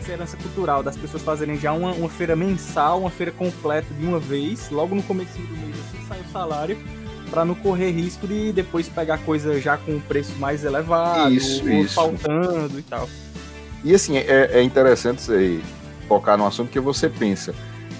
essa 0.00 0.12
herança 0.12 0.36
cultural, 0.36 0.82
das 0.82 0.96
pessoas 0.96 1.22
fazerem 1.22 1.58
já 1.58 1.72
uma, 1.72 1.92
uma 1.92 2.08
feira 2.08 2.36
mensal, 2.36 3.00
uma 3.00 3.10
feira 3.10 3.32
completa 3.32 3.92
de 3.98 4.04
uma 4.04 4.18
vez, 4.18 4.70
logo 4.70 4.94
no 4.94 5.02
começo 5.02 5.38
do 5.38 5.56
mês 5.56 5.76
assim 5.78 6.06
sai 6.06 6.20
o 6.20 6.32
salário, 6.32 6.78
para 7.30 7.44
não 7.44 7.54
correr 7.54 7.90
risco 7.90 8.26
de 8.26 8.52
depois 8.52 8.88
pegar 8.88 9.18
coisa 9.18 9.60
já 9.60 9.76
com 9.76 9.92
um 9.92 10.00
preço 10.00 10.34
mais 10.38 10.64
elevado, 10.64 11.32
isso, 11.32 11.68
isso. 11.68 11.94
faltando 11.94 12.78
e 12.78 12.82
tal. 12.82 13.08
E 13.84 13.94
assim, 13.94 14.16
é, 14.16 14.50
é 14.54 14.62
interessante 14.62 15.22
você 15.22 15.60
tocar 16.08 16.36
no 16.36 16.46
assunto 16.46 16.70
que 16.70 16.80
você 16.80 17.08
pensa. 17.08 17.54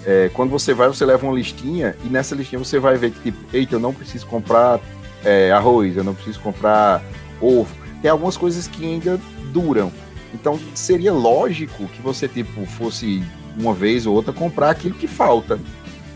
É, 0.04 0.30
quando 0.32 0.50
você 0.50 0.72
vai, 0.72 0.88
você 0.88 1.04
leva 1.04 1.26
uma 1.26 1.34
listinha 1.34 1.94
e 2.04 2.08
nessa 2.08 2.34
listinha 2.34 2.58
você 2.58 2.78
vai 2.78 2.96
ver 2.96 3.10
que, 3.10 3.20
tipo, 3.20 3.38
eita, 3.52 3.74
eu 3.74 3.80
não 3.80 3.92
preciso 3.92 4.26
comprar 4.26 4.80
é, 5.24 5.50
arroz, 5.50 5.96
eu 5.96 6.04
não 6.04 6.14
preciso 6.14 6.40
comprar 6.40 7.02
ovo. 7.40 7.74
Tem 8.00 8.10
algumas 8.10 8.36
coisas 8.36 8.66
que 8.66 8.84
ainda 8.84 9.20
duram. 9.52 9.92
Então 10.32 10.58
seria 10.74 11.12
lógico 11.12 11.86
que 11.88 12.02
você 12.02 12.28
tipo 12.28 12.64
fosse 12.66 13.22
uma 13.56 13.74
vez 13.74 14.06
ou 14.06 14.14
outra 14.14 14.32
comprar 14.32 14.70
aquilo 14.70 14.94
que 14.94 15.06
falta. 15.06 15.58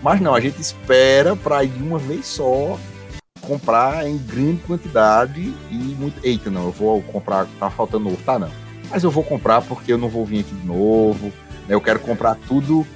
Mas 0.02 0.20
não, 0.20 0.34
a 0.34 0.40
gente 0.40 0.60
espera 0.60 1.36
para 1.36 1.64
ir 1.64 1.72
uma 1.80 1.98
vez 1.98 2.26
só 2.26 2.78
comprar 3.40 4.06
em 4.06 4.16
grande 4.18 4.62
quantidade 4.62 5.54
e 5.70 5.74
muito. 5.74 6.24
Eita, 6.24 6.50
não, 6.50 6.66
eu 6.66 6.72
vou 6.72 7.02
comprar, 7.02 7.46
tá 7.58 7.70
faltando 7.70 8.08
ovo, 8.08 8.18
tá 8.24 8.38
não. 8.38 8.50
Mas 8.90 9.04
eu 9.04 9.10
vou 9.10 9.24
comprar 9.24 9.62
porque 9.62 9.92
eu 9.92 9.98
não 9.98 10.08
vou 10.08 10.24
vir 10.24 10.40
aqui 10.40 10.54
de 10.54 10.66
novo. 10.66 11.26
Né? 11.66 11.74
Eu 11.74 11.80
quero 11.80 12.00
comprar 12.00 12.36
tudo, 12.46 12.86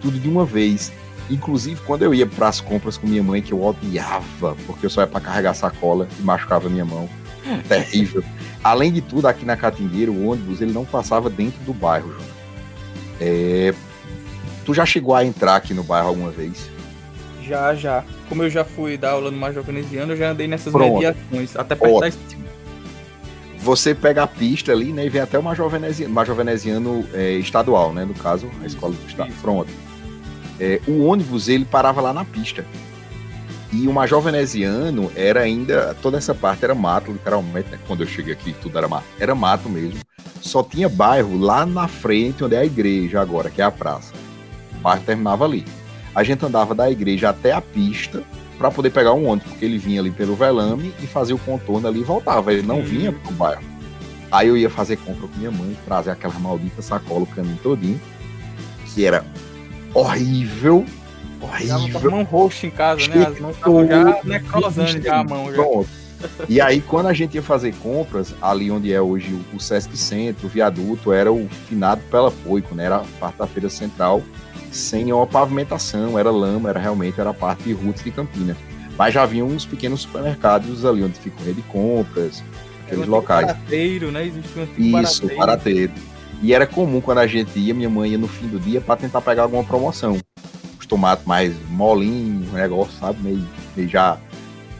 tudo 0.00 0.18
de 0.18 0.28
uma 0.28 0.44
vez. 0.44 0.92
Inclusive, 1.28 1.80
quando 1.84 2.02
eu 2.02 2.14
ia 2.14 2.26
para 2.26 2.48
as 2.48 2.60
compras 2.60 2.96
com 2.96 3.06
minha 3.06 3.22
mãe, 3.22 3.42
que 3.42 3.52
eu 3.52 3.62
odiava, 3.62 4.56
porque 4.66 4.86
eu 4.86 4.90
só 4.90 5.00
ia 5.00 5.06
para 5.06 5.20
carregar 5.20 5.54
sacola 5.54 6.08
e 6.18 6.22
machucava 6.22 6.68
minha 6.68 6.84
mão. 6.84 7.08
Terrível. 7.68 8.22
Além 8.62 8.92
de 8.92 9.00
tudo, 9.00 9.26
aqui 9.26 9.44
na 9.44 9.56
Catingueira, 9.56 10.10
o 10.10 10.28
ônibus 10.28 10.60
ele 10.60 10.72
não 10.72 10.84
passava 10.84 11.28
dentro 11.28 11.62
do 11.64 11.72
bairro, 11.72 12.12
João. 12.12 12.36
É... 13.20 13.74
Tu 14.64 14.74
já 14.74 14.84
chegou 14.84 15.14
a 15.14 15.24
entrar 15.24 15.56
aqui 15.56 15.72
no 15.72 15.82
bairro 15.82 16.08
alguma 16.08 16.30
vez? 16.30 16.68
Já, 17.42 17.74
já. 17.74 18.04
Como 18.28 18.42
eu 18.42 18.50
já 18.50 18.64
fui 18.64 18.96
dar 18.96 19.12
aula 19.12 19.30
no 19.30 19.36
Major 19.36 19.62
Veneziano, 19.62 20.12
eu 20.12 20.16
já 20.16 20.30
andei 20.30 20.48
nessas 20.48 20.72
Pronto. 20.72 20.94
mediações, 20.94 21.56
até 21.56 21.74
perto 21.74 21.94
Ótimo. 21.94 22.42
da 22.42 22.46
você 23.58 23.96
pega 23.96 24.22
a 24.22 24.26
pista 24.28 24.70
ali, 24.70 24.92
né, 24.92 25.06
e 25.06 25.08
vem 25.08 25.20
até 25.20 25.36
o 25.36 25.42
Major 25.42 25.68
Veneziano, 25.68 26.14
Major 26.14 26.36
Veneziano 26.36 27.04
é, 27.12 27.32
estadual, 27.32 27.92
né, 27.92 28.04
no 28.04 28.14
caso, 28.14 28.48
a 28.62 28.66
escola 28.66 28.94
do 28.94 29.08
estado. 29.08 29.32
Pronto 29.42 29.85
é, 30.60 30.80
o 30.86 31.04
ônibus 31.04 31.48
ele 31.48 31.64
parava 31.64 32.00
lá 32.00 32.12
na 32.12 32.24
pista. 32.24 32.64
E 33.72 33.86
o 33.88 33.92
Major 33.92 34.20
Veneziano 34.20 35.10
era 35.14 35.40
ainda. 35.40 35.94
Toda 36.00 36.18
essa 36.18 36.34
parte 36.34 36.64
era 36.64 36.74
mato, 36.74 37.12
literalmente. 37.12 37.68
Né? 37.70 37.78
Quando 37.86 38.02
eu 38.02 38.06
cheguei 38.06 38.32
aqui, 38.32 38.54
tudo 38.62 38.78
era 38.78 38.88
mato. 38.88 39.06
Era 39.18 39.34
mato 39.34 39.68
mesmo. 39.68 40.00
Só 40.40 40.62
tinha 40.62 40.88
bairro 40.88 41.36
lá 41.38 41.66
na 41.66 41.88
frente, 41.88 42.44
onde 42.44 42.54
é 42.54 42.60
a 42.60 42.64
igreja 42.64 43.20
agora, 43.20 43.50
que 43.50 43.60
é 43.60 43.64
a 43.64 43.70
praça. 43.70 44.12
O 44.78 44.80
bairro 44.80 45.02
terminava 45.04 45.44
ali. 45.44 45.64
A 46.14 46.22
gente 46.22 46.44
andava 46.46 46.74
da 46.74 46.90
igreja 46.90 47.30
até 47.30 47.52
a 47.52 47.60
pista 47.60 48.22
para 48.56 48.70
poder 48.70 48.90
pegar 48.90 49.12
um 49.12 49.28
ônibus, 49.28 49.50
porque 49.50 49.64
ele 49.64 49.76
vinha 49.76 50.00
ali 50.00 50.10
pelo 50.10 50.34
velame 50.34 50.94
e 51.02 51.06
fazia 51.06 51.34
o 51.34 51.38
contorno 51.38 51.88
ali 51.88 52.00
e 52.00 52.04
voltava. 52.04 52.52
Ele 52.52 52.62
não 52.62 52.82
vinha 52.82 53.12
pro 53.12 53.32
bairro. 53.32 53.62
Aí 54.30 54.48
eu 54.48 54.56
ia 54.56 54.70
fazer 54.70 54.96
compra 54.96 55.28
com 55.28 55.36
minha 55.36 55.50
mãe, 55.50 55.76
trazer 55.84 56.10
aquela 56.10 56.38
maldita 56.38 56.80
sacola 56.80 57.22
o 57.22 57.26
caminho 57.26 57.58
todinho, 57.62 58.00
que 58.86 59.04
era 59.04 59.24
horrível. 60.00 60.84
Horrível. 61.40 62.00
Com 62.00 62.08
a 62.08 62.10
mão 62.10 62.22
roxa 62.22 62.66
em 62.66 62.70
casa, 62.70 63.06
né? 63.08 63.26
As 63.26 63.38
mãos 63.40 63.56
estavam 63.56 63.86
já 63.86 64.20
necrosando 64.24 65.02
já 65.02 65.20
a 65.20 65.24
mão. 65.24 65.46
Já. 65.46 65.62
Pronto. 65.62 65.88
E 66.48 66.60
aí, 66.60 66.80
quando 66.80 67.06
a 67.06 67.12
gente 67.12 67.34
ia 67.34 67.42
fazer 67.42 67.74
compras, 67.76 68.34
ali 68.40 68.70
onde 68.70 68.92
é 68.92 69.00
hoje 69.00 69.32
o, 69.52 69.56
o 69.56 69.60
Sesc 69.60 69.96
Centro, 69.96 70.46
o 70.46 70.50
viaduto, 70.50 71.12
era 71.12 71.30
o 71.30 71.46
finado 71.68 72.00
Pela 72.10 72.30
Poico, 72.30 72.74
né? 72.74 72.84
Era 72.84 72.96
a 72.96 73.04
parte 73.20 73.38
da 73.38 73.46
feira 73.46 73.68
central, 73.68 74.22
sem 74.72 75.04
nenhuma 75.04 75.26
pavimentação, 75.26 76.18
era 76.18 76.30
lama, 76.30 76.70
era 76.70 76.80
realmente 76.80 77.20
era 77.20 77.30
a 77.30 77.34
parte 77.34 77.64
de 77.64 77.72
roots 77.72 78.02
de 78.02 78.10
Campina. 78.10 78.56
Mas 78.96 79.12
já 79.12 79.22
havia 79.22 79.44
uns 79.44 79.66
pequenos 79.66 80.02
supermercados 80.02 80.84
ali 80.86 81.04
onde 81.04 81.18
fica 81.18 81.40
o 81.40 81.44
rede 81.44 81.60
de 81.60 81.68
compras, 81.68 82.42
aqueles 82.86 83.06
locais. 83.06 83.46
Barateiro, 83.46 84.10
né? 84.10 84.26
Existe 84.26 84.58
um 84.58 84.62
Isso, 84.62 85.26
barateiro. 85.26 85.36
barateiro. 85.36 85.92
E 86.42 86.52
era 86.52 86.66
comum 86.66 87.00
quando 87.00 87.18
a 87.18 87.26
gente 87.26 87.58
ia, 87.58 87.74
minha 87.74 87.88
mãe 87.88 88.10
ia 88.10 88.18
no 88.18 88.28
fim 88.28 88.46
do 88.46 88.58
dia 88.58 88.80
para 88.80 88.96
tentar 88.96 89.20
pegar 89.20 89.44
alguma 89.44 89.64
promoção. 89.64 90.18
Os 90.78 90.86
tomates 90.86 91.24
mais 91.24 91.54
molinhos, 91.70 92.48
o 92.50 92.52
negócio, 92.52 92.92
sabe? 92.98 93.22
Meio, 93.22 93.44
meio 93.76 93.88
já 93.88 94.18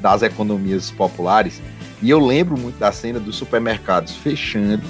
das 0.00 0.22
economias 0.22 0.90
populares. 0.90 1.60
E 2.02 2.10
eu 2.10 2.18
lembro 2.18 2.58
muito 2.58 2.78
da 2.78 2.92
cena 2.92 3.18
dos 3.18 3.36
supermercados 3.36 4.14
fechando 4.16 4.84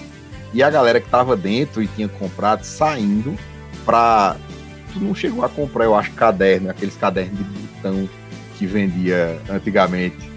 e 0.53 0.63
a 0.63 0.71
galera 0.71 1.01
que 1.01 1.09
tava 1.09 1.37
dentro 1.37 1.83
e 1.83 1.87
tinha 1.87 2.09
comprado 2.09 2.65
saindo 2.65 3.37
pra. 3.85 4.37
Tu 4.93 5.01
não 5.01 5.15
chegou 5.15 5.45
a 5.45 5.49
comprar, 5.49 5.85
eu 5.85 5.95
acho, 5.95 6.13
caderno, 6.13 6.71
aqueles 6.71 6.97
cadernos 6.97 7.39
de 7.39 7.45
botão 7.45 8.09
que 8.57 8.67
vendia 8.67 9.39
antigamente 9.51 10.36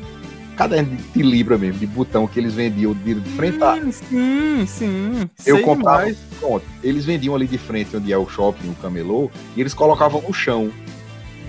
caderno 0.60 0.98
de, 1.16 1.24
libra 1.24 1.58
mesmo, 1.58 1.80
de 1.80 1.88
botão 1.88 2.28
que 2.28 2.38
eles 2.38 2.54
vendiam 2.54 2.94
de, 2.94 3.14
de 3.14 3.30
frente 3.30 3.64
a. 3.64 3.80
Sim, 3.94 4.66
sim. 4.68 5.30
Eu 5.46 5.62
comprava. 5.62 6.00
Demais. 6.00 6.18
Pronto, 6.38 6.66
eles 6.84 7.06
vendiam 7.06 7.34
ali 7.34 7.48
de 7.48 7.58
frente 7.58 7.96
onde 7.96 8.12
é 8.12 8.18
o 8.18 8.28
shopping, 8.28 8.68
o 8.68 8.76
camelô, 8.76 9.32
e 9.56 9.62
eles 9.62 9.74
colocavam 9.74 10.22
no 10.22 10.34
chão. 10.34 10.70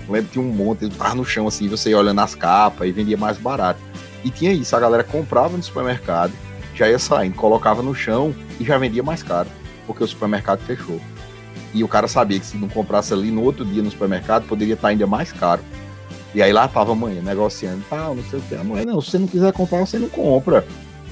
Eu 0.07 0.13
lembro 0.13 0.27
que 0.27 0.33
tinha 0.33 0.45
um 0.45 0.53
monte, 0.53 0.85
ele 0.85 0.95
tava 0.95 1.13
no 1.13 1.25
chão 1.25 1.45
assim, 1.45 1.67
você 1.67 1.89
ia 1.89 1.97
olhando 1.97 2.21
as 2.21 2.35
capas 2.35 2.87
e 2.87 2.91
vendia 2.93 3.17
mais 3.17 3.37
barato. 3.37 3.81
E 4.23 4.29
tinha 4.29 4.53
isso, 4.53 4.73
a 4.77 4.79
galera 4.79 5.03
comprava 5.03 5.57
no 5.57 5.63
supermercado, 5.63 6.31
já 6.73 6.89
ia 6.89 6.97
saindo, 6.97 7.35
colocava 7.35 7.83
no 7.83 7.93
chão 7.93 8.33
e 8.61 8.63
já 8.63 8.77
vendia 8.77 9.03
mais 9.03 9.21
caro, 9.21 9.49
porque 9.85 10.05
o 10.05 10.07
supermercado 10.07 10.61
fechou. 10.61 11.01
E 11.73 11.83
o 11.83 11.87
cara 11.87 12.07
sabia 12.07 12.39
que 12.39 12.45
se 12.45 12.55
não 12.55 12.69
comprasse 12.69 13.13
ali 13.13 13.29
no 13.29 13.43
outro 13.43 13.65
dia 13.65 13.83
no 13.83 13.91
supermercado, 13.91 14.47
poderia 14.47 14.75
estar 14.75 14.87
ainda 14.87 15.05
mais 15.05 15.33
caro. 15.33 15.61
E 16.33 16.41
aí 16.41 16.53
lá 16.53 16.67
tava 16.67 16.93
a 16.93 16.95
mãe 16.95 17.21
negociando, 17.21 17.83
tal, 17.89 18.15
não 18.15 18.23
sei 18.23 18.39
o 18.39 18.41
que. 18.41 18.55
A 18.55 18.63
não, 18.63 19.01
se 19.01 19.11
você 19.11 19.17
não 19.17 19.27
quiser 19.27 19.51
comprar, 19.51 19.79
você 19.79 19.99
não 19.99 20.09
compra. 20.09 20.65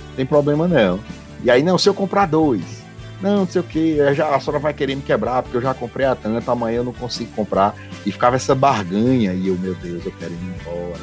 Não 0.09 0.15
tem 0.15 0.25
problema 0.25 0.67
não. 0.67 0.99
E 1.43 1.49
aí, 1.49 1.63
não, 1.63 1.77
se 1.77 1.87
eu 1.87 1.93
comprar 1.93 2.25
dois. 2.25 2.79
Não, 3.21 3.39
não 3.39 3.47
sei 3.47 3.59
o 3.59 3.63
que, 3.65 3.99
a 3.99 4.39
senhora 4.39 4.59
vai 4.59 4.73
querer 4.73 4.95
me 4.95 5.01
quebrar, 5.01 5.43
porque 5.43 5.57
eu 5.57 5.61
já 5.61 5.73
comprei 5.73 6.05
a 6.05 6.15
tanta, 6.15 6.51
amanhã 6.51 6.77
eu 6.77 6.83
não 6.85 6.93
consigo 6.93 7.29
comprar. 7.35 7.75
E 8.05 8.11
ficava 8.11 8.37
essa 8.37 8.55
barganha, 8.55 9.33
e 9.33 9.49
eu, 9.49 9.57
meu 9.57 9.75
Deus, 9.75 10.05
eu 10.05 10.11
quero 10.17 10.31
ir 10.31 10.55
embora, 10.59 11.01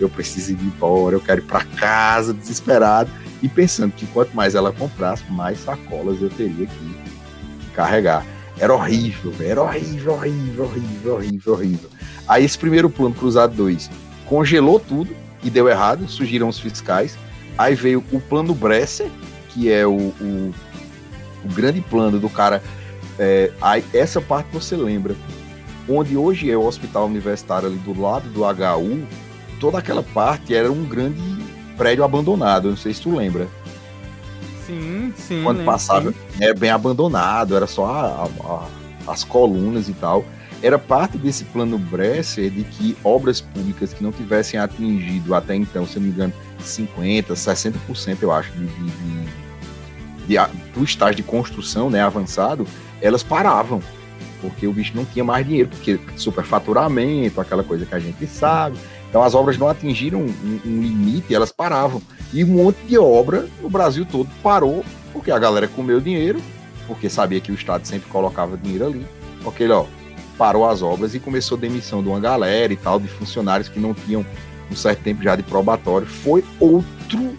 eu 0.00 0.08
preciso 0.08 0.52
ir 0.52 0.58
embora, 0.62 1.14
eu 1.14 1.20
quero 1.20 1.42
ir 1.42 1.44
para 1.44 1.64
casa, 1.64 2.32
desesperado, 2.32 3.10
e 3.42 3.48
pensando 3.48 3.92
que 3.92 4.06
quanto 4.06 4.34
mais 4.34 4.54
ela 4.54 4.72
comprasse, 4.72 5.24
mais 5.30 5.60
sacolas 5.60 6.22
eu 6.22 6.30
teria 6.30 6.66
que 6.66 6.96
carregar. 7.74 8.24
Era 8.58 8.74
horrível, 8.74 9.34
era 9.38 9.62
horrível, 9.62 10.14
horrível, 10.14 10.64
horrível, 10.64 11.14
horrível, 11.14 11.52
horrível. 11.52 11.90
Aí 12.28 12.44
esse 12.44 12.58
primeiro 12.58 12.90
plano 12.90 13.14
cruzado 13.14 13.54
2 13.54 13.90
congelou 14.26 14.78
tudo 14.78 15.16
e 15.42 15.48
deu 15.48 15.68
errado, 15.68 16.06
surgiram 16.08 16.48
os 16.48 16.58
fiscais. 16.58 17.16
Aí 17.56 17.74
veio 17.74 18.04
o 18.12 18.20
plano 18.20 18.54
Bresser, 18.54 19.08
que 19.48 19.72
é 19.72 19.86
o, 19.86 19.96
o, 19.96 20.54
o 21.44 21.48
grande 21.48 21.80
plano 21.80 22.18
do 22.20 22.28
cara. 22.28 22.62
É, 23.18 23.50
aí 23.60 23.84
essa 23.92 24.20
parte 24.20 24.48
você 24.52 24.76
lembra. 24.76 25.16
Onde 25.88 26.16
hoje 26.16 26.50
é 26.50 26.56
o 26.56 26.66
hospital 26.66 27.06
universitário 27.06 27.66
ali 27.68 27.78
do 27.78 27.98
lado 27.98 28.28
do 28.28 28.42
HU, 28.42 29.06
toda 29.58 29.78
aquela 29.78 30.02
parte 30.02 30.54
era 30.54 30.70
um 30.70 30.84
grande 30.84 31.20
prédio 31.78 32.04
abandonado. 32.04 32.68
Não 32.68 32.76
sei 32.76 32.92
se 32.92 33.00
tu 33.00 33.16
lembra. 33.16 33.48
Sim, 34.66 35.14
sim. 35.16 35.42
Quando 35.42 35.64
passava, 35.64 36.12
sim. 36.12 36.16
é 36.40 36.52
bem 36.52 36.70
abandonado, 36.70 37.56
era 37.56 37.66
só 37.66 37.86
a, 37.86 38.28
a, 38.44 39.10
as 39.10 39.24
colunas 39.24 39.88
e 39.88 39.94
tal. 39.94 40.26
Era 40.62 40.78
parte 40.78 41.16
desse 41.16 41.44
plano 41.44 41.78
Bresser 41.78 42.50
de 42.50 42.64
que 42.64 42.96
obras 43.04 43.40
públicas 43.40 43.92
que 43.92 44.02
não 44.02 44.10
tivessem 44.10 44.58
atingido 44.58 45.34
até 45.34 45.54
então, 45.54 45.86
se 45.86 45.98
não 45.98 46.06
me 46.06 46.12
engano, 46.12 46.32
50%, 46.60 47.26
60%, 47.26 48.18
eu 48.22 48.32
acho, 48.32 48.50
de, 48.52 48.66
de, 48.66 48.86
de, 50.26 50.72
do 50.74 50.82
estágio 50.82 51.16
de 51.16 51.22
construção 51.22 51.88
né, 51.88 52.00
avançado, 52.00 52.66
elas 53.00 53.22
paravam. 53.22 53.80
Porque 54.40 54.66
o 54.66 54.72
bicho 54.72 54.92
não 54.94 55.04
tinha 55.04 55.24
mais 55.24 55.46
dinheiro, 55.46 55.68
porque 55.68 55.98
superfaturamento, 56.16 57.40
aquela 57.40 57.64
coisa 57.64 57.86
que 57.86 57.94
a 57.94 57.98
gente 57.98 58.26
sabe. 58.26 58.78
Então 59.08 59.22
as 59.22 59.34
obras 59.34 59.56
não 59.58 59.68
atingiram 59.68 60.20
um, 60.20 60.60
um 60.64 60.82
limite, 60.82 61.34
elas 61.34 61.50
paravam. 61.50 62.02
E 62.32 62.44
um 62.44 62.48
monte 62.48 62.78
de 62.86 62.98
obra 62.98 63.48
no 63.60 63.70
Brasil 63.70 64.04
todo 64.04 64.28
parou, 64.42 64.84
porque 65.12 65.30
a 65.30 65.38
galera 65.38 65.66
comeu 65.66 66.00
dinheiro, 66.00 66.40
porque 66.86 67.08
sabia 67.08 67.40
que 67.40 67.50
o 67.50 67.54
Estado 67.54 67.86
sempre 67.86 68.08
colocava 68.10 68.56
dinheiro 68.56 68.86
ali. 68.86 69.06
Ele, 69.58 69.72
ó, 69.72 69.86
parou 70.38 70.66
as 70.66 70.80
obras 70.80 71.14
e 71.14 71.20
começou 71.20 71.58
a 71.58 71.60
demissão 71.60 72.02
de 72.02 72.08
uma 72.08 72.20
galera 72.20 72.72
e 72.72 72.76
tal, 72.76 73.00
de 73.00 73.08
funcionários 73.08 73.68
que 73.68 73.80
não 73.80 73.92
tinham 73.92 74.24
um 74.70 74.76
certo 74.76 75.02
tempo 75.02 75.22
já 75.22 75.34
de 75.34 75.42
probatório. 75.42 76.06
Foi 76.06 76.44
outro 76.60 77.36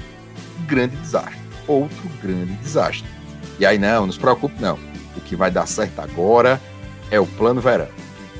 grande 0.67 0.97
desastre. 0.97 1.39
Outro 1.65 2.09
grande 2.21 2.53
desastre. 2.57 3.07
E 3.57 3.65
aí, 3.65 3.79
não, 3.79 4.05
não 4.05 4.11
se 4.11 4.19
preocupe, 4.19 4.61
não. 4.61 4.77
O 5.15 5.21
que 5.21 5.35
vai 5.35 5.49
dar 5.49 5.65
certo 5.65 5.99
agora 5.99 6.61
é 7.09 7.19
o 7.19 7.25
plano 7.25 7.61
verão. 7.61 7.87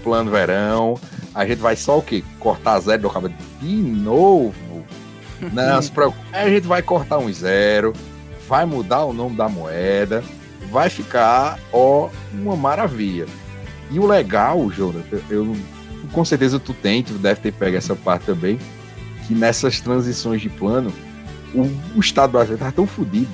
Plano 0.04 0.30
verão, 0.30 1.00
a 1.34 1.46
gente 1.46 1.60
vai 1.60 1.76
só 1.76 1.98
o 1.98 2.02
quê? 2.02 2.24
Cortar 2.40 2.80
zero 2.80 3.04
do 3.04 3.10
cabo 3.10 3.30
de 3.62 3.76
novo? 3.76 4.86
Não, 5.54 5.82
se 5.82 5.92
preocupe. 5.92 6.22
A 6.34 6.50
gente 6.50 6.68
vai 6.68 6.82
cortar 6.82 7.18
um 7.18 7.32
zero, 7.32 7.94
vai 8.48 8.66
mudar 8.66 9.06
o 9.06 9.14
nome 9.14 9.38
da 9.38 9.48
moeda, 9.48 10.24
vai 10.70 10.90
ficar, 10.90 11.58
ó, 11.72 12.10
uma 12.34 12.58
maravilha. 12.58 13.26
E 13.90 14.00
o 14.00 14.06
legal, 14.06 14.70
Jonas, 14.70 15.04
eu, 15.30 15.56
com 16.12 16.24
certeza 16.24 16.60
tu 16.60 16.74
tem, 16.74 17.04
tu 17.04 17.14
deve 17.14 17.40
ter 17.42 17.52
pego 17.52 17.78
essa 17.78 17.96
parte 17.96 18.26
também, 18.26 18.60
que 19.28 19.34
nessas 19.34 19.80
transições 19.80 20.42
de 20.42 20.50
plano, 20.50 20.92
o, 21.54 21.62
o 21.96 22.00
Estado 22.00 22.32
brasileiro 22.32 22.64
tá 22.64 22.72
tão 22.72 22.86
fodido 22.86 23.30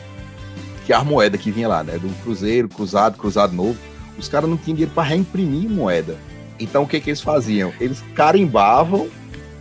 que 0.85 0.93
a 0.93 1.03
moeda 1.03 1.37
que 1.37 1.51
vinha 1.51 1.67
lá, 1.67 1.83
né, 1.83 1.97
do 1.97 2.09
Cruzeiro, 2.23 2.69
Cruzado, 2.69 3.17
Cruzado 3.17 3.53
Novo, 3.53 3.77
os 4.17 4.29
caras 4.29 4.49
não 4.49 4.55
tinham 4.55 4.75
dinheiro 4.75 4.93
para 4.93 5.03
reimprimir 5.03 5.69
moeda. 5.69 6.15
Então 6.59 6.83
o 6.83 6.87
que 6.87 6.99
que 7.01 7.09
eles 7.09 7.21
faziam? 7.21 7.73
Eles 7.79 8.03
carimbavam 8.13 9.09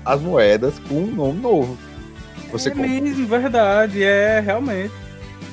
as 0.05 0.21
moedas 0.21 0.79
com 0.89 0.97
um 0.97 1.15
nome 1.15 1.41
novo. 1.41 1.79
Você 2.53 2.71
é 2.71 2.75
mesmo, 2.75 3.27
verdade, 3.27 4.03
é 4.03 4.39
realmente. 4.39 4.93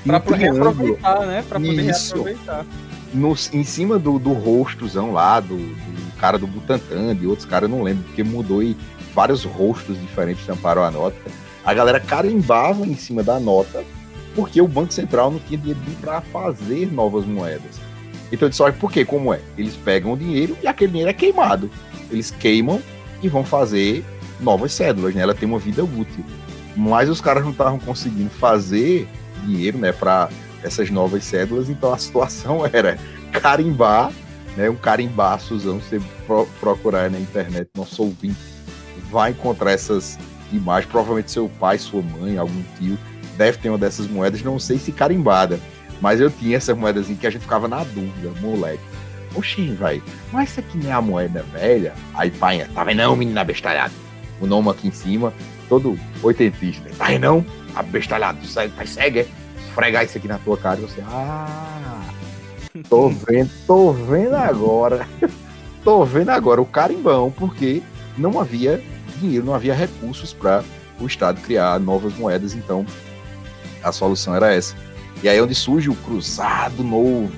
Para 0.06 0.20
poder 0.20 0.50
aproveitar, 0.50 1.26
né? 1.26 1.44
Para 1.48 1.60
poder 1.60 1.90
Isso. 1.90 2.16
reaproveitar. 2.16 2.66
No, 3.14 3.36
em 3.52 3.64
cima 3.64 4.00
do, 4.00 4.18
do 4.18 4.32
rostozão 4.32 5.12
lá, 5.12 5.40
do, 5.40 5.58
do 5.58 6.16
cara 6.18 6.38
do 6.38 6.48
Butantan, 6.48 7.16
de 7.16 7.28
outros 7.28 7.46
caras, 7.46 7.70
não 7.70 7.84
lembro, 7.84 8.04
porque 8.06 8.24
mudou 8.24 8.64
e 8.64 8.78
vários 9.14 9.44
rostos 9.44 10.00
diferentes 10.00 10.46
tamparam 10.46 10.84
a 10.84 10.92
nota. 10.92 11.18
A 11.64 11.74
galera 11.74 12.00
carimbava 12.00 12.86
em 12.86 12.96
cima 12.96 13.22
da 13.22 13.40
nota, 13.40 13.84
porque 14.34 14.62
o 14.62 14.68
Banco 14.68 14.94
Central 14.94 15.32
não 15.32 15.40
tinha 15.40 15.58
dinheiro 15.58 15.80
para 16.00 16.22
fazer 16.22 16.92
novas 16.92 17.26
moedas. 17.26 17.80
Então 18.32 18.48
eles 18.48 18.60
olha, 18.60 18.74
por 18.74 18.92
quê? 18.92 19.04
Como 19.04 19.34
é? 19.34 19.42
Eles 19.58 19.76
pegam 19.76 20.14
o 20.14 20.18
dinheiro 20.18 20.58
e 20.64 20.68
aquele 20.68 20.92
dinheiro 20.92 21.10
é 21.10 21.14
queimado. 21.14 21.70
Eles 22.10 22.32
queimam 22.32 22.82
e 23.22 23.28
vão 23.28 23.44
fazer 23.44 24.06
novas 24.40 24.74
cédulas, 24.74 25.14
né? 25.14 25.22
Ela 25.22 25.36
tem 25.36 25.48
uma 25.48 25.60
vida 25.60 25.84
útil. 25.84 26.24
Mas 26.76 27.10
os 27.10 27.20
caras 27.20 27.44
não 27.44 27.52
estavam 27.52 27.78
conseguindo 27.78 28.30
fazer 28.30 29.08
dinheiro, 29.46 29.78
né, 29.78 29.92
para 29.92 30.30
essas 30.64 30.90
novas 30.90 31.24
cédulas, 31.24 31.70
então 31.70 31.94
a 31.94 31.98
situação 31.98 32.62
era 32.72 32.98
carimbar, 33.32 34.12
né, 34.56 34.70
um 34.70 34.76
carimbaçozão, 34.76 35.80
você 35.80 36.02
pro, 36.26 36.46
procurar 36.60 37.10
na 37.10 37.20
internet, 37.20 37.70
nosso 37.76 38.04
ouvinte 38.04 38.38
vai 39.10 39.32
encontrar 39.32 39.72
essas 39.72 40.18
imagens, 40.52 40.90
provavelmente 40.90 41.32
seu 41.32 41.50
pai, 41.60 41.78
sua 41.78 42.02
mãe, 42.02 42.38
algum 42.38 42.64
tio, 42.78 42.98
deve 43.38 43.58
ter 43.58 43.70
uma 43.70 43.78
dessas 43.78 44.08
moedas, 44.08 44.42
não 44.42 44.60
sei 44.60 44.78
se 44.78 44.92
carimbada, 44.92 45.60
mas 46.02 46.20
eu 46.20 46.30
tinha 46.30 46.58
essa 46.58 46.74
moedazinha 46.74 47.18
que 47.18 47.28
a 47.28 47.30
gente 47.30 47.42
ficava 47.42 47.68
na 47.68 47.84
dúvida, 47.84 48.32
moleque. 48.42 48.84
Oxi, 49.36 49.68
velho, 49.68 50.04
mas 50.32 50.50
isso 50.50 50.60
aqui 50.60 50.78
não 50.78 50.90
é 50.90 50.94
a 50.94 51.02
moeda 51.02 51.44
velha? 51.54 51.94
Aí, 52.14 52.30
pai, 52.30 52.68
tá 52.74 52.84
vendo 52.84 52.98
não, 52.98 53.16
menina 53.16 53.44
bestalhada? 53.44 53.94
O 54.42 54.48
nome 54.48 54.70
aqui 54.70 54.90
em 54.90 54.92
cima, 54.92 55.34
todo 55.70 55.98
oitentista. 56.22 56.90
Tá 56.98 57.06
vendo 57.06 57.22
não? 57.22 57.46
Abestalhado, 57.74 58.46
segue, 58.46 58.74
vai, 58.76 58.86
segue, 58.86 59.20
é? 59.20 59.28
Esfregar 59.72 60.04
isso 60.04 60.18
aqui 60.18 60.28
na 60.28 60.38
tua 60.38 60.58
cara 60.58 60.80
e 60.80 60.84
você, 60.84 61.02
ah, 61.08 62.04
tô 62.90 63.08
vendo, 63.08 63.50
tô 63.66 63.94
vendo 63.94 64.36
agora. 64.36 65.08
tô 65.82 66.04
vendo 66.04 66.30
agora 66.30 66.62
o 66.62 66.66
carimbão, 66.66 67.32
porque 67.32 67.82
não 68.18 68.38
havia 68.38 68.84
dinheiro, 69.18 69.46
não 69.46 69.56
havia 69.56 69.74
recursos 69.74 70.34
para 70.34 70.62
o 71.00 71.08
Estado 71.08 71.40
criar 71.40 71.80
novas 71.80 72.14
moedas, 72.18 72.54
então 72.54 72.86
a 73.82 73.94
solução 73.94 74.36
era 74.36 74.54
essa. 74.54 74.76
E 75.24 75.30
aí 75.30 75.38
é 75.38 75.42
onde 75.42 75.56
surge 75.56 75.90
o 75.90 75.96
cruzado 75.96 76.84
novo. 76.84 77.32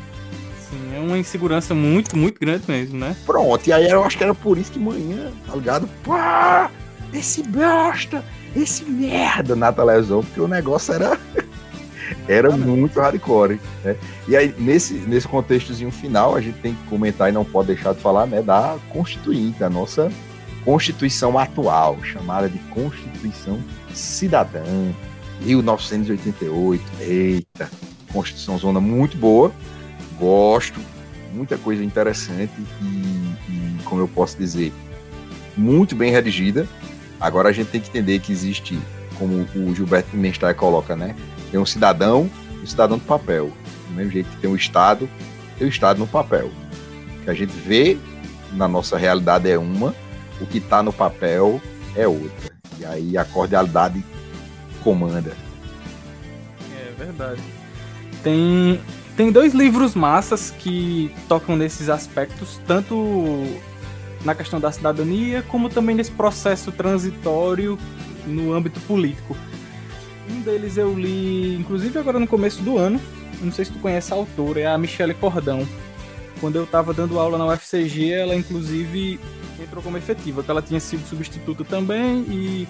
Sim, 0.69 0.95
é 0.95 0.99
uma 0.99 1.17
insegurança 1.17 1.73
muito, 1.73 2.17
muito 2.17 2.39
grande 2.39 2.63
mesmo, 2.67 2.97
né? 2.97 3.15
Pronto, 3.25 3.67
e 3.67 3.73
aí 3.73 3.89
eu 3.89 4.03
acho 4.03 4.17
que 4.17 4.23
era 4.23 4.33
por 4.33 4.57
isso 4.57 4.71
que 4.71 4.79
manhã, 4.79 5.31
tá 5.47 5.55
ligado? 5.55 5.89
Pá, 6.03 6.71
esse 7.13 7.43
bosta, 7.43 8.23
esse 8.55 8.83
merda 8.85 9.55
na 9.55 9.71
televisão, 9.71 10.23
porque 10.23 10.39
o 10.39 10.47
negócio 10.47 10.93
era 10.93 11.19
era 12.27 12.55
muito 12.55 12.99
hardcore, 12.99 13.59
né? 13.83 13.95
E 14.27 14.35
aí, 14.35 14.53
nesse, 14.57 14.93
nesse 14.93 15.27
contextozinho 15.27 15.91
final, 15.91 16.35
a 16.35 16.41
gente 16.41 16.59
tem 16.59 16.73
que 16.73 16.83
comentar 16.87 17.29
e 17.29 17.31
não 17.31 17.45
pode 17.45 17.67
deixar 17.67 17.93
de 17.93 18.01
falar, 18.01 18.25
né, 18.25 18.41
da 18.41 18.77
Constituinte, 18.89 19.63
a 19.63 19.69
nossa 19.69 20.11
Constituição 20.63 21.37
atual, 21.37 22.03
chamada 22.03 22.49
de 22.49 22.57
Constituição 22.69 23.59
Cidadã, 23.93 24.63
1988. 25.41 26.83
Eita, 27.01 27.69
Constituição 28.11 28.57
Zona 28.57 28.79
muito 28.79 29.17
boa, 29.17 29.51
gosto, 30.19 30.79
muita 31.33 31.57
coisa 31.57 31.83
interessante 31.83 32.53
e, 32.81 32.85
e, 32.85 33.77
como 33.83 34.01
eu 34.01 34.07
posso 34.07 34.37
dizer, 34.37 34.73
muito 35.55 35.95
bem 35.95 36.11
redigida. 36.11 36.67
Agora 37.19 37.49
a 37.49 37.51
gente 37.51 37.69
tem 37.69 37.79
que 37.79 37.89
entender 37.89 38.19
que 38.19 38.31
existe, 38.31 38.77
como 39.17 39.45
o 39.55 39.75
Gilberto 39.75 40.15
Menstein 40.15 40.53
coloca, 40.53 40.95
né? 40.95 41.15
Tem 41.51 41.59
um 41.59 41.65
cidadão 41.65 42.29
e 42.59 42.63
um 42.63 42.67
cidadão 42.67 42.97
do 42.97 43.03
papel. 43.03 43.51
Do 43.87 43.93
mesmo 43.93 44.11
jeito 44.11 44.29
que 44.29 44.37
tem 44.37 44.49
o 44.49 44.55
Estado, 44.55 45.09
tem 45.57 45.67
o 45.67 45.69
Estado 45.69 45.99
no 45.99 46.07
papel. 46.07 46.51
O 47.19 47.23
que 47.23 47.29
a 47.29 47.33
gente 47.33 47.53
vê 47.53 47.97
na 48.53 48.67
nossa 48.67 48.97
realidade 48.97 49.49
é 49.49 49.57
uma, 49.57 49.93
o 50.39 50.45
que 50.45 50.57
está 50.57 50.81
no 50.81 50.93
papel 50.93 51.61
é 51.95 52.07
outra. 52.07 52.51
E 52.79 52.85
aí 52.85 53.17
a 53.17 53.23
cordialidade 53.25 54.03
comanda. 54.83 55.35
É 56.77 56.91
verdade. 56.97 57.41
Tem, 58.23 58.79
tem 59.15 59.31
dois 59.31 59.53
livros 59.53 59.95
massas 59.95 60.51
que 60.51 61.13
tocam 61.27 61.55
nesses 61.55 61.89
aspectos, 61.89 62.59
tanto 62.67 63.43
na 64.23 64.33
questão 64.33 64.59
da 64.59 64.71
cidadania, 64.71 65.43
como 65.43 65.69
também 65.69 65.95
nesse 65.95 66.11
processo 66.11 66.71
transitório 66.71 67.77
no 68.25 68.53
âmbito 68.53 68.79
político. 68.81 69.37
Um 70.29 70.41
deles 70.41 70.77
eu 70.77 70.93
li, 70.93 71.55
inclusive 71.55 71.97
agora 71.99 72.19
no 72.19 72.27
começo 72.27 72.61
do 72.63 72.77
ano, 72.77 72.99
não 73.41 73.51
sei 73.51 73.65
se 73.65 73.71
tu 73.71 73.79
conhece 73.79 74.11
a 74.11 74.15
autora, 74.15 74.59
é 74.59 74.65
a 74.65 74.77
Michelle 74.77 75.13
Cordão. 75.13 75.67
Quando 76.39 76.55
eu 76.57 76.63
estava 76.63 76.93
dando 76.93 77.19
aula 77.19 77.37
na 77.37 77.45
UFCG, 77.47 78.11
ela 78.11 78.35
inclusive 78.35 79.19
entrou 79.61 79.81
como 79.81 79.97
efetiva, 79.97 80.43
que 80.43 80.51
ela 80.51 80.61
tinha 80.61 80.79
sido 80.79 81.05
substituto 81.07 81.63
também 81.63 82.25
e 82.29 82.67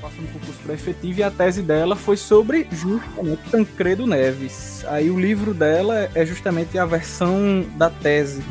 passou 0.00 0.22
no 0.22 0.28
concurso 0.28 0.58
para 0.64 0.74
efetivo 0.74 1.20
e 1.20 1.22
a 1.22 1.30
tese 1.30 1.62
dela 1.62 1.94
foi 1.94 2.16
sobre 2.16 2.66
justamente 2.72 3.42
Tancredo 3.50 4.06
Neves. 4.06 4.84
Aí 4.88 5.10
o 5.10 5.20
livro 5.20 5.52
dela 5.52 6.08
é 6.14 6.24
justamente 6.24 6.78
a 6.78 6.86
versão 6.86 7.64
da 7.76 7.90
tese. 7.90 8.42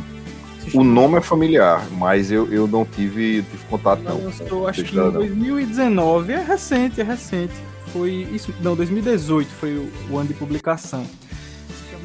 O 0.73 0.83
nome 0.83 1.17
é 1.17 1.21
familiar, 1.21 1.87
mas 1.91 2.31
eu, 2.31 2.51
eu 2.53 2.67
não 2.67 2.85
tive, 2.85 3.41
tive 3.41 3.65
contato 3.69 4.01
ela 4.05 4.13
não. 4.13 4.25
Lançou, 4.25 4.67
acho 4.67 4.83
que 4.83 4.95
em 4.95 5.11
2019, 5.11 6.33
é 6.33 6.43
recente, 6.43 7.01
é 7.01 7.03
recente. 7.03 7.68
Foi 7.91 8.11
isso, 8.31 8.53
não, 8.61 8.75
2018 8.75 9.49
foi 9.49 9.75
o, 9.75 9.91
o 10.11 10.17
ano 10.17 10.27
de 10.27 10.33
publicação 10.33 11.05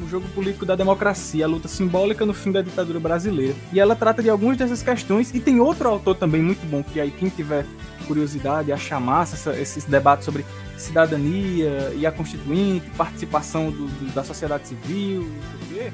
o 0.03 0.09
jogo 0.09 0.27
político 0.29 0.65
da 0.65 0.75
democracia, 0.75 1.45
a 1.45 1.47
luta 1.47 1.67
simbólica 1.67 2.25
no 2.25 2.33
fim 2.33 2.51
da 2.51 2.61
ditadura 2.61 2.99
brasileira. 2.99 3.55
E 3.71 3.79
ela 3.79 3.95
trata 3.95 4.21
de 4.21 4.29
algumas 4.29 4.57
dessas 4.57 4.81
questões, 4.81 5.33
e 5.33 5.39
tem 5.39 5.59
outro 5.59 5.87
autor 5.87 6.15
também 6.15 6.41
muito 6.41 6.65
bom, 6.69 6.83
que 6.83 6.99
aí 6.99 7.11
quem 7.11 7.29
tiver 7.29 7.65
curiosidade, 8.07 8.71
achar 8.71 8.99
massa 8.99 9.57
esses 9.59 9.83
debates 9.85 10.25
sobre 10.25 10.45
cidadania 10.77 11.93
e 11.95 12.05
a 12.05 12.11
constituinte, 12.11 12.89
participação 12.91 13.71
do, 13.71 13.87
do, 13.87 14.13
da 14.13 14.23
sociedade 14.23 14.67
civil, 14.67 15.21
não 15.21 15.59
sei 15.59 15.59
o 15.59 15.83
quê. 15.83 15.93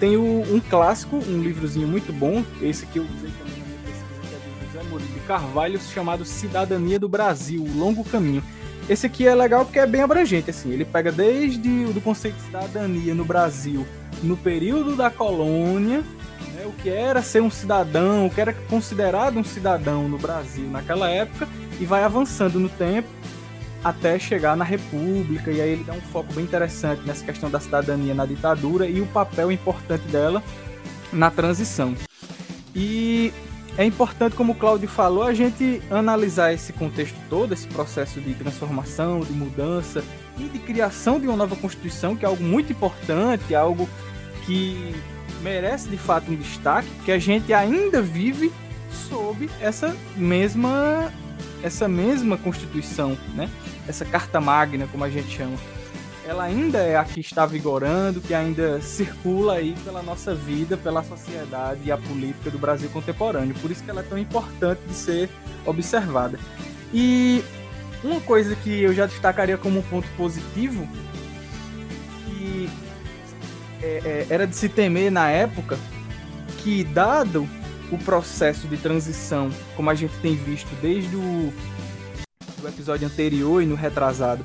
Tem 0.00 0.16
o, 0.16 0.42
um 0.54 0.60
clássico, 0.60 1.16
um 1.16 1.42
livrozinho 1.42 1.88
muito 1.88 2.12
bom, 2.12 2.44
esse 2.60 2.84
aqui 2.84 2.98
eu 2.98 3.04
usei 3.04 3.30
também 3.38 3.58
na 3.58 3.66
minha 3.66 3.78
pesquisa, 3.84 4.28
que 4.28 4.34
é 4.34 4.38
do 4.38 4.72
José 4.72 4.90
Murilo 4.90 5.12
de 5.12 5.20
Carvalho, 5.20 5.80
chamado 5.80 6.24
Cidadania 6.24 6.98
do 6.98 7.08
Brasil, 7.08 7.62
o 7.62 7.78
Longo 7.78 8.04
Caminho. 8.04 8.42
Esse 8.88 9.06
aqui 9.06 9.26
é 9.26 9.34
legal 9.34 9.64
porque 9.64 9.80
é 9.80 9.86
bem 9.86 10.02
abrangente, 10.02 10.50
assim. 10.50 10.70
Ele 10.70 10.84
pega 10.84 11.10
desde 11.10 11.68
o 11.68 12.00
conceito 12.00 12.36
de 12.36 12.42
cidadania 12.42 13.14
no 13.14 13.24
Brasil, 13.24 13.86
no 14.22 14.36
período 14.36 14.94
da 14.94 15.10
colônia, 15.10 16.04
né, 16.54 16.64
o 16.66 16.72
que 16.72 16.88
era 16.88 17.20
ser 17.20 17.42
um 17.42 17.50
cidadão, 17.50 18.26
o 18.26 18.30
que 18.30 18.40
era 18.40 18.52
considerado 18.52 19.38
um 19.38 19.44
cidadão 19.44 20.08
no 20.08 20.18
Brasil 20.18 20.68
naquela 20.70 21.10
época, 21.10 21.48
e 21.80 21.84
vai 21.84 22.04
avançando 22.04 22.60
no 22.60 22.68
tempo 22.68 23.08
até 23.82 24.18
chegar 24.18 24.56
na 24.56 24.64
República. 24.64 25.50
E 25.50 25.60
aí 25.60 25.70
ele 25.70 25.84
dá 25.84 25.92
um 25.92 26.00
foco 26.00 26.32
bem 26.32 26.44
interessante 26.44 27.02
nessa 27.04 27.24
questão 27.24 27.50
da 27.50 27.58
cidadania 27.58 28.14
na 28.14 28.24
ditadura 28.24 28.86
e 28.86 29.00
o 29.00 29.06
papel 29.06 29.50
importante 29.50 30.06
dela 30.08 30.42
na 31.12 31.30
transição. 31.30 31.94
E 32.74 33.32
é 33.78 33.84
importante, 33.84 34.34
como 34.34 34.52
o 34.52 34.54
Claudio 34.54 34.88
falou, 34.88 35.22
a 35.22 35.34
gente 35.34 35.82
analisar 35.90 36.52
esse 36.52 36.72
contexto 36.72 37.16
todo, 37.28 37.52
esse 37.52 37.66
processo 37.66 38.20
de 38.20 38.32
transformação, 38.34 39.20
de 39.20 39.32
mudança 39.32 40.02
e 40.38 40.44
de 40.44 40.58
criação 40.58 41.20
de 41.20 41.26
uma 41.26 41.36
nova 41.36 41.56
Constituição, 41.56 42.16
que 42.16 42.24
é 42.24 42.28
algo 42.28 42.42
muito 42.42 42.72
importante, 42.72 43.54
algo 43.54 43.88
que 44.46 44.94
merece 45.42 45.88
de 45.88 45.98
fato 45.98 46.30
um 46.30 46.36
destaque, 46.36 46.88
porque 46.96 47.12
a 47.12 47.18
gente 47.18 47.52
ainda 47.52 48.00
vive 48.00 48.50
sob 48.90 49.50
essa 49.60 49.94
mesma 50.16 51.12
essa 51.62 51.88
mesma 51.88 52.36
Constituição, 52.36 53.16
né? 53.34 53.50
Essa 53.88 54.04
Carta 54.04 54.40
Magna, 54.40 54.86
como 54.86 55.04
a 55.04 55.10
gente 55.10 55.28
chama 55.28 55.56
ela 56.26 56.42
ainda 56.42 56.78
é 56.78 56.96
a 56.96 57.04
que 57.04 57.20
está 57.20 57.46
vigorando, 57.46 58.20
que 58.20 58.34
ainda 58.34 58.80
circula 58.80 59.54
aí 59.54 59.76
pela 59.84 60.02
nossa 60.02 60.34
vida, 60.34 60.76
pela 60.76 61.02
sociedade 61.04 61.80
e 61.84 61.92
a 61.92 61.96
política 61.96 62.50
do 62.50 62.58
Brasil 62.58 62.90
contemporâneo. 62.90 63.54
Por 63.62 63.70
isso 63.70 63.84
que 63.84 63.90
ela 63.90 64.00
é 64.00 64.04
tão 64.04 64.18
importante 64.18 64.80
de 64.88 64.94
ser 64.94 65.30
observada. 65.64 66.38
E 66.92 67.44
uma 68.02 68.20
coisa 68.20 68.56
que 68.56 68.82
eu 68.82 68.92
já 68.92 69.06
destacaria 69.06 69.56
como 69.56 69.78
um 69.78 69.82
ponto 69.82 70.08
positivo, 70.16 70.86
que 72.24 72.68
é, 73.80 73.86
é, 74.04 74.26
era 74.28 74.48
de 74.48 74.56
se 74.56 74.68
temer 74.68 75.12
na 75.12 75.30
época, 75.30 75.78
que 76.58 76.82
dado 76.82 77.48
o 77.92 77.98
processo 77.98 78.66
de 78.66 78.76
transição, 78.76 79.48
como 79.76 79.90
a 79.90 79.94
gente 79.94 80.14
tem 80.18 80.34
visto 80.34 80.68
desde 80.82 81.14
o 81.14 81.52
episódio 82.66 83.06
anterior 83.06 83.62
e 83.62 83.66
no 83.66 83.76
retrasado, 83.76 84.44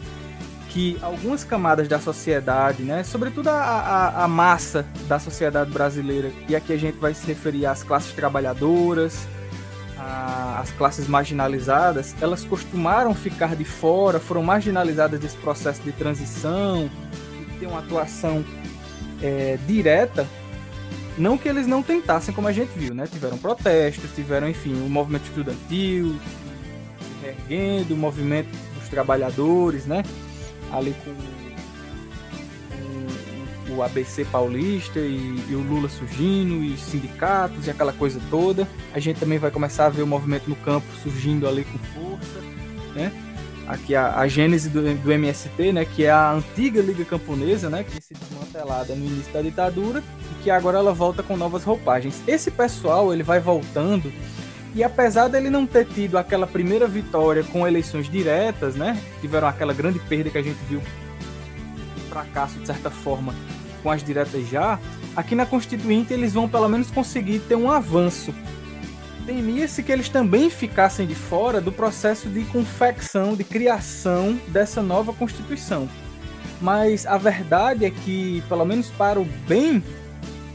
que 0.72 0.98
algumas 1.02 1.44
camadas 1.44 1.88
da 1.88 2.00
sociedade, 2.00 2.84
né, 2.84 3.04
sobretudo 3.04 3.50
a, 3.50 3.54
a, 3.54 4.24
a, 4.24 4.28
massa 4.28 4.86
da 5.08 5.20
sociedade 5.20 5.70
brasileira, 5.70 6.32
e 6.48 6.56
aqui 6.56 6.72
a 6.72 6.78
gente 6.78 6.98
vai 6.98 7.14
se 7.14 7.28
referir 7.28 7.66
às 7.66 7.84
classes 7.84 8.14
trabalhadoras, 8.14 9.28
às 10.58 10.72
classes 10.72 11.08
marginalizadas, 11.08 12.16
elas 12.22 12.46
costumaram 12.46 13.14
ficar 13.14 13.56
de 13.56 13.66
fora, 13.66 14.20
foram 14.20 14.42
marginalizadas 14.42 15.20
desse 15.20 15.38
processo 15.38 15.82
de 15.82 15.92
transição, 15.92 16.90
e 17.40 17.60
ter 17.60 17.68
uma 17.68 17.80
atuação 17.80 18.44
é, 19.22 19.58
direta. 19.68 20.26
Não 21.18 21.38
que 21.38 21.50
eles 21.50 21.68
não 21.68 21.84
tentassem, 21.84 22.34
como 22.34 22.48
a 22.48 22.54
gente 22.54 22.70
viu, 22.70 22.96
né? 22.96 23.06
Tiveram 23.06 23.38
protestos, 23.38 24.10
tiveram, 24.16 24.48
enfim, 24.50 24.74
o 24.74 24.90
movimento 24.90 25.26
estudantil 25.26 26.18
se 27.48 27.94
o 27.94 27.98
movimento 27.98 28.50
dos 28.76 28.90
trabalhadores, 28.90 29.86
né? 29.86 30.04
Ali 30.72 30.96
com, 31.04 31.14
o 33.74 33.82
ABC 33.82 34.26
paulista 34.26 35.00
e, 35.00 35.42
e, 35.50 35.56
o 35.56 35.62
Lula 35.62 35.88
surgindo, 35.88 36.56
e 36.64 36.74
os 36.74 36.82
sindicatos 36.82 37.68
e 37.68 37.70
aquela 37.70 37.94
coisa 37.94 38.20
toda. 38.30 38.68
A 38.94 39.00
gente 39.00 39.20
também 39.20 39.40
vai 39.40 39.50
começar 39.50 39.86
a 39.86 39.90
ver 39.90 40.02
o 40.02 40.08
movimento 40.08 40.50
no 40.50 40.56
campo 40.58 40.86
surgindo 41.02 41.48
ali 41.48 41.64
com 41.64 41.78
força, 41.78 42.40
né? 42.94 43.12
Aqui 43.68 43.96
a, 43.96 44.18
a 44.18 44.28
gênese 44.28 44.70
do, 44.70 44.82
do 44.96 45.12
MST, 45.12 45.72
né, 45.72 45.86
que 45.86 46.04
é 46.04 46.12
a 46.12 46.34
antiga 46.34 46.82
Liga 46.82 47.06
Camponesa, 47.06 47.70
né, 47.70 47.86
que 47.86 48.04
se 48.04 48.14
desmantelada 48.14 48.94
no 48.96 49.06
início 49.06 49.32
da 49.32 49.42
ditadura 49.42 50.04
e 50.32 50.44
que 50.44 50.50
agora 50.50 50.80
ela 50.80 50.94
volta 50.94 51.24
com 51.24 51.38
novas 51.38 51.64
roupagens. 51.64 52.22
Esse 52.28 52.52
pessoal, 52.52 53.14
ele 53.14 53.24
vai 53.24 53.40
voltando 53.40 54.12
e 54.74 54.84
apesar 54.84 55.28
dele 55.28 55.50
não 55.50 55.66
ter 55.66 55.86
tido 55.86 56.18
aquela 56.18 56.48
primeira 56.48 56.88
vitória 56.88 57.44
com 57.44 57.68
eleições 57.68 58.10
diretas, 58.10 58.76
né? 58.76 58.98
Tiveram 59.20 59.48
aquela 59.48 59.74
grande 59.74 60.00
perda 60.00 60.30
que 60.30 60.38
a 60.38 60.42
gente 60.42 60.60
viu, 60.70 60.80
um 60.80 62.10
fracasso 62.10 62.58
de 62.60 62.68
certa 62.68 62.90
forma 62.90 63.36
com 63.84 63.92
as 63.92 64.04
diretas 64.04 64.48
já. 64.48 64.80
Aqui 65.16 65.36
na 65.36 65.46
Constituinte 65.46 66.14
eles 66.14 66.34
vão 66.34 66.48
pelo 66.48 66.70
menos 66.70 66.90
conseguir 66.90 67.40
ter 67.40 67.56
um 67.56 67.70
avanço. 67.70 68.34
Temia-se 69.26 69.84
que 69.84 69.92
eles 69.92 70.10
também 70.10 70.50
ficassem 70.50 71.06
de 71.06 71.16
fora 71.16 71.62
do 71.62 71.72
processo 71.72 72.30
de 72.30 72.44
confecção, 72.46 73.36
de 73.36 73.44
criação 73.44 74.40
dessa 74.48 74.82
nova 74.82 75.14
Constituição. 75.14 75.88
Mas 76.62 77.06
a 77.06 77.18
verdade 77.18 77.86
é 77.86 77.90
que, 77.90 78.44
pelo 78.48 78.66
menos 78.66 78.90
para 78.90 79.20
o 79.20 79.26
bem 79.48 79.84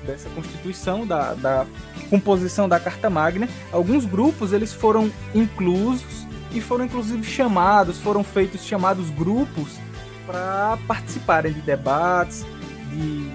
dessa 0.06 0.28
Constituição, 0.30 1.06
da, 1.06 1.34
da 1.34 1.66
composição 2.08 2.68
da 2.68 2.78
Carta 2.78 3.10
Magna, 3.10 3.48
alguns 3.72 4.04
grupos 4.04 4.52
eles 4.52 4.72
foram 4.72 5.10
inclusos 5.34 6.26
e 6.52 6.60
foram 6.60 6.84
inclusive 6.84 7.22
chamados, 7.24 7.98
foram 7.98 8.24
feitos 8.24 8.64
chamados 8.64 9.10
grupos 9.10 9.78
para 10.26 10.78
participarem 10.86 11.52
de 11.52 11.60
debates, 11.60 12.44
de, 12.90 13.30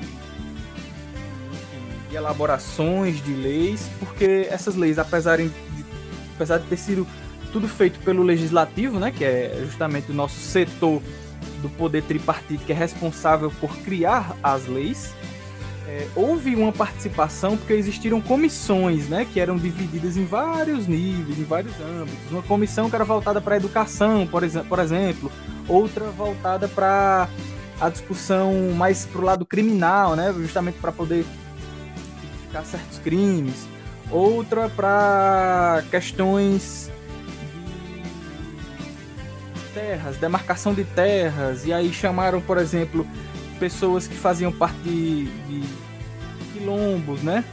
de, 2.09 2.15
elaborações 2.15 3.23
de 3.23 3.33
leis, 3.33 3.89
porque 3.99 4.47
essas 4.49 4.75
leis, 4.75 4.97
apesar 4.97 5.37
de, 5.37 5.51
apesar 6.35 6.57
de 6.57 6.67
ter 6.67 6.77
sido 6.77 7.07
tudo 7.53 7.67
feito 7.67 7.99
pelo 7.99 8.23
legislativo, 8.23 8.99
né, 8.99 9.11
que 9.11 9.23
é 9.23 9.61
justamente 9.63 10.11
o 10.11 10.13
nosso 10.13 10.39
setor 10.39 11.01
do 11.61 11.69
poder 11.69 12.03
tripartite 12.03 12.63
que 12.63 12.71
é 12.71 12.75
responsável 12.75 13.51
por 13.59 13.75
criar 13.77 14.35
as 14.41 14.67
leis, 14.67 15.13
é, 15.87 16.07
houve 16.15 16.55
uma 16.55 16.71
participação 16.71 17.57
porque 17.57 17.73
existiram 17.73 18.21
comissões, 18.21 19.07
né, 19.09 19.25
que 19.25 19.39
eram 19.39 19.57
divididas 19.57 20.15
em 20.15 20.25
vários 20.25 20.87
níveis, 20.87 21.39
em 21.39 21.43
vários 21.43 21.73
âmbitos. 21.79 22.31
Uma 22.31 22.43
comissão 22.43 22.89
que 22.89 22.95
era 22.95 23.03
voltada 23.03 23.41
para 23.41 23.55
a 23.55 23.57
educação, 23.57 24.27
por, 24.27 24.43
por 24.67 24.79
exemplo, 24.79 25.31
outra 25.67 26.05
voltada 26.05 26.67
para 26.67 27.27
a 27.79 27.89
discussão 27.89 28.53
mais 28.75 29.05
para 29.05 29.21
o 29.21 29.23
lado 29.23 29.45
criminal, 29.45 30.15
né, 30.15 30.31
justamente 30.37 30.77
para 30.79 30.91
poder 30.91 31.25
tipificar 32.21 32.63
certos 32.63 32.99
crimes, 32.99 33.67
outra 34.11 34.69
para 34.69 35.83
questões 35.89 36.91
de 39.55 39.61
terras, 39.73 40.17
demarcação 40.17 40.73
de 40.75 40.83
terras, 40.83 41.65
e 41.65 41.73
aí 41.73 41.91
chamaram, 41.91 42.39
por 42.39 42.59
exemplo, 42.59 43.07
pessoas 43.61 44.07
que 44.07 44.15
faziam 44.15 44.51
parte 44.51 44.75
de, 44.79 45.25
de 45.25 45.63
quilombos, 46.51 47.21
né? 47.21 47.45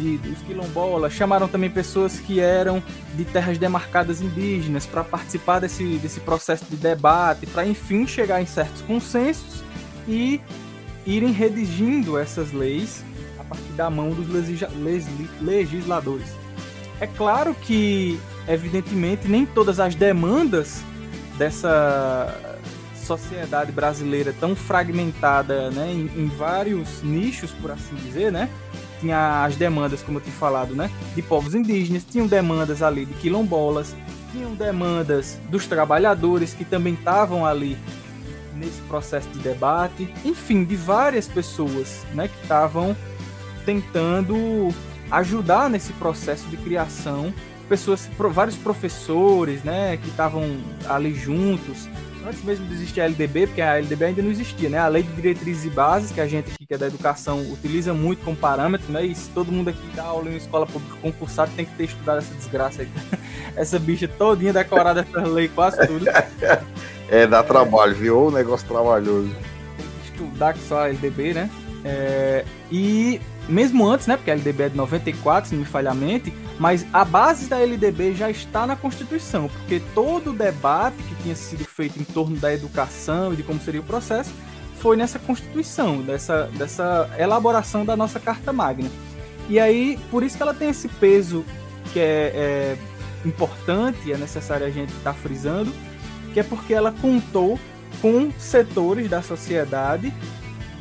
De, 0.00 0.18
dos 0.18 0.42
quilombolas, 0.42 1.12
chamaram 1.12 1.46
também 1.46 1.70
pessoas 1.70 2.18
que 2.18 2.40
eram 2.40 2.82
de 3.14 3.24
terras 3.24 3.56
demarcadas 3.56 4.20
indígenas 4.20 4.84
para 4.84 5.04
participar 5.04 5.60
desse, 5.60 5.84
desse 5.98 6.18
processo 6.18 6.64
de 6.64 6.74
debate, 6.74 7.46
para 7.46 7.64
enfim 7.64 8.04
chegar 8.04 8.42
em 8.42 8.46
certos 8.46 8.82
consensos 8.82 9.62
e 10.08 10.40
irem 11.06 11.30
redigindo 11.30 12.18
essas 12.18 12.50
leis 12.52 13.04
a 13.38 13.44
partir 13.44 13.72
da 13.76 13.88
mão 13.88 14.10
dos 14.10 14.26
legisladores. 15.40 16.26
É 17.00 17.06
claro 17.06 17.54
que, 17.54 18.18
evidentemente, 18.48 19.28
nem 19.28 19.46
todas 19.46 19.78
as 19.78 19.94
demandas 19.94 20.82
dessa 21.38 22.53
sociedade 23.04 23.70
brasileira 23.70 24.34
tão 24.38 24.56
fragmentada 24.56 25.70
né, 25.70 25.92
em, 25.92 26.10
em, 26.22 26.26
vários 26.26 27.02
nichos, 27.02 27.52
por 27.52 27.70
assim 27.70 27.94
dizer, 27.96 28.32
né? 28.32 28.48
Tinha 29.00 29.44
as 29.44 29.56
demandas, 29.56 30.02
como 30.02 30.18
eu 30.18 30.22
tinha 30.22 30.34
falado, 30.34 30.74
né? 30.74 30.90
De 31.14 31.22
povos 31.22 31.54
indígenas, 31.54 32.04
tinham 32.04 32.26
demandas 32.26 32.82
ali 32.82 33.04
de 33.04 33.14
quilombolas, 33.14 33.94
tinham 34.32 34.54
demandas 34.54 35.38
dos 35.50 35.66
trabalhadores 35.66 36.54
que 36.54 36.64
também 36.64 36.94
estavam 36.94 37.44
ali 37.44 37.76
nesse 38.56 38.80
processo 38.82 39.28
de 39.28 39.40
debate, 39.40 40.12
enfim, 40.24 40.64
de 40.64 40.76
várias 40.76 41.28
pessoas, 41.28 42.04
né? 42.14 42.28
Que 42.28 42.42
estavam 42.42 42.96
tentando 43.66 44.74
ajudar 45.10 45.68
nesse 45.68 45.92
processo 45.94 46.48
de 46.48 46.56
criação 46.56 47.32
pessoas, 47.68 48.08
vários 48.30 48.56
professores, 48.56 49.62
né, 49.62 49.96
que 49.96 50.08
estavam 50.08 50.56
ali 50.88 51.14
juntos, 51.14 51.88
antes 52.26 52.42
mesmo 52.42 52.66
de 52.66 52.74
existir 52.74 53.00
a 53.00 53.04
LDB, 53.04 53.46
porque 53.46 53.60
a 53.60 53.78
LDB 53.78 54.04
ainda 54.06 54.22
não 54.22 54.30
existia, 54.30 54.68
né? 54.68 54.78
A 54.78 54.88
Lei 54.88 55.02
de 55.02 55.12
Diretrizes 55.12 55.64
e 55.64 55.70
Bases, 55.70 56.10
que 56.10 56.20
a 56.20 56.26
gente 56.26 56.50
aqui, 56.50 56.66
que 56.66 56.74
é 56.74 56.78
da 56.78 56.86
educação, 56.86 57.40
utiliza 57.52 57.92
muito 57.92 58.24
como 58.24 58.36
parâmetro, 58.36 58.90
né? 58.92 59.04
E 59.04 59.14
se 59.14 59.28
todo 59.30 59.52
mundo 59.52 59.68
aqui 59.68 59.86
dá 59.94 60.04
aula 60.04 60.30
em 60.30 60.36
escola 60.36 60.66
pública 60.66 60.96
concursada, 61.02 61.50
tem 61.54 61.64
que 61.64 61.74
ter 61.74 61.84
estudado 61.84 62.18
essa 62.18 62.34
desgraça 62.34 62.82
aí. 62.82 62.88
essa 63.56 63.78
bicha 63.78 64.08
todinha 64.08 64.52
decorada 64.52 65.06
essa 65.08 65.26
lei, 65.26 65.48
quase 65.48 65.86
tudo. 65.86 66.06
é, 67.08 67.26
dá 67.26 67.42
trabalho, 67.42 67.94
viu? 67.94 68.26
O 68.26 68.30
negócio 68.30 68.66
trabalhoso. 68.66 69.30
Tem 69.76 69.86
que 69.86 70.10
estudar 70.10 70.54
que 70.54 70.60
só 70.60 70.80
a 70.80 70.88
LDB, 70.88 71.34
né? 71.34 71.50
É, 71.84 72.44
e 72.72 73.20
mesmo 73.48 73.86
antes, 73.86 74.06
né? 74.06 74.16
Porque 74.16 74.30
a 74.30 74.34
LDB 74.34 74.64
é 74.64 74.68
de 74.70 74.76
94, 74.76 75.48
se 75.48 75.54
não 75.54 75.62
me 75.62 75.66
falha 75.66 75.90
a 75.90 75.94
mente, 75.94 76.32
mas 76.58 76.86
a 76.92 77.04
base 77.04 77.46
da 77.46 77.58
LDB 77.58 78.14
já 78.14 78.30
está 78.30 78.66
na 78.66 78.76
Constituição, 78.76 79.48
porque 79.48 79.80
todo 79.94 80.30
o 80.30 80.32
debate 80.32 80.96
que 80.96 81.22
tinha 81.22 81.34
sido 81.34 81.64
feito 81.64 82.00
em 82.00 82.04
torno 82.04 82.36
da 82.36 82.52
educação 82.52 83.32
e 83.32 83.36
de 83.36 83.42
como 83.42 83.60
seria 83.60 83.80
o 83.80 83.84
processo 83.84 84.32
foi 84.78 84.96
nessa 84.96 85.18
Constituição, 85.18 86.02
dessa, 86.02 86.44
dessa 86.54 87.10
elaboração 87.18 87.84
da 87.84 87.96
nossa 87.96 88.20
Carta 88.20 88.52
Magna. 88.52 88.90
E 89.48 89.58
aí, 89.58 89.98
por 90.10 90.22
isso 90.22 90.36
que 90.36 90.42
ela 90.42 90.54
tem 90.54 90.70
esse 90.70 90.88
peso 90.88 91.44
que 91.92 92.00
é, 92.00 92.32
é 92.34 92.78
importante, 93.24 94.12
é 94.12 94.16
necessário 94.16 94.66
a 94.66 94.70
gente 94.70 94.90
estar 94.90 95.12
tá 95.12 95.18
frisando, 95.18 95.72
que 96.32 96.40
é 96.40 96.42
porque 96.42 96.74
ela 96.74 96.92
contou 96.92 97.58
com 98.00 98.30
setores 98.38 99.08
da 99.08 99.22
sociedade 99.22 100.12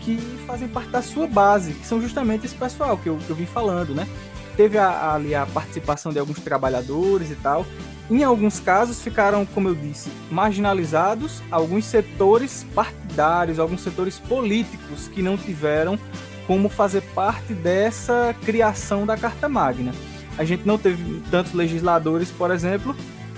que 0.04 0.18
fazem 0.46 0.68
parte 0.68 0.90
da 0.90 1.02
sua 1.02 1.28
base, 1.28 1.74
que 1.74 1.86
são 1.86 2.02
justamente 2.02 2.46
esse 2.46 2.56
pessoal 2.56 2.98
que 2.98 3.08
eu, 3.08 3.18
que 3.18 3.30
eu 3.30 3.36
vim 3.36 3.46
falando, 3.46 3.94
né? 3.94 4.08
Teve 4.56 4.78
a, 4.78 5.14
ali 5.14 5.34
a 5.34 5.46
participação 5.46 6.12
de 6.12 6.20
alguns 6.20 6.40
trabalhadores 6.40 7.32
e 7.32 7.36
tal. 7.36 7.66
Em 8.12 8.24
alguns 8.24 8.60
casos 8.60 9.02
ficaram, 9.02 9.46
como 9.46 9.70
eu 9.70 9.76
disse, 9.76 10.10
marginalizados 10.30 11.42
alguns 11.50 11.86
setores 11.86 12.66
partidários, 12.76 13.60
alguns 13.60 13.82
setores 13.82 14.20
políticos 14.20 15.08
que 15.08 15.22
não 15.22 15.38
tiveram 15.38 15.98
como 16.46 16.68
fazer 16.68 17.02
parte 17.16 17.54
dessa 17.54 18.36
criação 18.44 19.06
da 19.06 19.16
Carta 19.16 19.48
Magna. 19.48 19.94
A 20.38 20.44
gente 20.44 20.68
não 20.68 20.78
teve 20.78 21.22
tantos 21.32 21.54
legisladores, 21.54 22.30
por 22.30 22.52
exemplo, 22.52 22.96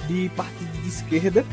de 0.07 0.29
partidos 0.35 0.81
de 0.81 0.89
esquerda 0.89 1.45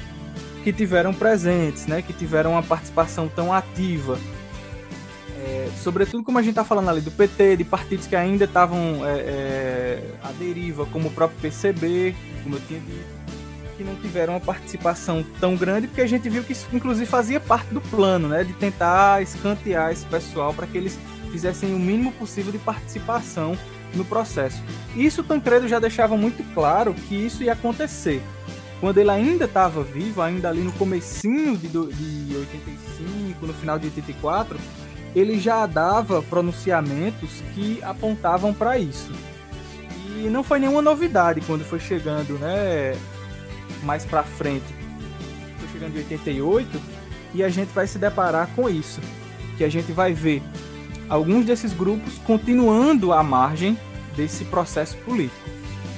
que 0.64 0.72
tiveram 0.72 1.12
presentes, 1.12 1.86
né, 1.86 2.00
que 2.00 2.12
tiveram 2.12 2.52
uma 2.52 2.62
participação 2.62 3.28
tão 3.28 3.52
ativa 3.52 4.18
é, 5.44 5.68
sobretudo 5.82 6.22
como 6.22 6.38
a 6.38 6.42
gente 6.42 6.52
está 6.52 6.62
falando 6.62 6.88
ali 6.88 7.00
do 7.00 7.10
PT, 7.10 7.56
de 7.56 7.64
partidos 7.64 8.06
que 8.06 8.14
ainda 8.14 8.44
estavam 8.44 9.04
é, 9.04 9.18
é, 9.18 10.14
à 10.22 10.30
deriva, 10.30 10.86
como 10.86 11.08
o 11.08 11.10
próprio 11.10 11.40
PCB, 11.40 12.14
como 12.44 12.54
eu 12.54 12.60
tinha 12.68 12.78
dito, 12.78 13.22
que 13.76 13.82
não 13.82 13.96
tiveram 13.96 14.34
uma 14.34 14.40
participação 14.40 15.24
tão 15.40 15.56
grande, 15.56 15.88
porque 15.88 16.00
a 16.00 16.06
gente 16.06 16.28
viu 16.28 16.44
que 16.44 16.52
isso 16.52 16.68
inclusive 16.72 17.06
fazia 17.06 17.40
parte 17.40 17.74
do 17.74 17.80
plano, 17.80 18.28
né, 18.28 18.44
de 18.44 18.52
tentar 18.52 19.20
escantear 19.20 19.90
esse 19.90 20.06
pessoal 20.06 20.54
para 20.54 20.66
que 20.66 20.78
eles 20.78 20.96
fizessem 21.32 21.74
o 21.74 21.78
mínimo 21.78 22.12
possível 22.12 22.52
de 22.52 22.58
participação 22.58 23.58
no 23.94 24.04
processo. 24.04 24.62
Isso 24.94 25.24
Tancredo 25.24 25.66
já 25.66 25.80
deixava 25.80 26.16
muito 26.16 26.44
claro 26.54 26.94
que 26.94 27.16
isso 27.16 27.42
ia 27.42 27.54
acontecer. 27.54 28.22
Quando 28.80 28.98
ele 28.98 29.10
ainda 29.10 29.46
estava 29.46 29.82
vivo, 29.82 30.22
ainda 30.22 30.48
ali 30.48 30.60
no 30.60 30.72
comecinho 30.72 31.56
de, 31.56 31.68
de 31.68 32.36
85, 32.36 33.46
no 33.46 33.54
final 33.54 33.78
de 33.78 33.86
84, 33.86 34.58
ele 35.14 35.38
já 35.38 35.66
dava 35.66 36.22
pronunciamentos 36.22 37.42
que 37.54 37.82
apontavam 37.82 38.52
para 38.54 38.78
isso. 38.78 39.12
E 40.16 40.28
não 40.28 40.42
foi 40.42 40.58
nenhuma 40.58 40.82
novidade 40.82 41.40
quando 41.42 41.64
foi 41.64 41.80
chegando, 41.80 42.38
né, 42.38 42.96
mais 43.82 44.04
para 44.04 44.22
frente. 44.22 44.74
Foi 45.58 45.68
chegando 45.68 45.96
em 45.96 45.98
88 45.98 46.80
e 47.34 47.42
a 47.42 47.48
gente 47.48 47.68
vai 47.68 47.86
se 47.86 47.98
deparar 47.98 48.48
com 48.54 48.68
isso, 48.68 49.00
que 49.56 49.64
a 49.64 49.68
gente 49.68 49.92
vai 49.92 50.12
ver 50.12 50.42
alguns 51.08 51.44
desses 51.44 51.72
grupos 51.72 52.18
continuando 52.18 53.12
à 53.12 53.22
margem 53.22 53.76
desse 54.16 54.44
processo 54.44 54.96
político. 54.98 55.50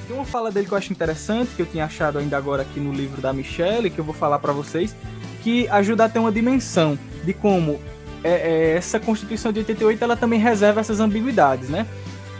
Tem 0.07 0.15
uma 0.15 0.25
fala 0.25 0.51
dele 0.51 0.67
que 0.67 0.73
eu 0.73 0.77
acho 0.77 0.91
interessante, 0.91 1.55
que 1.55 1.61
eu 1.61 1.65
tinha 1.65 1.85
achado 1.85 2.19
ainda 2.19 2.37
agora 2.37 2.61
aqui 2.61 2.79
no 2.79 2.93
livro 2.93 3.21
da 3.21 3.33
Michelle, 3.33 3.89
que 3.89 3.99
eu 3.99 4.05
vou 4.05 4.13
falar 4.13 4.39
para 4.39 4.53
vocês, 4.53 4.95
que 5.43 5.67
ajuda 5.69 6.05
a 6.05 6.09
ter 6.09 6.19
uma 6.19 6.31
dimensão 6.31 6.97
de 7.23 7.33
como 7.33 7.79
é, 8.25 8.31
é, 8.31 8.77
essa 8.77 8.99
Constituição 8.99 9.51
de 9.51 9.59
88 9.59 10.03
ela 10.03 10.17
também 10.17 10.39
reserva 10.39 10.79
essas 10.79 10.99
ambiguidades, 10.99 11.69
né? 11.69 11.85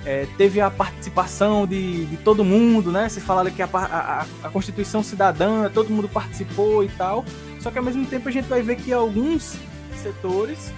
É, 0.03 0.27
teve 0.35 0.59
a 0.59 0.69
participação 0.69 1.67
de, 1.67 2.05
de, 2.05 2.17
todo 2.17 2.43
mundo, 2.43 2.91
né? 2.91 3.07
Se 3.07 3.21
falaram 3.21 3.51
que 3.51 3.61
a, 3.61 3.69
a, 3.71 4.25
a, 4.43 4.49
Constituição 4.49 5.03
cidadã, 5.03 5.69
todo 5.69 5.91
mundo 5.91 6.09
participou 6.09 6.83
e 6.83 6.89
tal. 6.89 7.23
Só 7.59 7.69
que 7.69 7.77
ao 7.77 7.83
mesmo 7.83 8.05
tempo 8.05 8.27
a 8.27 8.31
gente 8.31 8.47
vai 8.47 8.63
ver 8.63 8.77
que 8.77 8.91
alguns 8.91 9.57
setores 10.01 10.71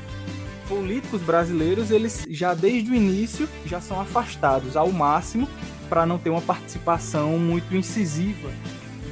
políticos 0.67 1.21
brasileiros, 1.21 1.89
eles 1.89 2.25
já 2.29 2.53
desde 2.53 2.91
o 2.91 2.95
início 2.95 3.47
já 3.65 3.79
são 3.79 4.01
afastados 4.01 4.75
ao 4.75 4.91
máximo 4.91 5.47
para 5.87 6.05
não 6.05 6.17
ter 6.17 6.29
uma 6.29 6.41
participação 6.41 7.37
muito 7.37 7.73
incisiva 7.75 8.49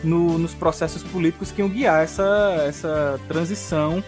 no, 0.03 0.37
nos 0.37 0.53
processos 0.53 1.03
políticos 1.03 1.51
que 1.51 1.61
iam 1.61 1.69
guiar 1.69 2.03
essa, 2.03 2.63
essa 2.67 3.19
transição, 3.29 4.03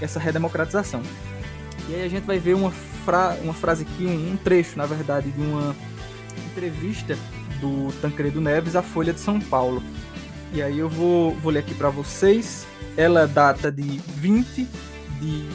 essa 0.00 0.18
redemocratização. 0.18 1.00
E 1.88 1.94
aí 1.94 2.04
a 2.04 2.08
gente 2.08 2.24
vai 2.24 2.38
ver 2.38 2.54
uma, 2.54 2.70
fra 2.70 3.36
uma 3.42 3.54
frase 3.54 3.82
aqui, 3.82 4.04
um, 4.04 4.32
um 4.32 4.36
trecho, 4.36 4.76
na 4.76 4.84
verdade, 4.84 5.30
de 5.30 5.40
uma 5.40 5.74
entrevista 6.50 7.16
do 7.60 7.90
Tancredo 8.00 8.40
Neves 8.40 8.76
à 8.76 8.82
Folha 8.82 9.12
de 9.12 9.20
São 9.20 9.40
Paulo. 9.40 9.82
E 10.52 10.62
aí 10.62 10.78
eu 10.78 10.88
vou, 10.88 11.34
vou 11.36 11.50
ler 11.50 11.60
aqui 11.60 11.74
para 11.74 11.88
vocês. 11.88 12.66
Ela 12.96 13.26
data 13.26 13.70
de 13.70 13.82
20 13.82 14.68
de 15.20 15.48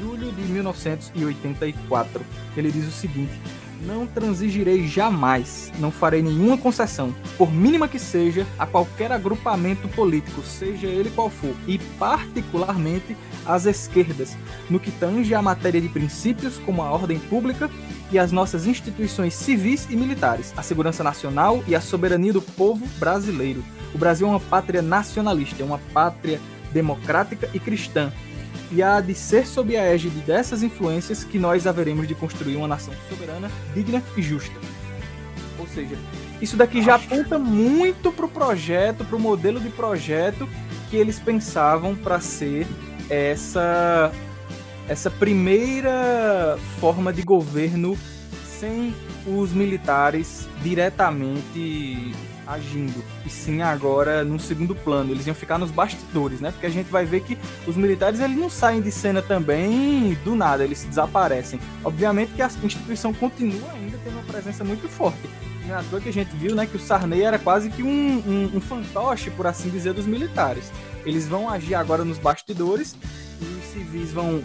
julho 0.00 0.32
de 0.32 0.42
1984. 0.42 2.24
Ele 2.56 2.70
diz 2.70 2.86
o 2.86 2.90
seguinte: 2.90 3.32
não 3.80 4.06
transigirei 4.06 4.86
jamais, 4.86 5.72
não 5.78 5.90
farei 5.90 6.22
nenhuma 6.22 6.58
concessão, 6.58 7.14
por 7.36 7.52
mínima 7.52 7.88
que 7.88 7.98
seja, 7.98 8.46
a 8.58 8.66
qualquer 8.66 9.12
agrupamento 9.12 9.88
político, 9.88 10.42
seja 10.42 10.86
ele 10.86 11.10
qual 11.10 11.30
for, 11.30 11.54
e 11.66 11.78
particularmente 11.98 13.16
às 13.46 13.66
esquerdas, 13.66 14.36
no 14.68 14.80
que 14.80 14.90
tange 14.90 15.34
à 15.34 15.42
matéria 15.42 15.80
de 15.80 15.88
princípios 15.88 16.58
como 16.58 16.82
a 16.82 16.90
ordem 16.90 17.18
pública 17.18 17.70
e 18.10 18.18
as 18.18 18.32
nossas 18.32 18.66
instituições 18.66 19.34
civis 19.34 19.86
e 19.90 19.96
militares, 19.96 20.52
a 20.56 20.62
segurança 20.62 21.04
nacional 21.04 21.62
e 21.66 21.74
a 21.74 21.80
soberania 21.80 22.32
do 22.32 22.42
povo 22.42 22.86
brasileiro. 22.98 23.62
O 23.94 23.98
Brasil 23.98 24.26
é 24.26 24.30
uma 24.30 24.40
pátria 24.40 24.82
nacionalista, 24.82 25.62
é 25.62 25.66
uma 25.66 25.80
pátria 25.92 26.40
democrática 26.72 27.48
e 27.54 27.58
cristã, 27.58 28.12
e 28.70 28.82
há 28.82 29.00
de 29.00 29.14
ser 29.14 29.46
sob 29.46 29.76
a 29.76 29.82
égide 29.82 30.20
dessas 30.20 30.62
influências 30.62 31.24
que 31.24 31.38
nós 31.38 31.66
haveremos 31.66 32.06
de 32.06 32.14
construir 32.14 32.56
uma 32.56 32.68
nação 32.68 32.92
soberana, 33.08 33.50
digna 33.74 34.02
e 34.16 34.22
justa. 34.22 34.58
Ou 35.58 35.66
seja, 35.66 35.96
isso 36.40 36.56
daqui 36.56 36.82
já 36.82 36.96
aponta 36.96 37.38
muito 37.38 38.12
para 38.12 38.26
o 38.26 38.28
projeto, 38.28 39.04
para 39.04 39.16
o 39.16 39.20
modelo 39.20 39.58
de 39.58 39.70
projeto 39.70 40.48
que 40.90 40.96
eles 40.96 41.18
pensavam 41.18 41.94
para 41.94 42.20
ser 42.20 42.66
essa 43.10 44.12
essa 44.88 45.10
primeira 45.10 46.58
forma 46.80 47.12
de 47.12 47.22
governo 47.22 47.96
sem 48.58 48.94
os 49.26 49.52
militares 49.52 50.48
diretamente 50.62 52.14
agindo, 52.48 53.04
e 53.26 53.28
sim 53.28 53.60
agora 53.60 54.24
no 54.24 54.40
segundo 54.40 54.74
plano. 54.74 55.12
Eles 55.12 55.26
iam 55.26 55.34
ficar 55.34 55.58
nos 55.58 55.70
bastidores, 55.70 56.40
né? 56.40 56.50
Porque 56.50 56.66
a 56.66 56.70
gente 56.70 56.90
vai 56.90 57.04
ver 57.04 57.20
que 57.20 57.36
os 57.66 57.76
militares 57.76 58.20
eles 58.20 58.36
não 58.36 58.48
saem 58.48 58.80
de 58.80 58.90
cena 58.90 59.20
também 59.20 60.16
do 60.24 60.34
nada, 60.34 60.64
eles 60.64 60.82
desaparecem. 60.84 61.60
Obviamente 61.84 62.32
que 62.32 62.40
a 62.40 62.50
instituição 62.62 63.12
continua 63.12 63.70
ainda 63.72 63.98
tendo 64.02 64.14
uma 64.14 64.22
presença 64.22 64.64
muito 64.64 64.88
forte. 64.88 65.28
Não 65.66 65.74
é 65.74 65.78
à 65.78 65.82
toa 65.82 66.00
que 66.00 66.08
a 66.08 66.12
gente 66.12 66.34
viu 66.34 66.54
né, 66.54 66.64
que 66.64 66.76
o 66.76 66.80
Sarney 66.80 67.22
era 67.22 67.38
quase 67.38 67.68
que 67.68 67.82
um, 67.82 67.88
um, 68.26 68.56
um 68.56 68.60
fantoche, 68.60 69.30
por 69.30 69.46
assim 69.46 69.68
dizer, 69.68 69.92
dos 69.92 70.06
militares. 70.06 70.72
Eles 71.04 71.28
vão 71.28 71.50
agir 71.50 71.74
agora 71.74 72.04
nos 72.04 72.18
bastidores 72.18 72.96
e 73.42 73.44
os 73.44 73.64
civis 73.66 74.10
vão 74.10 74.42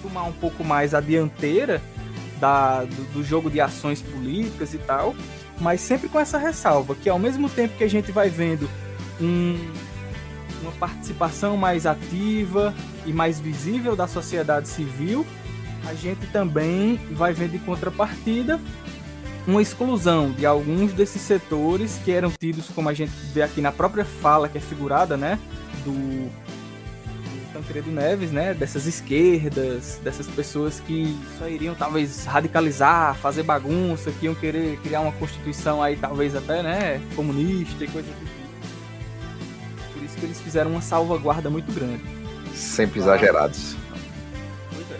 tomar 0.00 0.22
um 0.22 0.32
pouco 0.32 0.62
mais 0.62 0.94
a 0.94 1.00
dianteira 1.00 1.82
da, 2.38 2.84
do, 2.84 3.12
do 3.14 3.24
jogo 3.24 3.50
de 3.50 3.60
ações 3.60 4.00
políticas 4.00 4.72
e 4.74 4.78
tal 4.78 5.16
mas 5.60 5.80
sempre 5.80 6.08
com 6.08 6.18
essa 6.18 6.38
ressalva, 6.38 6.94
que 6.94 7.08
ao 7.08 7.18
mesmo 7.18 7.48
tempo 7.48 7.76
que 7.76 7.84
a 7.84 7.88
gente 7.88 8.10
vai 8.10 8.28
vendo 8.28 8.68
um, 9.20 9.58
uma 10.62 10.72
participação 10.72 11.56
mais 11.56 11.86
ativa 11.86 12.74
e 13.06 13.12
mais 13.12 13.38
visível 13.38 13.94
da 13.94 14.06
sociedade 14.06 14.68
civil, 14.68 15.26
a 15.86 15.94
gente 15.94 16.26
também 16.28 16.96
vai 17.12 17.32
vendo 17.32 17.56
em 17.56 17.58
contrapartida 17.58 18.60
uma 19.46 19.60
exclusão 19.60 20.30
de 20.30 20.46
alguns 20.46 20.92
desses 20.92 21.20
setores 21.20 21.98
que 22.04 22.12
eram 22.12 22.30
tidos, 22.30 22.68
como 22.68 22.88
a 22.88 22.94
gente 22.94 23.12
vê 23.32 23.42
aqui 23.42 23.60
na 23.60 23.72
própria 23.72 24.04
fala 24.04 24.48
que 24.48 24.58
é 24.58 24.60
figurada, 24.60 25.16
né, 25.16 25.38
do 25.84 26.30
Tancredo 27.62 27.90
Neves, 27.90 28.32
né? 28.32 28.52
Dessas 28.52 28.86
esquerdas, 28.86 30.00
dessas 30.02 30.26
pessoas 30.26 30.80
que 30.80 31.16
só 31.38 31.48
iriam 31.48 31.74
talvez 31.74 32.24
radicalizar, 32.24 33.14
fazer 33.14 33.44
bagunça, 33.44 34.10
que 34.10 34.26
iam 34.26 34.34
querer 34.34 34.78
criar 34.78 35.00
uma 35.00 35.12
constituição 35.12 35.80
aí 35.80 35.96
talvez 35.96 36.34
até, 36.34 36.62
né, 36.62 37.00
comunista 37.14 37.84
e 37.84 37.88
coisa 37.88 38.08
do 38.08 38.18
tipo. 38.18 38.32
Por 39.94 40.02
isso 40.02 40.16
que 40.16 40.24
eles 40.26 40.40
fizeram 40.40 40.72
uma 40.72 40.82
salvaguarda 40.82 41.48
muito 41.48 41.72
grande. 41.72 42.02
Sempre 42.52 43.00
exagerados. 43.00 43.76
Pois 44.70 44.90
é. 44.90 44.98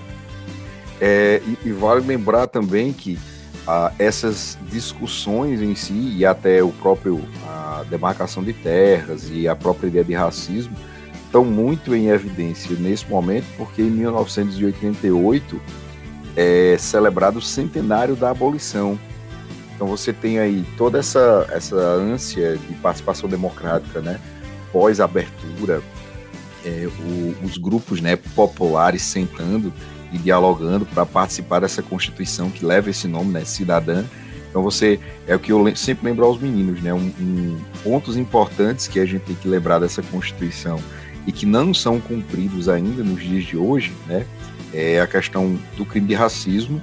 é 1.00 1.42
e, 1.44 1.68
e, 1.68 1.72
vale 1.72 2.06
lembrar 2.06 2.46
também 2.46 2.92
que 2.92 3.18
ah, 3.66 3.92
essas 3.98 4.56
discussões 4.70 5.60
em 5.60 5.74
si 5.74 6.14
e 6.16 6.24
até 6.24 6.62
o 6.62 6.70
próprio 6.70 7.22
a 7.46 7.84
demarcação 7.90 8.42
de 8.42 8.52
terras 8.52 9.28
e 9.30 9.48
a 9.48 9.56
própria 9.56 9.88
ideia 9.88 10.04
de 10.04 10.14
racismo 10.14 10.76
estão 11.33 11.47
muito 11.47 11.95
em 11.95 12.09
evidência 12.09 12.76
nesse 12.78 13.09
momento, 13.09 13.47
porque 13.57 13.80
em 13.80 13.91
1988 13.91 15.59
é 16.37 16.76
celebrado 16.78 17.39
o 17.39 17.43
centenário 17.43 18.14
da 18.14 18.30
abolição. 18.30 18.99
Então 19.74 19.87
você 19.87 20.12
tem 20.12 20.39
aí 20.39 20.62
toda 20.76 20.99
essa, 20.99 21.49
essa 21.51 21.74
ânsia 21.74 22.59
de 22.59 22.74
participação 22.74 23.30
democrática, 23.30 24.03
né? 24.03 24.20
Pós-abertura, 24.70 25.83
é, 26.66 26.87
os 27.43 27.57
grupos 27.57 28.03
né, 28.03 28.16
populares 28.16 29.01
sentando 29.01 29.72
e 30.12 30.18
dialogando 30.18 30.85
para 30.85 31.07
participar 31.07 31.61
dessa 31.61 31.83
Constituição 31.83 32.51
que 32.51 32.62
leva 32.62 32.91
esse 32.91 33.09
nome, 33.09 33.33
né? 33.33 33.43
Cidadã. 33.47 34.05
Então 34.51 34.62
você 34.62 35.01
é 35.26 35.35
o 35.35 35.39
que 35.39 35.51
eu 35.51 35.74
sempre 35.74 36.05
lembro 36.05 36.26
aos 36.26 36.39
meninos, 36.39 36.83
né? 36.83 36.93
Um, 36.93 37.11
um, 37.18 37.59
pontos 37.83 38.18
importantes 38.18 38.87
que 38.87 39.01
a 39.01 39.07
gente 39.07 39.22
tem 39.22 39.35
que 39.35 39.49
lembrar 39.49 39.78
dessa 39.78 40.03
Constituição 40.03 40.78
e 41.27 41.33
que 41.33 41.47
não 41.47 41.73
são 41.73 42.01
cumpridos 42.01 42.68
ainda 42.68 43.03
nos 43.03 43.23
dias 43.23 43.45
de 43.45 43.57
hoje, 43.57 43.93
né, 44.07 44.27
é 44.73 45.01
a 45.01 45.07
questão 45.07 45.59
do 45.77 45.85
crime 45.85 46.09
de 46.09 46.14
racismo 46.14 46.81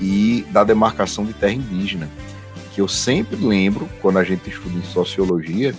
e 0.00 0.44
da 0.50 0.64
demarcação 0.64 1.24
de 1.24 1.32
terra 1.32 1.54
indígena, 1.54 2.08
que 2.74 2.80
eu 2.80 2.88
sempre 2.88 3.36
lembro, 3.36 3.88
quando 4.00 4.18
a 4.18 4.24
gente 4.24 4.48
estuda 4.48 4.76
em 4.76 4.82
sociologia, 4.82 5.74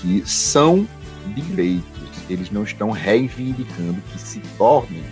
que 0.00 0.22
são 0.26 0.86
direitos, 1.34 1.84
eles 2.28 2.50
não 2.50 2.62
estão 2.62 2.90
reivindicando 2.90 3.96
que 4.12 4.20
se 4.20 4.40
tornem 4.56 5.02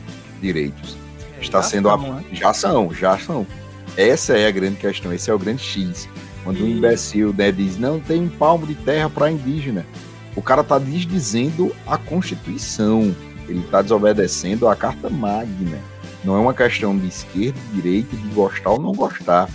direitos. 0.41 0.97
É, 1.39 1.43
Está 1.43 1.63
sendo 1.63 1.89
são, 1.89 2.13
a... 2.13 2.15
né? 2.17 2.25
já 2.33 2.53
são, 2.53 2.93
já 2.93 3.19
são. 3.19 3.47
Essa 3.97 4.37
é 4.37 4.47
a 4.47 4.51
grande 4.51 4.77
questão, 4.77 5.13
esse 5.13 5.31
é 5.31 5.35
o 5.35 5.39
grande 5.39 5.63
X. 5.63 6.09
Quando 6.45 6.59
e... 6.59 6.63
um 6.63 6.69
imbecil 6.69 7.35
né, 7.37 7.51
diz 7.51 7.79
não 7.79 7.99
tem 7.99 8.21
um 8.23 8.29
palmo 8.29 8.67
de 8.67 8.75
terra 8.75 9.09
para 9.09 9.31
indígena, 9.31 9.87
o 10.37 10.43
cara 10.43 10.63
tá 10.63 10.79
desdizendo 10.79 11.75
a 11.87 11.97
Constituição, 11.97 13.17
ele 13.49 13.61
está 13.61 13.81
desobedecendo 13.81 14.69
a 14.69 14.77
Carta 14.77 15.09
Magna. 15.09 15.79
Não 16.23 16.37
é 16.37 16.39
uma 16.39 16.53
questão 16.53 16.97
de 16.97 17.09
esquerda, 17.09 17.59
de 17.59 17.81
direita, 17.81 18.15
de 18.15 18.29
gostar 18.29 18.71
ou 18.71 18.81
não 18.81 18.93
gostar. 18.93 19.49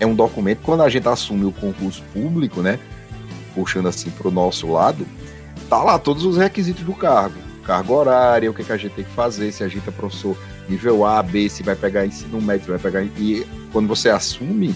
É 0.00 0.06
um 0.06 0.14
documento, 0.14 0.60
quando 0.62 0.82
a 0.82 0.88
gente 0.88 1.06
assume 1.06 1.44
o 1.44 1.52
concurso 1.52 2.02
público, 2.14 2.62
né, 2.62 2.78
puxando 3.54 3.88
assim 3.88 4.08
para 4.08 4.28
o 4.28 4.30
nosso 4.30 4.72
lado, 4.72 5.06
tá 5.68 5.82
lá 5.82 5.98
todos 5.98 6.24
os 6.24 6.38
requisitos 6.38 6.82
do 6.82 6.94
cargo. 6.94 7.36
Cargo 7.62 7.92
horário, 7.92 8.50
o 8.50 8.54
que, 8.54 8.64
que 8.64 8.72
a 8.72 8.76
gente 8.78 8.94
tem 8.94 9.04
que 9.04 9.12
fazer, 9.12 9.52
se 9.52 9.62
a 9.62 9.68
gente 9.68 9.86
é 9.86 9.92
professor 9.92 10.36
nível 10.66 11.04
A, 11.04 11.22
B, 11.22 11.48
se 11.50 11.62
vai 11.62 11.76
pegar 11.76 12.06
ensino 12.06 12.40
médio, 12.40 12.64
se 12.64 12.70
vai 12.70 12.78
pegar... 12.78 13.02
E 13.02 13.46
quando 13.70 13.86
você 13.86 14.08
assume, 14.08 14.74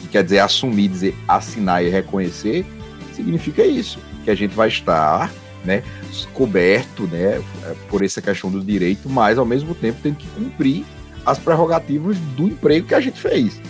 que 0.00 0.08
quer 0.08 0.24
dizer 0.24 0.40
assumir, 0.40 0.88
dizer 0.88 1.16
assinar 1.28 1.84
e 1.84 1.88
reconhecer, 1.88 2.66
significa 3.14 3.64
isso 3.64 4.00
que 4.24 4.30
a 4.30 4.34
gente 4.34 4.54
vai 4.54 4.68
estar 4.68 5.30
né, 5.64 5.82
coberto 6.32 7.04
né, 7.04 7.42
por 7.88 8.02
essa 8.04 8.20
questão 8.20 8.50
do 8.50 8.62
direito, 8.62 9.08
mas 9.08 9.38
ao 9.38 9.44
mesmo 9.44 9.74
tempo 9.74 10.00
tem 10.02 10.14
que 10.14 10.26
cumprir 10.28 10.84
as 11.24 11.38
prerrogativas 11.38 12.16
do 12.36 12.44
emprego 12.44 12.86
que 12.86 12.94
a 12.94 13.00
gente 13.00 13.20
fez. 13.20 13.60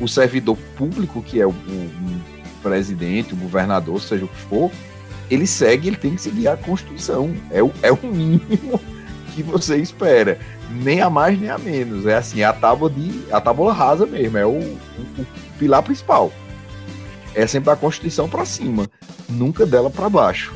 O 0.00 0.08
servidor 0.08 0.56
público, 0.76 1.22
que 1.22 1.40
é 1.40 1.46
o, 1.46 1.50
o 1.50 2.20
presidente, 2.62 3.34
o 3.34 3.36
governador, 3.36 4.00
seja 4.00 4.24
o 4.24 4.28
que 4.28 4.36
for, 4.36 4.70
ele 5.30 5.46
segue, 5.46 5.88
ele 5.88 5.96
tem 5.96 6.14
que 6.14 6.22
seguir 6.22 6.48
a 6.48 6.56
Constituição. 6.56 7.34
É 7.50 7.62
o, 7.62 7.72
é 7.82 7.92
o 7.92 7.98
mínimo 8.02 8.80
que 9.34 9.42
você 9.42 9.76
espera. 9.76 10.38
Nem 10.70 11.00
a 11.00 11.08
mais, 11.08 11.38
nem 11.38 11.50
a 11.50 11.58
menos. 11.58 12.06
É 12.06 12.16
assim, 12.16 12.42
a 12.42 12.52
tábua 12.52 12.90
de. 12.90 13.22
a 13.32 13.40
tábua 13.40 13.72
rasa 13.72 14.06
mesmo, 14.06 14.36
é 14.36 14.44
o, 14.44 14.50
o, 14.50 15.06
o 15.18 15.26
pilar 15.58 15.82
principal. 15.82 16.32
É 17.34 17.46
sempre 17.46 17.70
a 17.70 17.76
Constituição 17.76 18.28
para 18.28 18.44
cima 18.44 18.88
nunca 19.28 19.66
dela 19.66 19.90
para 19.90 20.08
baixo. 20.08 20.52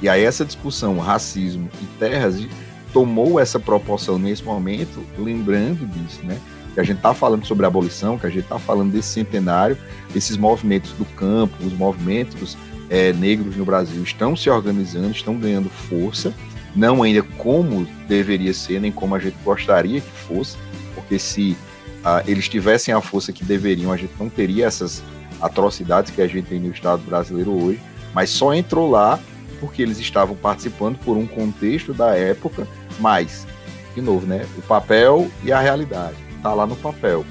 E 0.00 0.08
aí 0.08 0.24
essa 0.24 0.44
discussão 0.44 0.98
racismo 0.98 1.70
e 1.80 1.84
terras 1.98 2.44
tomou 2.92 3.38
essa 3.38 3.58
proporção 3.58 4.18
nesse 4.18 4.42
momento, 4.42 5.00
lembrando 5.16 5.86
disso, 5.86 6.20
né? 6.24 6.38
Que 6.74 6.80
a 6.80 6.82
gente 6.82 6.96
está 6.96 7.14
falando 7.14 7.46
sobre 7.46 7.64
a 7.64 7.68
abolição, 7.68 8.18
que 8.18 8.26
a 8.26 8.30
gente 8.30 8.42
está 8.42 8.58
falando 8.58 8.92
desse 8.92 9.08
centenário, 9.08 9.78
esses 10.14 10.36
movimentos 10.36 10.92
do 10.92 11.04
campo, 11.04 11.54
os 11.64 11.72
movimentos 11.72 12.56
é, 12.90 13.12
negros 13.12 13.56
no 13.56 13.64
Brasil 13.64 14.02
estão 14.02 14.34
se 14.34 14.50
organizando, 14.50 15.12
estão 15.12 15.36
ganhando 15.36 15.70
força, 15.70 16.34
não 16.74 17.02
ainda 17.02 17.22
como 17.22 17.86
deveria 18.08 18.52
ser, 18.52 18.80
nem 18.80 18.90
como 18.90 19.14
a 19.14 19.18
gente 19.18 19.36
gostaria 19.44 20.00
que 20.00 20.10
fosse, 20.26 20.56
porque 20.94 21.18
se 21.18 21.56
ah, 22.04 22.22
eles 22.26 22.48
tivessem 22.48 22.92
a 22.92 23.00
força 23.00 23.32
que 23.32 23.44
deveriam, 23.44 23.92
a 23.92 23.96
gente 23.96 24.12
não 24.18 24.28
teria 24.28 24.66
essas 24.66 25.02
atrocidades 25.40 26.10
que 26.10 26.20
a 26.20 26.26
gente 26.26 26.46
tem 26.46 26.58
no 26.58 26.70
Estado 26.70 27.02
brasileiro 27.02 27.52
hoje 27.52 27.80
mas 28.14 28.30
só 28.30 28.52
entrou 28.54 28.90
lá 28.90 29.18
porque 29.60 29.80
eles 29.80 29.98
estavam 29.98 30.34
participando 30.34 30.98
por 30.98 31.16
um 31.16 31.26
contexto 31.26 31.94
da 31.94 32.16
época, 32.16 32.66
mas, 32.98 33.46
de 33.94 34.00
novo, 34.00 34.26
né, 34.26 34.44
o 34.58 34.62
papel 34.62 35.30
e 35.44 35.52
a 35.52 35.60
realidade, 35.60 36.16
tá 36.42 36.52
lá 36.52 36.66
no 36.66 36.74
papel. 36.74 37.24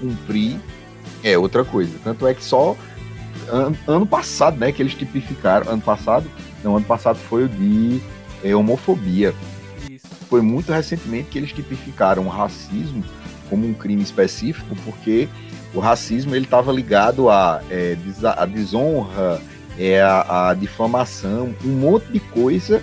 Cumprir 0.00 0.58
é 1.22 1.38
outra 1.38 1.64
coisa. 1.64 1.92
Tanto 2.02 2.26
é 2.26 2.34
que 2.34 2.44
só 2.44 2.76
an 3.48 3.72
ano 3.86 4.04
passado, 4.04 4.58
né, 4.58 4.72
que 4.72 4.82
eles 4.82 4.94
tipificaram, 4.94 5.70
ano 5.70 5.82
passado, 5.82 6.28
não, 6.64 6.76
ano 6.76 6.86
passado 6.86 7.16
foi 7.16 7.44
o 7.44 7.48
de 7.48 8.00
é, 8.42 8.54
homofobia. 8.54 9.34
Isso. 9.88 10.08
Foi 10.28 10.42
muito 10.42 10.72
recentemente 10.72 11.28
que 11.30 11.38
eles 11.38 11.52
tipificaram 11.52 12.26
o 12.26 12.28
racismo 12.28 13.04
como 13.48 13.66
um 13.66 13.74
crime 13.74 14.02
específico, 14.02 14.76
porque 14.84 15.28
o 15.72 15.80
racismo 15.80 16.34
ele 16.34 16.44
estava 16.44 16.72
ligado 16.72 17.30
à 17.30 17.62
é, 17.70 17.96
a 18.36 18.44
desonra, 18.44 19.40
é 19.80 20.02
a, 20.02 20.50
a 20.50 20.54
difamação, 20.54 21.54
um 21.64 21.70
monte 21.70 22.12
de 22.12 22.20
coisa 22.20 22.82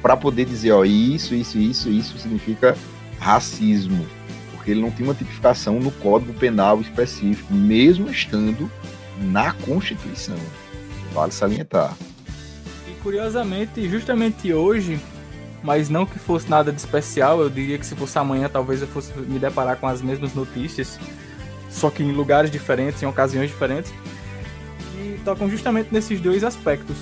para 0.00 0.16
poder 0.16 0.46
dizer, 0.46 0.72
ó, 0.72 0.84
isso, 0.84 1.34
isso, 1.34 1.58
isso, 1.58 1.90
isso 1.90 2.18
significa 2.18 2.74
racismo, 3.18 4.06
porque 4.50 4.70
ele 4.70 4.80
não 4.80 4.90
tem 4.90 5.04
uma 5.04 5.14
tipificação 5.14 5.78
no 5.78 5.90
Código 5.90 6.32
Penal 6.32 6.80
específico, 6.80 7.52
mesmo 7.52 8.08
estando 8.08 8.70
na 9.20 9.52
Constituição. 9.52 10.38
Vale 11.12 11.30
salientar. 11.30 11.94
E 12.88 12.92
curiosamente, 13.02 13.86
justamente 13.86 14.50
hoje, 14.50 14.98
mas 15.62 15.90
não 15.90 16.06
que 16.06 16.18
fosse 16.18 16.48
nada 16.48 16.72
de 16.72 16.80
especial, 16.80 17.42
eu 17.42 17.50
diria 17.50 17.76
que 17.76 17.84
se 17.84 17.94
fosse 17.94 18.18
amanhã 18.18 18.48
talvez 18.48 18.80
eu 18.80 18.88
fosse 18.88 19.12
me 19.18 19.38
deparar 19.38 19.76
com 19.76 19.86
as 19.86 20.00
mesmas 20.00 20.32
notícias, 20.32 20.98
só 21.68 21.90
que 21.90 22.02
em 22.02 22.12
lugares 22.12 22.50
diferentes, 22.50 23.02
em 23.02 23.06
ocasiões 23.06 23.50
diferentes 23.50 23.92
tocam 25.20 25.48
justamente 25.48 25.92
nesses 25.92 26.20
dois 26.20 26.42
aspectos. 26.44 26.96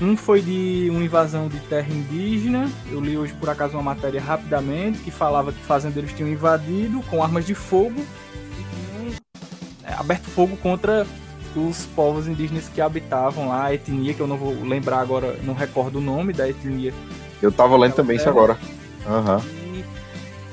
Um 0.00 0.16
foi 0.16 0.40
de 0.40 0.88
uma 0.90 1.04
invasão 1.04 1.48
de 1.48 1.60
terra 1.60 1.88
indígena. 1.88 2.68
Eu 2.90 3.00
li 3.00 3.16
hoje 3.16 3.32
por 3.34 3.48
acaso 3.48 3.74
uma 3.74 3.82
matéria 3.82 4.20
rapidamente 4.20 4.98
que 4.98 5.10
falava 5.10 5.52
que 5.52 5.62
fazendeiros 5.62 6.12
tinham 6.12 6.28
invadido 6.28 7.00
com 7.02 7.22
armas 7.22 7.46
de 7.46 7.54
fogo 7.54 8.00
e 8.00 9.06
tinham 9.06 9.98
aberto 9.98 10.24
fogo 10.24 10.56
contra 10.56 11.06
os 11.54 11.86
povos 11.86 12.26
indígenas 12.26 12.68
que 12.68 12.80
habitavam 12.80 13.48
lá, 13.48 13.66
a 13.66 13.74
etnia, 13.74 14.14
que 14.14 14.20
eu 14.20 14.26
não 14.26 14.36
vou 14.36 14.54
lembrar 14.64 15.00
agora, 15.00 15.38
não 15.44 15.54
recordo 15.54 15.98
o 15.98 16.00
nome 16.00 16.32
da 16.32 16.48
etnia. 16.48 16.92
Eu 17.40 17.52
tava 17.52 17.76
lendo 17.76 17.94
também 17.94 18.16
isso 18.16 18.28
agora. 18.28 18.58
Aham. 19.06 19.36
Uhum 19.36 19.61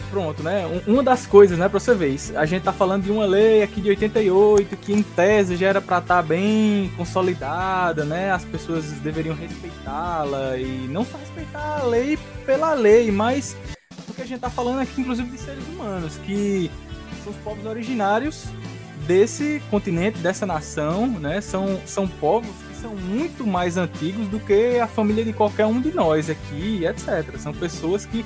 pronto, 0.10 0.44
né? 0.44 0.66
Uma 0.88 1.04
das 1.04 1.26
coisas, 1.26 1.58
né, 1.58 1.70
pra 1.70 1.80
você 1.80 1.94
ver, 1.94 2.16
a 2.36 2.46
gente 2.46 2.64
tá 2.64 2.74
falando 2.74 3.04
de 3.04 3.12
uma 3.12 3.26
lei 3.26 3.62
aqui 3.64 3.82
de 3.82 3.90
88 3.90 4.78
que 4.78 4.94
em 4.94 5.02
tese 5.04 5.56
já 5.56 5.68
era 5.68 5.82
pra 5.82 6.00
estar 6.00 6.18
tá 6.18 6.22
bem 6.22 6.92
consolidada, 6.98 8.04
né? 8.04 8.32
As 8.32 8.44
pessoas 8.44 8.86
deveriam 9.02 9.36
respeitá-la 9.36 10.58
e 10.58 10.88
não 10.90 11.06
só 11.06 11.18
respeitar 11.18 11.80
a 11.82 11.84
lei 11.84 12.18
pela 12.46 12.74
lei, 12.74 13.12
mas 13.12 13.56
porque 14.06 14.22
a 14.22 14.26
gente 14.26 14.40
tá 14.40 14.50
falando 14.50 14.80
aqui 14.80 15.02
inclusive 15.02 15.30
de 15.30 15.38
seres 15.38 15.64
humanos 15.68 16.18
que 16.26 16.70
são 17.24 17.32
os 17.32 17.40
povos 17.40 17.66
originários 17.66 18.48
desse 19.06 19.62
continente, 19.72 20.20
dessa 20.20 20.46
nação, 20.46 21.08
né? 21.08 21.42
São, 21.42 21.80
são 21.86 22.08
povos 22.08 22.52
que 22.70 22.76
são 22.80 22.96
muito 22.96 23.46
mais 23.46 23.78
antigos 23.78 24.28
do 24.28 24.40
que 24.40 24.80
a 24.80 24.88
família 24.88 25.24
de 25.24 25.34
qualquer 25.34 25.66
um 25.66 25.82
de 25.82 25.92
nós 25.92 26.30
aqui, 26.30 26.86
etc. 26.86 27.38
São 27.40 27.54
pessoas 27.54 28.06
que 28.06 28.24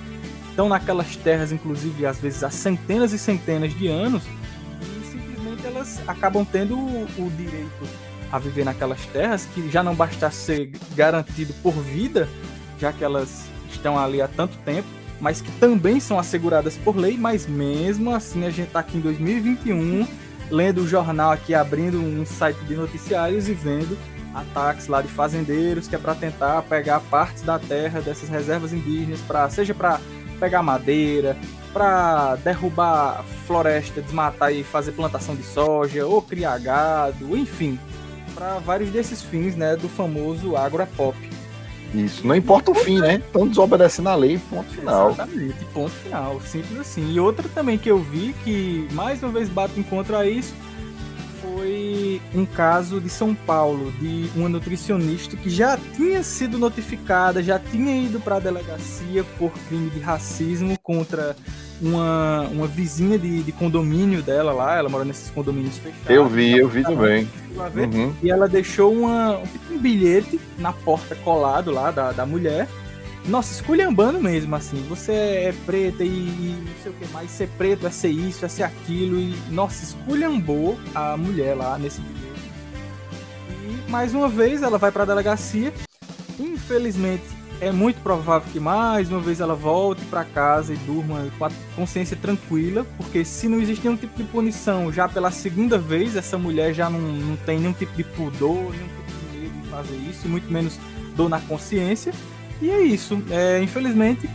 estão 0.54 0.70
naquelas 0.70 1.16
terras, 1.16 1.52
inclusive, 1.52 2.06
às 2.06 2.20
vezes 2.20 2.44
há 2.44 2.50
centenas 2.52 3.12
e 3.12 3.18
centenas 3.18 3.74
de 3.74 3.88
anos, 3.88 4.24
e 4.82 5.06
simplesmente 5.06 5.66
elas 5.66 6.00
acabam 6.08 6.46
tendo 6.46 6.78
o, 6.78 7.08
o 7.18 7.32
direito 7.36 7.88
a 8.32 8.38
viver 8.38 8.64
naquelas 8.64 9.04
terras, 9.08 9.48
que 9.54 9.70
já 9.70 9.82
não 9.82 9.96
basta 9.96 10.30
ser 10.30 10.72
garantido 10.96 11.54
por 11.56 11.74
vida, 11.74 12.30
já 12.80 12.94
que 12.94 13.04
elas 13.04 13.46
estão 13.70 13.98
ali 13.98 14.22
há 14.22 14.28
tanto 14.28 14.56
tempo, 14.60 14.88
mas 15.20 15.42
que 15.42 15.52
também 15.54 16.00
são 16.00 16.20
asseguradas 16.20 16.78
por 16.78 16.96
lei, 16.96 17.18
mas 17.18 17.48
mesmo 17.48 18.14
assim 18.14 18.46
a 18.46 18.50
gente 18.52 18.68
está 18.68 18.80
aqui 18.80 18.98
em 18.98 19.02
2021, 19.02 20.08
lendo 20.52 20.82
o 20.82 20.88
jornal 20.88 21.32
aqui, 21.32 21.56
abrindo 21.56 22.00
um 22.00 22.26
site 22.26 22.60
de 22.66 22.76
noticiários 22.76 23.50
e 23.50 23.54
vendo 23.54 23.98
ataques 24.36 24.88
lá 24.88 25.02
de 25.02 25.08
fazendeiros 25.08 25.88
que 25.88 25.96
é 25.96 26.00
para 26.00 26.16
tentar 26.16 26.64
pegar 26.64 27.00
partes 27.02 27.44
da 27.44 27.60
terra 27.60 28.02
dessas 28.02 28.30
reservas 28.30 28.74
indígenas 28.74 29.22
para 29.22 29.48
seja 29.48 29.76
para 29.76 30.02
pegar 30.34 30.62
madeira, 30.64 31.38
para 31.72 32.36
derrubar 32.36 33.24
floresta, 33.48 34.02
desmatar 34.02 34.54
e 34.54 34.64
fazer 34.64 34.92
plantação 34.92 35.36
de 35.36 35.44
soja, 35.44 36.06
ou 36.06 36.22
criar 36.22 36.58
gado, 36.60 37.36
enfim, 37.38 37.80
para 38.36 38.60
vários 38.60 38.92
desses 38.92 39.22
fins, 39.22 39.56
né, 39.56 39.76
do 39.76 39.90
famoso 39.90 40.56
agropop. 40.56 41.18
Isso, 41.94 42.26
não 42.26 42.36
importa 42.36 42.72
o 42.72 42.76
fim, 42.76 43.00
né? 43.00 43.16
Estão 43.16 43.48
desobedecendo 43.48 44.10
a 44.10 44.16
lei, 44.16 44.40
ponto 44.50 44.68
final. 44.72 45.12
Exatamente, 45.12 45.66
ponto 45.66 45.92
final, 45.92 46.42
simples 46.42 46.80
assim. 46.80 47.14
E 47.14 47.20
outra 47.20 47.48
também 47.50 47.78
que 47.78 47.90
eu 47.90 48.00
vi 48.00 48.34
que 48.44 48.88
mais 48.94 49.22
uma 49.22 49.32
vez 49.32 49.48
bate 49.48 49.80
em 49.80 49.84
contra 49.84 50.20
a 50.20 50.28
isso 50.28 50.56
foi 51.64 52.22
um 52.36 52.46
caso 52.46 53.00
de 53.00 53.10
São 53.10 53.34
Paulo, 53.34 53.90
de 53.94 54.30
uma 54.36 54.50
nutricionista 54.50 55.38
que 55.38 55.50
já 55.50 55.78
tinha 55.96 56.22
sido 56.22 56.58
notificada, 56.58 57.42
já 57.42 57.58
tinha 57.58 57.96
ido 57.96 58.20
para 58.20 58.36
a 58.36 58.40
delegacia 58.40 59.24
por 59.38 59.52
crime 59.70 59.90
de 59.90 60.02
racismo 60.02 60.78
contra 60.84 61.36
uma, 61.82 62.42
uma 62.52 62.68
vizinha 62.68 63.18
de, 63.18 63.44
de 63.44 63.52
condomínio 63.54 64.22
dela 64.22 64.52
lá, 64.52 64.78
ela 64.78 64.90
mora 64.90 65.06
nesses 65.06 65.30
condomínios 65.30 65.78
fechados. 65.78 66.10
Eu 66.10 66.28
vi, 66.28 66.58
eu 66.58 66.68
vi 66.68 66.84
também. 66.84 67.30
Uhum. 67.56 68.14
E 68.22 68.30
ela 68.30 68.48
deixou 68.48 68.92
uma, 68.92 69.40
um 69.72 69.78
bilhete 69.78 70.40
na 70.58 70.74
porta 70.74 71.16
colado 71.16 71.72
lá 71.72 71.92
da, 71.92 72.12
da 72.12 72.26
mulher, 72.26 72.68
nossa, 73.26 73.54
esculhambando 73.54 74.20
mesmo, 74.20 74.56
assim. 74.56 74.84
Você 74.90 75.12
é 75.12 75.56
preta 75.66 76.04
e, 76.04 76.08
e, 76.08 76.64
não 76.66 76.84
sei 76.84 76.92
o 76.92 76.96
que 76.96 77.08
mais. 77.14 77.32
Ser 77.32 77.48
preto 77.58 77.88
é 77.88 77.90
ser 77.90 78.10
isso, 78.10 78.46
é 78.46 78.50
ser 78.50 78.64
aquilo. 78.64 79.18
E, 79.18 79.36
nossa, 79.50 79.84
esculhambou 79.84 80.78
a 80.94 81.16
mulher 81.16 81.56
lá 81.56 81.78
nesse 81.78 82.02
bilhete. 82.02 82.52
E, 83.88 83.92
mais 83.92 84.14
uma 84.14 84.28
vez, 84.28 84.62
ela 84.62 84.78
vai 84.78 84.92
pra 84.92 85.06
delegacia. 85.06 85.74
Infelizmente, 86.38 87.24
é 87.62 87.72
muito 87.72 88.02
provável 88.02 88.52
que 88.52 88.60
mais 88.60 89.10
uma 89.10 89.22
vez 89.22 89.40
ela 89.40 89.56
volte 89.56 90.04
para 90.06 90.26
casa 90.26 90.74
e 90.74 90.78
durma 90.78 91.26
com 91.38 91.46
a 91.46 91.52
consciência 91.76 92.18
tranquila, 92.18 92.86
porque 92.98 93.24
se 93.24 93.48
não 93.48 93.62
existe 93.62 93.86
nenhum 93.86 93.96
tipo 93.96 94.18
de 94.18 94.24
punição 94.26 94.92
já 94.92 95.08
pela 95.08 95.32
segunda 95.32 95.78
vez, 95.78 96.18
essa 96.18 96.38
mulher 96.38 96.74
já 96.74 96.90
não, 96.90 97.00
não 97.00 97.38
tem 97.38 97.60
nenhum 97.60 97.72
tipo 97.72 97.96
de 97.96 98.04
pudor, 98.04 98.72
nenhum 98.72 98.88
tipo 98.88 99.32
de 99.32 99.40
medo 99.40 99.62
de 99.62 99.70
fazer 99.70 99.96
isso, 99.96 100.28
muito 100.28 100.52
menos 100.52 100.78
dor 101.16 101.30
na 101.30 101.40
consciência. 101.40 102.14
E 102.64 102.72
é 102.72 102.82
isso. 102.82 103.22
É, 103.30 103.62
infelizmente, 103.62 104.30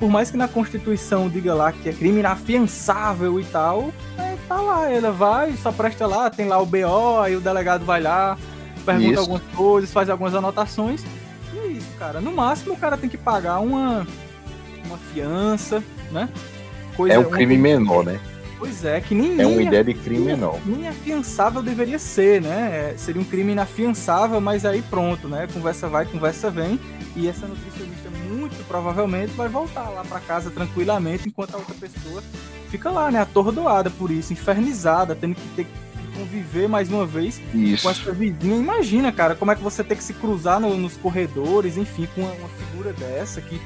por 0.00 0.08
mais 0.08 0.30
que 0.30 0.38
na 0.38 0.48
Constituição 0.48 1.28
diga 1.28 1.52
lá 1.52 1.70
que 1.70 1.90
é 1.90 1.92
crime 1.92 2.20
inafiançável 2.20 3.38
e 3.38 3.44
tal, 3.44 3.92
é, 4.18 4.36
tá 4.48 4.58
lá, 4.58 4.90
ela 4.90 5.12
vai, 5.12 5.52
só 5.58 5.70
presta 5.70 6.06
lá, 6.06 6.30
tem 6.30 6.48
lá 6.48 6.58
o 6.58 6.64
BO, 6.64 7.20
aí 7.22 7.36
o 7.36 7.42
delegado 7.42 7.84
vai 7.84 8.00
lá, 8.00 8.38
pergunta 8.86 9.10
isso. 9.10 9.20
algumas 9.20 9.42
coisas, 9.54 9.92
faz 9.92 10.08
algumas 10.08 10.34
anotações. 10.34 11.04
E 11.52 11.58
é 11.58 11.66
isso, 11.66 11.90
cara. 11.98 12.22
No 12.22 12.32
máximo 12.32 12.72
o 12.72 12.76
cara 12.76 12.96
tem 12.96 13.10
que 13.10 13.18
pagar 13.18 13.60
uma, 13.60 14.06
uma 14.86 14.96
fiança, 15.12 15.84
né? 16.10 16.30
Coisa, 16.96 17.16
é 17.16 17.18
um 17.18 17.24
crime 17.24 17.58
menor, 17.58 18.02
né? 18.02 18.18
Pois 18.64 18.82
é, 18.82 18.98
que 18.98 19.14
nem. 19.14 19.38
É 19.38 19.46
uma 19.46 19.60
ideia 19.60 19.84
de 19.84 19.92
crime 19.92 20.24
menor. 20.24 20.58
Nem 20.64 20.88
afiançável 20.88 21.62
deveria 21.62 21.98
ser, 21.98 22.40
né? 22.40 22.92
É, 22.92 22.96
seria 22.96 23.20
um 23.20 23.24
crime 23.24 23.52
inafiançável, 23.52 24.40
mas 24.40 24.64
aí 24.64 24.80
pronto, 24.80 25.28
né? 25.28 25.46
Conversa 25.52 25.86
vai, 25.86 26.06
conversa 26.06 26.50
vem. 26.50 26.80
E 27.14 27.28
essa 27.28 27.46
nutricionista 27.46 28.08
muito 28.26 28.56
provavelmente 28.66 29.32
vai 29.32 29.50
voltar 29.50 29.90
lá 29.90 30.02
para 30.02 30.18
casa 30.18 30.50
tranquilamente, 30.50 31.28
enquanto 31.28 31.54
a 31.54 31.58
outra 31.58 31.74
pessoa 31.74 32.22
fica 32.70 32.90
lá, 32.90 33.10
né? 33.10 33.20
Atordoada 33.20 33.90
por 33.90 34.10
isso, 34.10 34.32
infernizada, 34.32 35.14
tendo 35.14 35.34
que 35.34 35.48
ter 35.48 35.64
que 35.64 36.18
conviver 36.18 36.66
mais 36.66 36.90
uma 36.90 37.04
vez 37.04 37.42
isso. 37.52 37.82
com 37.82 37.90
essa 37.90 38.12
vizinha. 38.12 38.56
Imagina, 38.56 39.12
cara, 39.12 39.34
como 39.34 39.50
é 39.52 39.54
que 39.54 39.62
você 39.62 39.84
tem 39.84 39.96
que 39.96 40.02
se 40.02 40.14
cruzar 40.14 40.58
no, 40.58 40.74
nos 40.74 40.96
corredores, 40.96 41.76
enfim, 41.76 42.08
com 42.14 42.22
uma, 42.22 42.32
uma 42.32 42.48
figura 42.48 42.94
dessa 42.94 43.42
que 43.42 43.56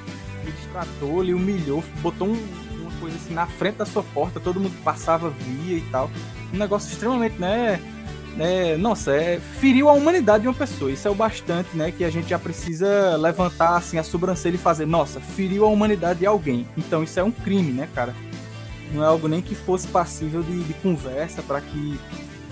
lhe 0.44 0.52
distratou, 0.52 1.22
lhe 1.22 1.34
humilhou, 1.34 1.84
botou 2.02 2.26
um 2.26 2.67
coisa 3.00 3.16
assim 3.16 3.34
na 3.34 3.46
frente 3.46 3.76
da 3.76 3.86
sua 3.86 4.02
porta, 4.02 4.40
todo 4.40 4.60
mundo 4.60 4.74
passava, 4.82 5.30
via 5.30 5.76
e 5.76 5.82
tal. 5.90 6.10
Um 6.52 6.58
negócio 6.58 6.90
extremamente, 6.90 7.38
né? 7.38 7.80
né 8.36 8.76
nossa, 8.76 9.12
é, 9.12 9.40
feriu 9.60 9.88
a 9.88 9.92
humanidade 9.92 10.42
de 10.42 10.48
uma 10.48 10.54
pessoa. 10.54 10.90
Isso 10.90 11.06
é 11.06 11.10
o 11.10 11.14
bastante, 11.14 11.76
né? 11.76 11.92
Que 11.92 12.04
a 12.04 12.10
gente 12.10 12.28
já 12.28 12.38
precisa 12.38 13.16
levantar 13.16 13.76
assim 13.76 13.98
a 13.98 14.02
sobrancelha 14.02 14.56
e 14.56 14.58
fazer, 14.58 14.86
nossa, 14.86 15.20
feriu 15.20 15.64
a 15.64 15.68
humanidade 15.68 16.20
de 16.20 16.26
alguém. 16.26 16.66
Então 16.76 17.02
isso 17.02 17.18
é 17.18 17.24
um 17.24 17.30
crime, 17.30 17.72
né, 17.72 17.88
cara? 17.94 18.14
Não 18.92 19.02
é 19.02 19.06
algo 19.06 19.28
nem 19.28 19.42
que 19.42 19.54
fosse 19.54 19.86
passível 19.88 20.42
de, 20.42 20.64
de 20.64 20.74
conversa 20.74 21.42
para 21.42 21.60
que 21.60 21.98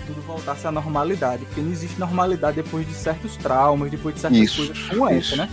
tudo 0.05 0.21
voltasse 0.21 0.65
à 0.65 0.71
normalidade, 0.71 1.45
porque 1.45 1.61
não 1.61 1.71
existe 1.71 1.99
normalidade 1.99 2.61
depois 2.61 2.87
de 2.87 2.93
certos 2.93 3.35
traumas, 3.35 3.91
depois 3.91 4.15
de 4.15 4.21
certas 4.21 4.39
isso, 4.39 4.57
coisas 4.57 4.79
como 4.87 5.09
essa, 5.09 5.35
né? 5.35 5.49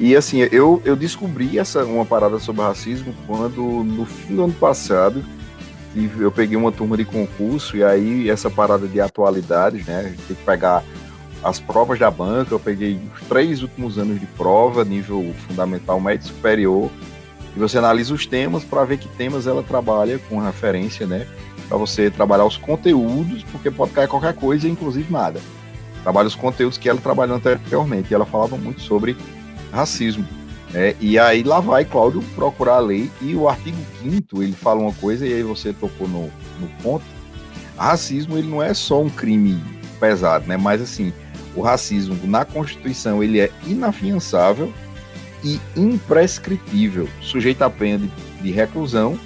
E 0.00 0.16
assim, 0.16 0.38
eu, 0.50 0.80
eu 0.82 0.96
descobri 0.96 1.58
essa 1.58 1.84
uma 1.84 2.06
parada 2.06 2.38
sobre 2.38 2.62
racismo 2.62 3.14
quando, 3.26 3.62
no 3.84 4.06
fim 4.06 4.34
do 4.34 4.44
ano 4.44 4.52
passado, 4.54 5.22
eu 6.18 6.32
peguei 6.32 6.56
uma 6.56 6.72
turma 6.72 6.96
de 6.96 7.04
concurso 7.04 7.76
e 7.76 7.84
aí 7.84 8.30
essa 8.30 8.48
parada 8.48 8.88
de 8.88 8.98
atualidades, 8.98 9.84
né? 9.84 9.98
A 9.98 10.08
gente 10.08 10.22
tem 10.22 10.36
que 10.36 10.42
pegar 10.42 10.82
as 11.44 11.60
provas 11.60 11.98
da 11.98 12.10
banca, 12.10 12.54
eu 12.54 12.58
peguei 12.58 12.98
os 13.14 13.28
três 13.28 13.60
últimos 13.60 13.98
anos 13.98 14.18
de 14.18 14.24
prova, 14.24 14.86
nível 14.86 15.34
fundamental, 15.46 16.00
médio 16.00 16.28
superior, 16.28 16.90
e 17.54 17.58
você 17.58 17.76
analisa 17.76 18.14
os 18.14 18.24
temas 18.24 18.64
para 18.64 18.84
ver 18.84 18.96
que 18.96 19.08
temas 19.08 19.46
ela 19.46 19.62
trabalha 19.62 20.18
com 20.30 20.40
referência, 20.40 21.06
né? 21.06 21.26
Para 21.68 21.76
você 21.76 22.10
trabalhar 22.10 22.46
os 22.46 22.56
conteúdos, 22.56 23.44
porque 23.52 23.70
pode 23.70 23.92
cair 23.92 24.08
qualquer 24.08 24.32
coisa, 24.32 24.66
inclusive 24.66 25.12
nada. 25.12 25.42
Trabalha 26.02 26.28
os 26.28 26.34
conteúdos 26.34 26.78
que 26.78 26.88
ela 26.88 26.98
trabalhou 26.98 27.36
anteriormente, 27.36 28.10
e 28.10 28.14
ela 28.14 28.24
falava 28.24 28.56
muito 28.56 28.80
sobre 28.80 29.14
racismo. 29.72 30.26
É, 30.72 30.94
e 31.00 31.18
aí 31.18 31.42
lá 31.42 31.58
vai 31.58 31.84
Cláudio 31.84 32.22
procurar 32.34 32.76
a 32.76 32.80
lei 32.80 33.10
e 33.20 33.34
o 33.34 33.48
artigo 33.48 33.76
5 34.02 34.40
ele 34.42 34.52
fala 34.52 34.80
uma 34.80 34.92
coisa 34.92 35.26
e 35.26 35.32
aí 35.32 35.42
você 35.42 35.72
tocou 35.72 36.06
no, 36.06 36.30
no 36.60 36.68
ponto. 36.82 37.04
Racismo 37.76 38.38
ele 38.38 38.48
não 38.48 38.62
é 38.62 38.72
só 38.72 39.00
um 39.00 39.10
crime 39.10 39.60
pesado, 39.98 40.46
né? 40.46 40.56
Mas 40.56 40.80
assim, 40.80 41.12
o 41.56 41.62
racismo 41.62 42.16
na 42.24 42.44
Constituição 42.44 43.22
ele 43.22 43.40
é 43.40 43.50
inafiançável 43.66 44.72
e 45.42 45.58
imprescritível, 45.74 47.08
sujeito 47.20 47.62
a 47.62 47.70
pena 47.70 48.06
de, 48.06 48.42
de 48.42 48.50
reclusão 48.52 49.18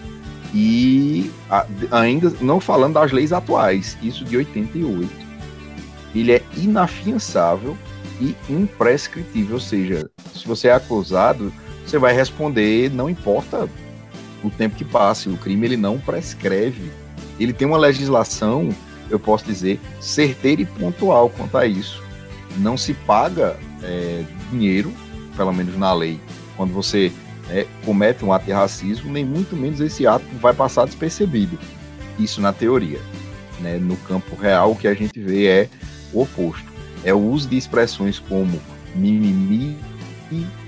e 0.55 1.31
a, 1.51 1.67
ainda 1.91 2.33
não 2.41 2.61
falando 2.61 2.95
das 2.95 3.13
leis 3.13 3.33
atuais, 3.33 3.99
isso 4.03 4.25
de 4.25 4.37
88. 4.37 5.11
Ele 6.15 6.33
é 6.33 6.43
inafiançável 6.57 7.77
e 8.21 8.35
imprescritível, 8.49 9.55
ou 9.55 9.61
seja, 9.61 10.09
se 10.35 10.47
você 10.47 10.69
é 10.69 10.73
acusado, 10.73 11.53
você 11.85 11.99
vai 11.99 12.15
responder, 12.15 12.91
não 12.91 13.11
importa 13.11 13.69
o 14.43 14.51
tempo 14.51 14.77
que 14.77 14.85
passe, 14.85 15.29
o 15.29 15.37
crime 15.37 15.67
ele 15.67 15.77
não 15.77 15.99
prescreve. 15.99 16.91
Ele 17.39 17.53
tem 17.53 17.67
uma 17.67 17.79
legislação, 17.79 18.69
eu 19.11 19.19
posso 19.19 19.45
dizer, 19.45 19.81
certeira 20.01 20.63
e 20.63 20.67
pontual 20.67 21.31
quanto 21.31 21.57
a 21.57 21.67
isso. 21.67 22.03
Não 22.59 22.77
se 22.77 22.95
paga 22.95 23.57
é, 23.83 24.23
dinheiro, 24.51 24.93
pelo 25.37 25.53
menos 25.53 25.77
na 25.77 25.93
lei, 25.93 26.21
quando 26.57 26.73
você 26.73 27.13
é, 27.51 27.67
comete 27.85 28.25
um 28.25 28.33
ato 28.33 28.47
de 28.47 28.53
racismo, 28.53 29.13
nem 29.13 29.25
muito 29.25 29.57
menos 29.57 29.81
esse 29.81 30.07
ato 30.07 30.25
vai 30.41 30.55
passar 30.55 30.85
despercebido. 30.85 31.59
Isso 32.19 32.41
na 32.41 32.53
teoria. 32.53 33.01
Né? 33.61 33.79
No 33.79 33.97
campo 33.97 34.37
real, 34.37 34.73
o 34.73 34.77
que 34.77 34.87
a 34.87 34.95
gente 34.95 35.19
vê 35.19 35.47
é 35.47 35.69
o 36.13 36.23
oposto. 36.23 36.74
É 37.05 37.13
o 37.13 37.19
uso 37.19 37.49
de 37.49 37.57
expressões 37.57 38.19
como 38.19 38.61
mimimi, 38.95 39.77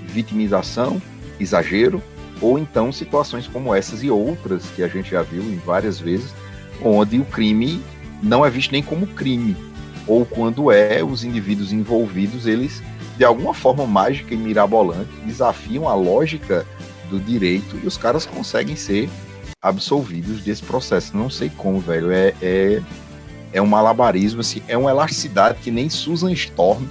vitimização, 0.07 1.01
exagero, 1.39 2.01
ou 2.39 2.57
então 2.59 2.91
situações 2.91 3.47
como 3.47 3.73
essas 3.73 4.03
e 4.03 4.09
outras 4.09 4.65
que 4.75 4.83
a 4.83 4.87
gente 4.87 5.11
já 5.11 5.23
viu 5.23 5.41
em 5.41 5.57
várias 5.57 5.99
vezes, 5.99 6.33
onde 6.83 7.19
o 7.19 7.25
crime 7.25 7.81
não 8.21 8.45
é 8.45 8.49
visto 8.49 8.71
nem 8.71 8.83
como 8.83 9.07
crime, 9.07 9.55
ou 10.05 10.25
quando 10.25 10.71
é, 10.71 11.03
os 11.03 11.23
indivíduos 11.23 11.73
envolvidos, 11.73 12.45
eles 12.45 12.81
de 13.17 13.25
alguma 13.25 13.53
forma 13.53 13.85
mágica 13.85 14.33
e 14.33 14.37
mirabolante 14.37 15.09
desafiam 15.25 15.89
a 15.89 15.95
lógica 15.95 16.65
do 17.09 17.19
direito 17.19 17.79
e 17.83 17.87
os 17.87 17.97
caras 17.97 18.25
conseguem 18.25 18.75
ser 18.75 19.09
absolvidos 19.61 20.41
desse 20.41 20.61
processo. 20.61 21.17
Não 21.17 21.29
sei 21.29 21.49
como, 21.49 21.79
velho. 21.79 22.11
É, 22.11 22.33
é, 22.41 22.81
é 23.53 23.61
um 23.61 23.65
malabarismo, 23.65 24.41
assim, 24.41 24.61
é 24.67 24.77
uma 24.77 24.91
elasticidade 24.91 25.59
que 25.61 25.71
nem 25.71 25.89
Susan 25.89 26.31
Storm 26.31 26.85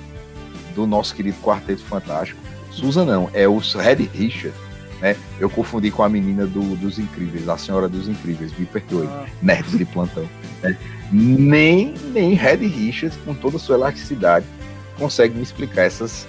do 0.74 0.86
nosso 0.86 1.14
querido 1.14 1.38
Quarteto 1.42 1.82
Fantástico. 1.82 2.40
Susan 2.70 3.04
não, 3.04 3.30
é 3.32 3.48
o 3.48 3.58
Red 3.58 4.08
Richard 4.12 4.54
né? 5.00 5.16
Eu 5.38 5.50
confundi 5.50 5.90
com 5.90 6.02
a 6.02 6.08
menina 6.08 6.46
do, 6.46 6.76
dos 6.76 6.98
Incríveis, 6.98 7.48
a 7.48 7.58
Senhora 7.58 7.88
dos 7.88 8.08
Incríveis, 8.08 8.56
me 8.58 8.66
perdoe, 8.66 9.06
ah. 9.06 9.26
nerd 9.42 9.76
de 9.76 9.84
plantão. 9.84 10.28
Né? 10.62 10.76
Nem, 11.12 11.94
nem 12.12 12.34
Red 12.34 12.66
Richards, 12.66 13.18
com 13.24 13.34
toda 13.34 13.56
a 13.56 13.60
sua 13.60 13.76
elasticidade, 13.76 14.46
consegue 14.98 15.36
me 15.36 15.42
explicar 15.42 15.82
essas 15.82 16.26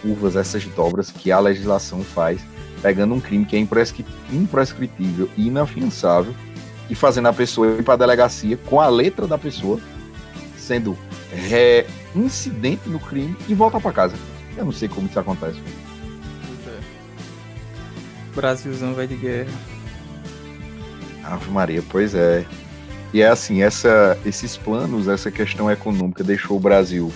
curvas, 0.00 0.36
essas 0.36 0.64
dobras 0.64 1.10
que 1.10 1.30
a 1.30 1.38
legislação 1.38 2.02
faz, 2.02 2.40
pegando 2.82 3.14
um 3.14 3.20
crime 3.20 3.44
que 3.44 3.56
é 3.56 3.58
imprescritível 3.58 5.28
e 5.36 5.46
inafiançável 5.46 6.34
e 6.88 6.94
fazendo 6.94 7.26
a 7.26 7.32
pessoa 7.32 7.68
ir 7.68 7.82
para 7.82 7.94
a 7.94 7.98
delegacia 7.98 8.56
com 8.56 8.80
a 8.80 8.88
letra 8.88 9.26
da 9.26 9.38
pessoa, 9.38 9.80
sendo 10.56 10.96
incidente 12.14 12.88
no 12.88 12.98
crime 12.98 13.36
e 13.48 13.54
volta 13.54 13.80
para 13.80 13.92
casa. 13.92 14.14
Eu 14.56 14.64
não 14.64 14.72
sei 14.72 14.88
como 14.88 15.06
isso 15.06 15.18
acontece. 15.18 15.60
Brasilzão 18.34 18.94
vai 18.94 19.06
de 19.06 19.16
guerra. 19.16 19.50
Ave 21.24 21.50
Maria, 21.50 21.82
pois 21.88 22.14
é. 22.14 22.44
E 23.12 23.22
é 23.22 23.28
assim, 23.28 23.62
essa, 23.62 24.18
esses 24.26 24.56
planos, 24.56 25.08
essa 25.08 25.30
questão 25.30 25.70
econômica 25.70 26.22
deixou 26.22 26.56
o 26.56 26.60
Brasil 26.60 27.12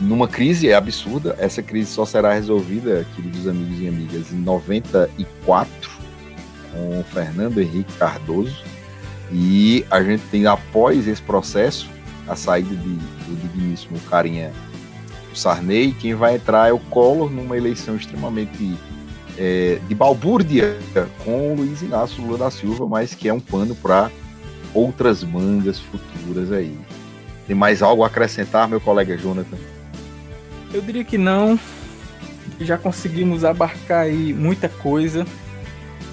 numa 0.00 0.28
crise 0.28 0.72
absurda. 0.72 1.34
Essa 1.38 1.62
crise 1.62 1.90
só 1.90 2.04
será 2.04 2.34
resolvida, 2.34 3.06
queridos 3.16 3.48
amigos 3.48 3.80
e 3.80 3.88
amigas, 3.88 4.32
em 4.32 4.36
94, 4.36 5.83
com 6.74 7.02
Fernando 7.04 7.60
Henrique 7.60 7.92
Cardoso. 7.94 8.56
E 9.32 9.84
a 9.90 10.02
gente 10.02 10.22
tem, 10.30 10.46
após 10.46 11.08
esse 11.08 11.22
processo, 11.22 11.88
a 12.28 12.36
saída 12.36 12.74
de, 12.74 12.94
do 12.94 13.36
digníssimo 13.40 13.98
carinha 14.10 14.52
Sarney, 15.34 15.92
quem 15.92 16.14
vai 16.14 16.36
entrar 16.36 16.68
é 16.68 16.72
o 16.72 16.78
Collor 16.78 17.30
numa 17.30 17.56
eleição 17.56 17.96
extremamente 17.96 18.76
é, 19.36 19.78
de 19.88 19.94
balbúrdia 19.94 20.78
com 21.24 21.52
o 21.52 21.56
Luiz 21.56 21.82
Inácio 21.82 22.22
Lula 22.22 22.38
da 22.38 22.50
Silva, 22.50 22.86
mas 22.86 23.14
que 23.14 23.28
é 23.28 23.32
um 23.32 23.40
pano 23.40 23.74
para 23.74 24.10
outras 24.72 25.24
mangas 25.24 25.78
futuras 25.78 26.52
aí. 26.52 26.76
Tem 27.46 27.54
mais 27.54 27.82
algo 27.82 28.02
a 28.02 28.06
acrescentar, 28.06 28.68
meu 28.68 28.80
colega 28.80 29.16
Jonathan? 29.16 29.56
Eu 30.72 30.80
diria 30.80 31.04
que 31.04 31.18
não. 31.18 31.58
Já 32.60 32.78
conseguimos 32.78 33.44
abarcar 33.44 34.02
aí 34.02 34.32
muita 34.32 34.68
coisa. 34.68 35.26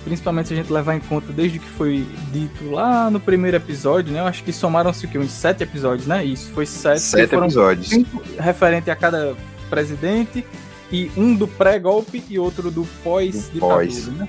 Principalmente 0.04 0.48
se 0.48 0.54
a 0.54 0.58
gente 0.58 0.72
levar 0.74 0.96
em 0.96 1.00
conta 1.00 1.32
desde 1.32 1.60
que 1.60 1.70
foi 1.70 2.08
dito 2.32 2.72
lá 2.72 3.10
no 3.12 3.20
primeiro 3.20 3.58
episódio, 3.58 4.12
né? 4.12 4.20
Eu 4.20 4.26
acho 4.26 4.44
que 4.44 4.52
somaram-se 4.52 5.06
o 5.06 5.10
quê? 5.10 5.20
Uns 5.20 5.32
sete 5.32 5.62
episódios, 5.64 6.08
né? 6.08 6.26
Isso, 6.26 6.52
foi 6.52 6.66
sete. 6.66 7.02
Sete 7.02 7.36
episódios. 7.36 7.90
Cinco 7.90 8.22
referente 8.40 8.90
a 8.90 8.96
cada 8.96 9.36
presidente 9.70 10.44
e 10.92 11.12
um 11.16 11.36
do 11.36 11.48
pré-golpe 11.48 12.24
e 12.30 12.40
outro 12.40 12.72
do 12.72 12.86
pós-ditadura, 13.04 13.76
pós. 13.76 14.08
né? 14.08 14.28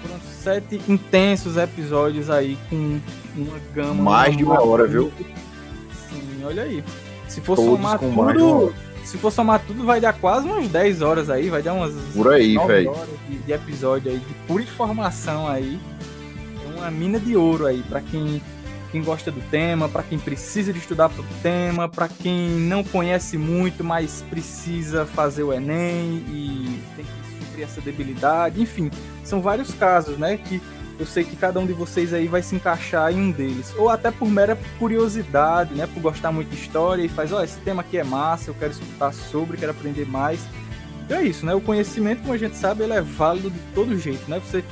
Foram 0.00 0.20
sete 0.42 0.80
intensos 0.88 1.56
episódios 1.56 2.30
aí 2.30 2.56
com 2.70 3.00
uma 3.36 3.58
gama. 3.74 4.02
Mais 4.02 4.36
de 4.36 4.44
uma 4.44 4.62
hora, 4.62 4.86
viu? 4.86 5.12
Sim, 6.08 6.44
olha 6.44 6.62
aí. 6.62 6.84
Se 7.26 7.40
for 7.40 7.56
Todos 7.56 7.72
somar 7.72 7.98
tudo. 7.98 8.72
Se 9.04 9.18
for 9.18 9.30
somar 9.30 9.60
tudo, 9.66 9.84
vai 9.84 10.00
dar 10.00 10.14
quase 10.14 10.46
umas 10.46 10.68
10 10.68 11.02
horas 11.02 11.30
aí, 11.30 11.50
vai 11.50 11.62
dar 11.62 11.74
umas 11.74 11.92
Por 12.14 12.32
aí, 12.32 12.56
velho. 12.56 12.90
horas 12.90 13.08
de, 13.28 13.38
de, 13.38 13.52
episódio 13.52 14.10
aí, 14.10 14.18
de 14.18 14.34
pura 14.46 14.62
informação 14.62 15.46
aí. 15.46 15.78
É 16.64 16.78
uma 16.78 16.90
mina 16.90 17.20
de 17.20 17.36
ouro 17.36 17.66
aí, 17.66 17.82
para 17.82 18.00
quem 18.00 18.40
quem 18.94 19.02
gosta 19.02 19.28
do 19.32 19.40
tema, 19.50 19.88
para 19.88 20.04
quem 20.04 20.20
precisa 20.20 20.72
de 20.72 20.78
estudar 20.78 21.08
para 21.08 21.20
o 21.20 21.26
tema, 21.42 21.88
para 21.88 22.08
quem 22.08 22.48
não 22.50 22.84
conhece 22.84 23.36
muito, 23.36 23.82
mas 23.82 24.22
precisa 24.30 25.04
fazer 25.04 25.42
o 25.42 25.52
Enem 25.52 26.24
e 26.28 26.80
tem 26.94 27.04
que 27.04 27.44
suprir 27.44 27.64
essa 27.64 27.80
debilidade. 27.80 28.62
Enfim, 28.62 28.92
são 29.24 29.42
vários 29.42 29.74
casos, 29.74 30.16
né? 30.16 30.36
Que 30.36 30.62
eu 30.98 31.06
sei 31.06 31.24
que 31.24 31.34
cada 31.34 31.58
um 31.58 31.66
de 31.66 31.72
vocês 31.72 32.14
aí 32.14 32.28
vai 32.28 32.42
se 32.42 32.54
encaixar 32.54 33.12
em 33.12 33.20
um 33.20 33.30
deles. 33.30 33.74
Ou 33.76 33.88
até 33.88 34.10
por 34.10 34.28
mera 34.28 34.58
curiosidade, 34.78 35.74
né? 35.74 35.86
Por 35.86 36.00
gostar 36.00 36.30
muito 36.30 36.48
de 36.48 36.56
história 36.56 37.02
e 37.02 37.08
faz, 37.08 37.32
ó, 37.32 37.38
oh, 37.38 37.42
esse 37.42 37.58
tema 37.60 37.82
aqui 37.82 37.98
é 37.98 38.04
massa, 38.04 38.50
eu 38.50 38.54
quero 38.54 38.72
escutar 38.72 39.12
sobre, 39.12 39.56
quero 39.56 39.72
aprender 39.72 40.06
mais. 40.06 40.40
Então 41.04 41.18
é 41.18 41.24
isso, 41.24 41.44
né? 41.44 41.54
O 41.54 41.60
conhecimento, 41.60 42.22
como 42.22 42.32
a 42.32 42.38
gente 42.38 42.56
sabe, 42.56 42.84
ele 42.84 42.92
é 42.92 43.00
válido 43.00 43.50
de 43.50 43.58
todo 43.74 43.98
jeito, 43.98 44.28
né? 44.30 44.40
Você 44.40 44.64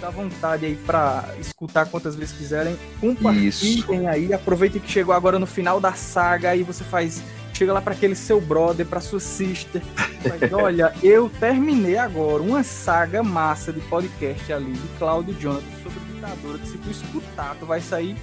fica 0.00 0.08
à 0.08 0.10
vontade 0.10 0.64
aí 0.64 0.74
para 0.74 1.28
escutar 1.38 1.86
quantas 1.86 2.16
vezes 2.16 2.34
quiserem. 2.34 2.76
Compartilhem 3.00 3.50
Isso. 3.50 4.08
aí. 4.08 4.32
Aproveitem 4.32 4.80
que 4.80 4.90
chegou 4.90 5.14
agora 5.14 5.38
no 5.38 5.46
final 5.46 5.78
da 5.78 5.92
saga 5.92 6.56
e 6.56 6.62
você 6.62 6.82
faz. 6.82 7.22
Chega 7.60 7.74
lá 7.74 7.82
para 7.82 7.92
aquele 7.92 8.14
seu 8.14 8.40
brother, 8.40 8.86
para 8.86 9.02
sua 9.02 9.20
sister. 9.20 9.82
Faz, 10.26 10.50
Olha, 10.50 10.94
eu 11.02 11.28
terminei 11.28 11.98
agora 11.98 12.42
uma 12.42 12.62
saga 12.62 13.22
massa 13.22 13.70
de 13.70 13.80
podcast 13.82 14.50
ali 14.50 14.72
de 14.72 14.88
Claudio 14.98 15.34
Jonathan 15.34 15.66
sobre 15.82 16.00
ditadura. 16.14 16.56
Que 16.56 16.68
se 16.68 16.78
tu 16.78 16.90
escutar, 16.90 17.54
tu 17.60 17.66
vai 17.66 17.82
sair 17.82 18.16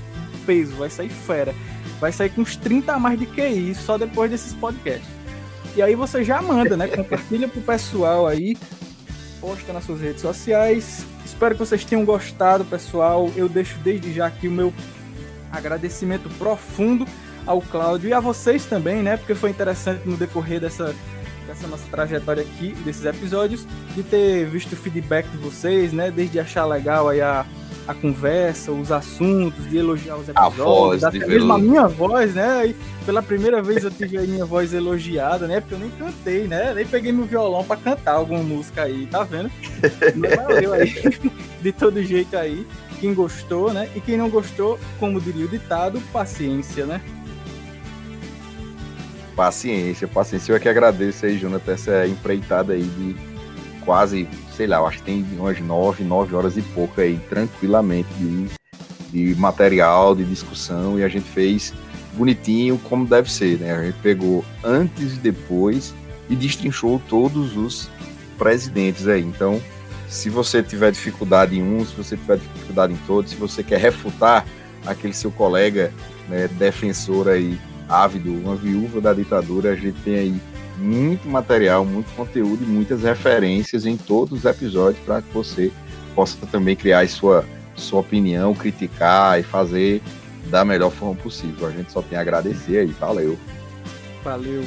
peso, 0.44 0.74
vai 0.78 0.90
sair 0.90 1.10
fera. 1.10 1.54
Vai 2.00 2.12
sair 2.12 2.32
com 2.32 2.42
uns 2.42 2.56
30 2.56 2.92
a 2.92 2.98
mais 2.98 3.20
de 3.20 3.28
QI 3.28 3.76
só 3.76 3.96
depois 3.96 4.32
desses 4.32 4.56
podcasts. 4.56 5.08
E 5.76 5.84
aí 5.84 5.94
você 5.94 6.24
já 6.24 6.42
manda, 6.42 6.76
né? 6.76 6.88
Compartilha 6.88 7.48
pro 7.48 7.62
pessoal 7.62 8.26
aí 8.26 8.58
posta 9.40 9.72
nas 9.72 9.84
suas 9.84 10.02
redes 10.02 10.24
sociais. 10.24 11.06
Espero 11.24 11.54
que 11.54 11.60
vocês 11.60 11.86
tenham 11.86 12.04
gostado, 12.04 12.66
pessoal. 12.66 13.32
Eu 13.36 13.48
deixo 13.48 13.78
desde 13.84 14.12
já 14.12 14.26
aqui 14.26 14.48
o 14.48 14.52
meu 14.52 14.74
agradecimento 15.52 16.28
profundo 16.40 17.06
ao 17.48 17.62
Cláudio 17.62 18.10
e 18.10 18.14
a 18.14 18.20
vocês 18.20 18.66
também, 18.66 19.02
né? 19.02 19.18
Porque 19.18 19.34
foi 19.34 19.50
interessante 19.50 20.08
no 20.08 20.18
decorrer 20.18 20.60
dessa, 20.60 20.94
dessa 21.48 21.68
nossa 21.68 21.86
trajetória 21.90 22.44
aqui, 22.44 22.74
desses 22.84 23.06
episódios, 23.06 23.66
de 23.96 24.04
ter 24.04 24.46
visto 24.46 24.74
o 24.74 24.76
feedback 24.76 25.28
de 25.30 25.38
vocês, 25.38 25.94
né? 25.94 26.12
Desde 26.12 26.40
achar 26.40 26.66
legal 26.66 27.10
aí 27.10 27.22
a 27.22 27.46
a 27.88 27.94
conversa, 27.94 28.72
os 28.72 28.92
assuntos, 28.92 29.68
de 29.70 29.78
elogiar 29.78 30.18
os 30.18 30.28
episódios, 30.28 30.60
a 30.60 30.64
voz, 30.64 31.04
até 31.06 31.26
mesmo 31.26 31.54
a 31.54 31.58
minha 31.58 31.88
voz, 31.88 32.36
né? 32.36 32.68
E 32.68 32.76
pela 33.06 33.24
primeira 33.24 33.64
vez 33.64 33.84
eu 33.84 33.90
tive 33.90 34.18
a 34.18 34.22
minha 34.22 34.46
voz 34.46 34.74
elogiada, 34.74 35.48
né? 35.48 35.62
Porque 35.62 35.76
eu 35.76 35.80
nem 35.80 35.90
cantei, 35.92 36.48
né? 36.48 36.74
Nem 36.74 36.86
peguei 36.86 37.14
meu 37.14 37.26
violão 37.26 37.64
para 37.64 37.78
cantar 37.78 38.16
alguma 38.16 38.44
música 38.44 38.84
aí, 38.84 39.08
tá 39.08 39.24
vendo? 39.24 39.50
Valeu 40.36 40.74
aí, 40.74 40.94
de 41.64 41.72
todo 41.72 42.04
jeito 42.04 42.36
aí. 42.36 42.68
Quem 43.00 43.14
gostou, 43.14 43.72
né? 43.72 43.90
E 43.96 44.02
quem 44.02 44.18
não 44.18 44.30
gostou, 44.30 44.78
como 45.00 45.22
diria 45.22 45.46
o 45.46 45.50
ditado, 45.50 46.02
paciência, 46.12 46.86
né? 46.86 47.00
Paciência, 49.38 50.06
paciência. 50.06 50.52
Eu 50.52 50.58
é 50.58 50.60
que 50.60 50.68
agradeço 50.68 51.26
aí, 51.26 51.38
Jonathan, 51.38 51.72
essa 51.72 52.06
empreitada 52.06 52.74
aí 52.74 52.84
de 52.84 53.16
quase 53.86 54.28
sei 54.58 54.66
lá, 54.66 54.78
eu 54.78 54.88
acho 54.88 54.98
que 54.98 55.04
tem 55.04 55.26
umas 55.38 55.60
nove, 55.62 56.04
nove 56.04 56.36
horas 56.36 56.58
e 56.58 56.64
pouco 56.64 57.00
aí, 57.00 57.20
tranquilamente, 57.30 58.10
de, 58.16 58.48
de 59.12 59.40
material, 59.40 60.16
de 60.16 60.26
discussão, 60.26 60.98
e 60.98 61.04
a 61.04 61.08
gente 61.08 61.30
fez 61.30 61.72
bonitinho 62.14 62.80
como 62.80 63.06
deve 63.06 63.32
ser, 63.32 63.60
né? 63.60 63.72
A 63.76 63.84
gente 63.84 64.00
pegou 64.00 64.44
antes 64.64 65.14
e 65.14 65.20
depois 65.20 65.94
e 66.28 66.36
destrinchou 66.36 67.00
todos 67.08 67.56
os 67.56 67.88
presidentes 68.36 69.08
aí. 69.08 69.22
Então, 69.22 69.62
se 70.10 70.28
você 70.28 70.64
tiver 70.64 70.92
dificuldade 70.92 71.56
em 71.56 71.62
um, 71.62 71.86
se 71.86 71.94
você 71.94 72.18
tiver 72.18 72.38
dificuldade 72.38 72.94
em 72.94 73.00
todos, 73.06 73.32
se 73.32 73.38
você 73.38 73.62
quer 73.62 73.80
refutar 73.80 74.44
aquele 74.88 75.14
seu 75.14 75.30
colega 75.30 75.94
né, 76.28 76.48
defensor 76.48 77.28
aí, 77.28 77.60
ávido, 77.88 78.32
uma 78.32 78.56
viúva 78.56 79.00
da 79.02 79.14
ditadura, 79.14 79.72
a 79.72 79.76
gente 79.76 80.00
tem 80.02 80.16
aí 80.16 80.42
muito 80.78 81.28
material, 81.28 81.84
muito 81.84 82.14
conteúdo 82.16 82.64
e 82.64 82.68
muitas 82.68 83.04
referências 83.04 83.86
em 83.86 83.98
todos 83.98 84.40
os 84.40 84.46
episódios 84.46 85.04
para 85.04 85.22
que 85.22 85.34
você 85.34 85.72
possa 86.14 86.38
também 86.48 86.76
criar 86.76 87.08
sua, 87.08 87.46
sua 87.76 88.02
opinião, 88.02 88.54
criticar 88.54 89.40
e 89.40 89.44
fazer 89.44 90.02
da 90.50 90.64
melhor 90.64 90.92
forma 90.92 91.16
possível. 91.16 91.68
A 91.68 91.72
gente 91.72 91.92
só 91.92 92.02
tem 92.02 92.18
a 92.18 92.22
agradecer 92.22 92.80
aí. 92.80 92.88
Valeu. 92.88 93.38
Valeu. 94.24 94.64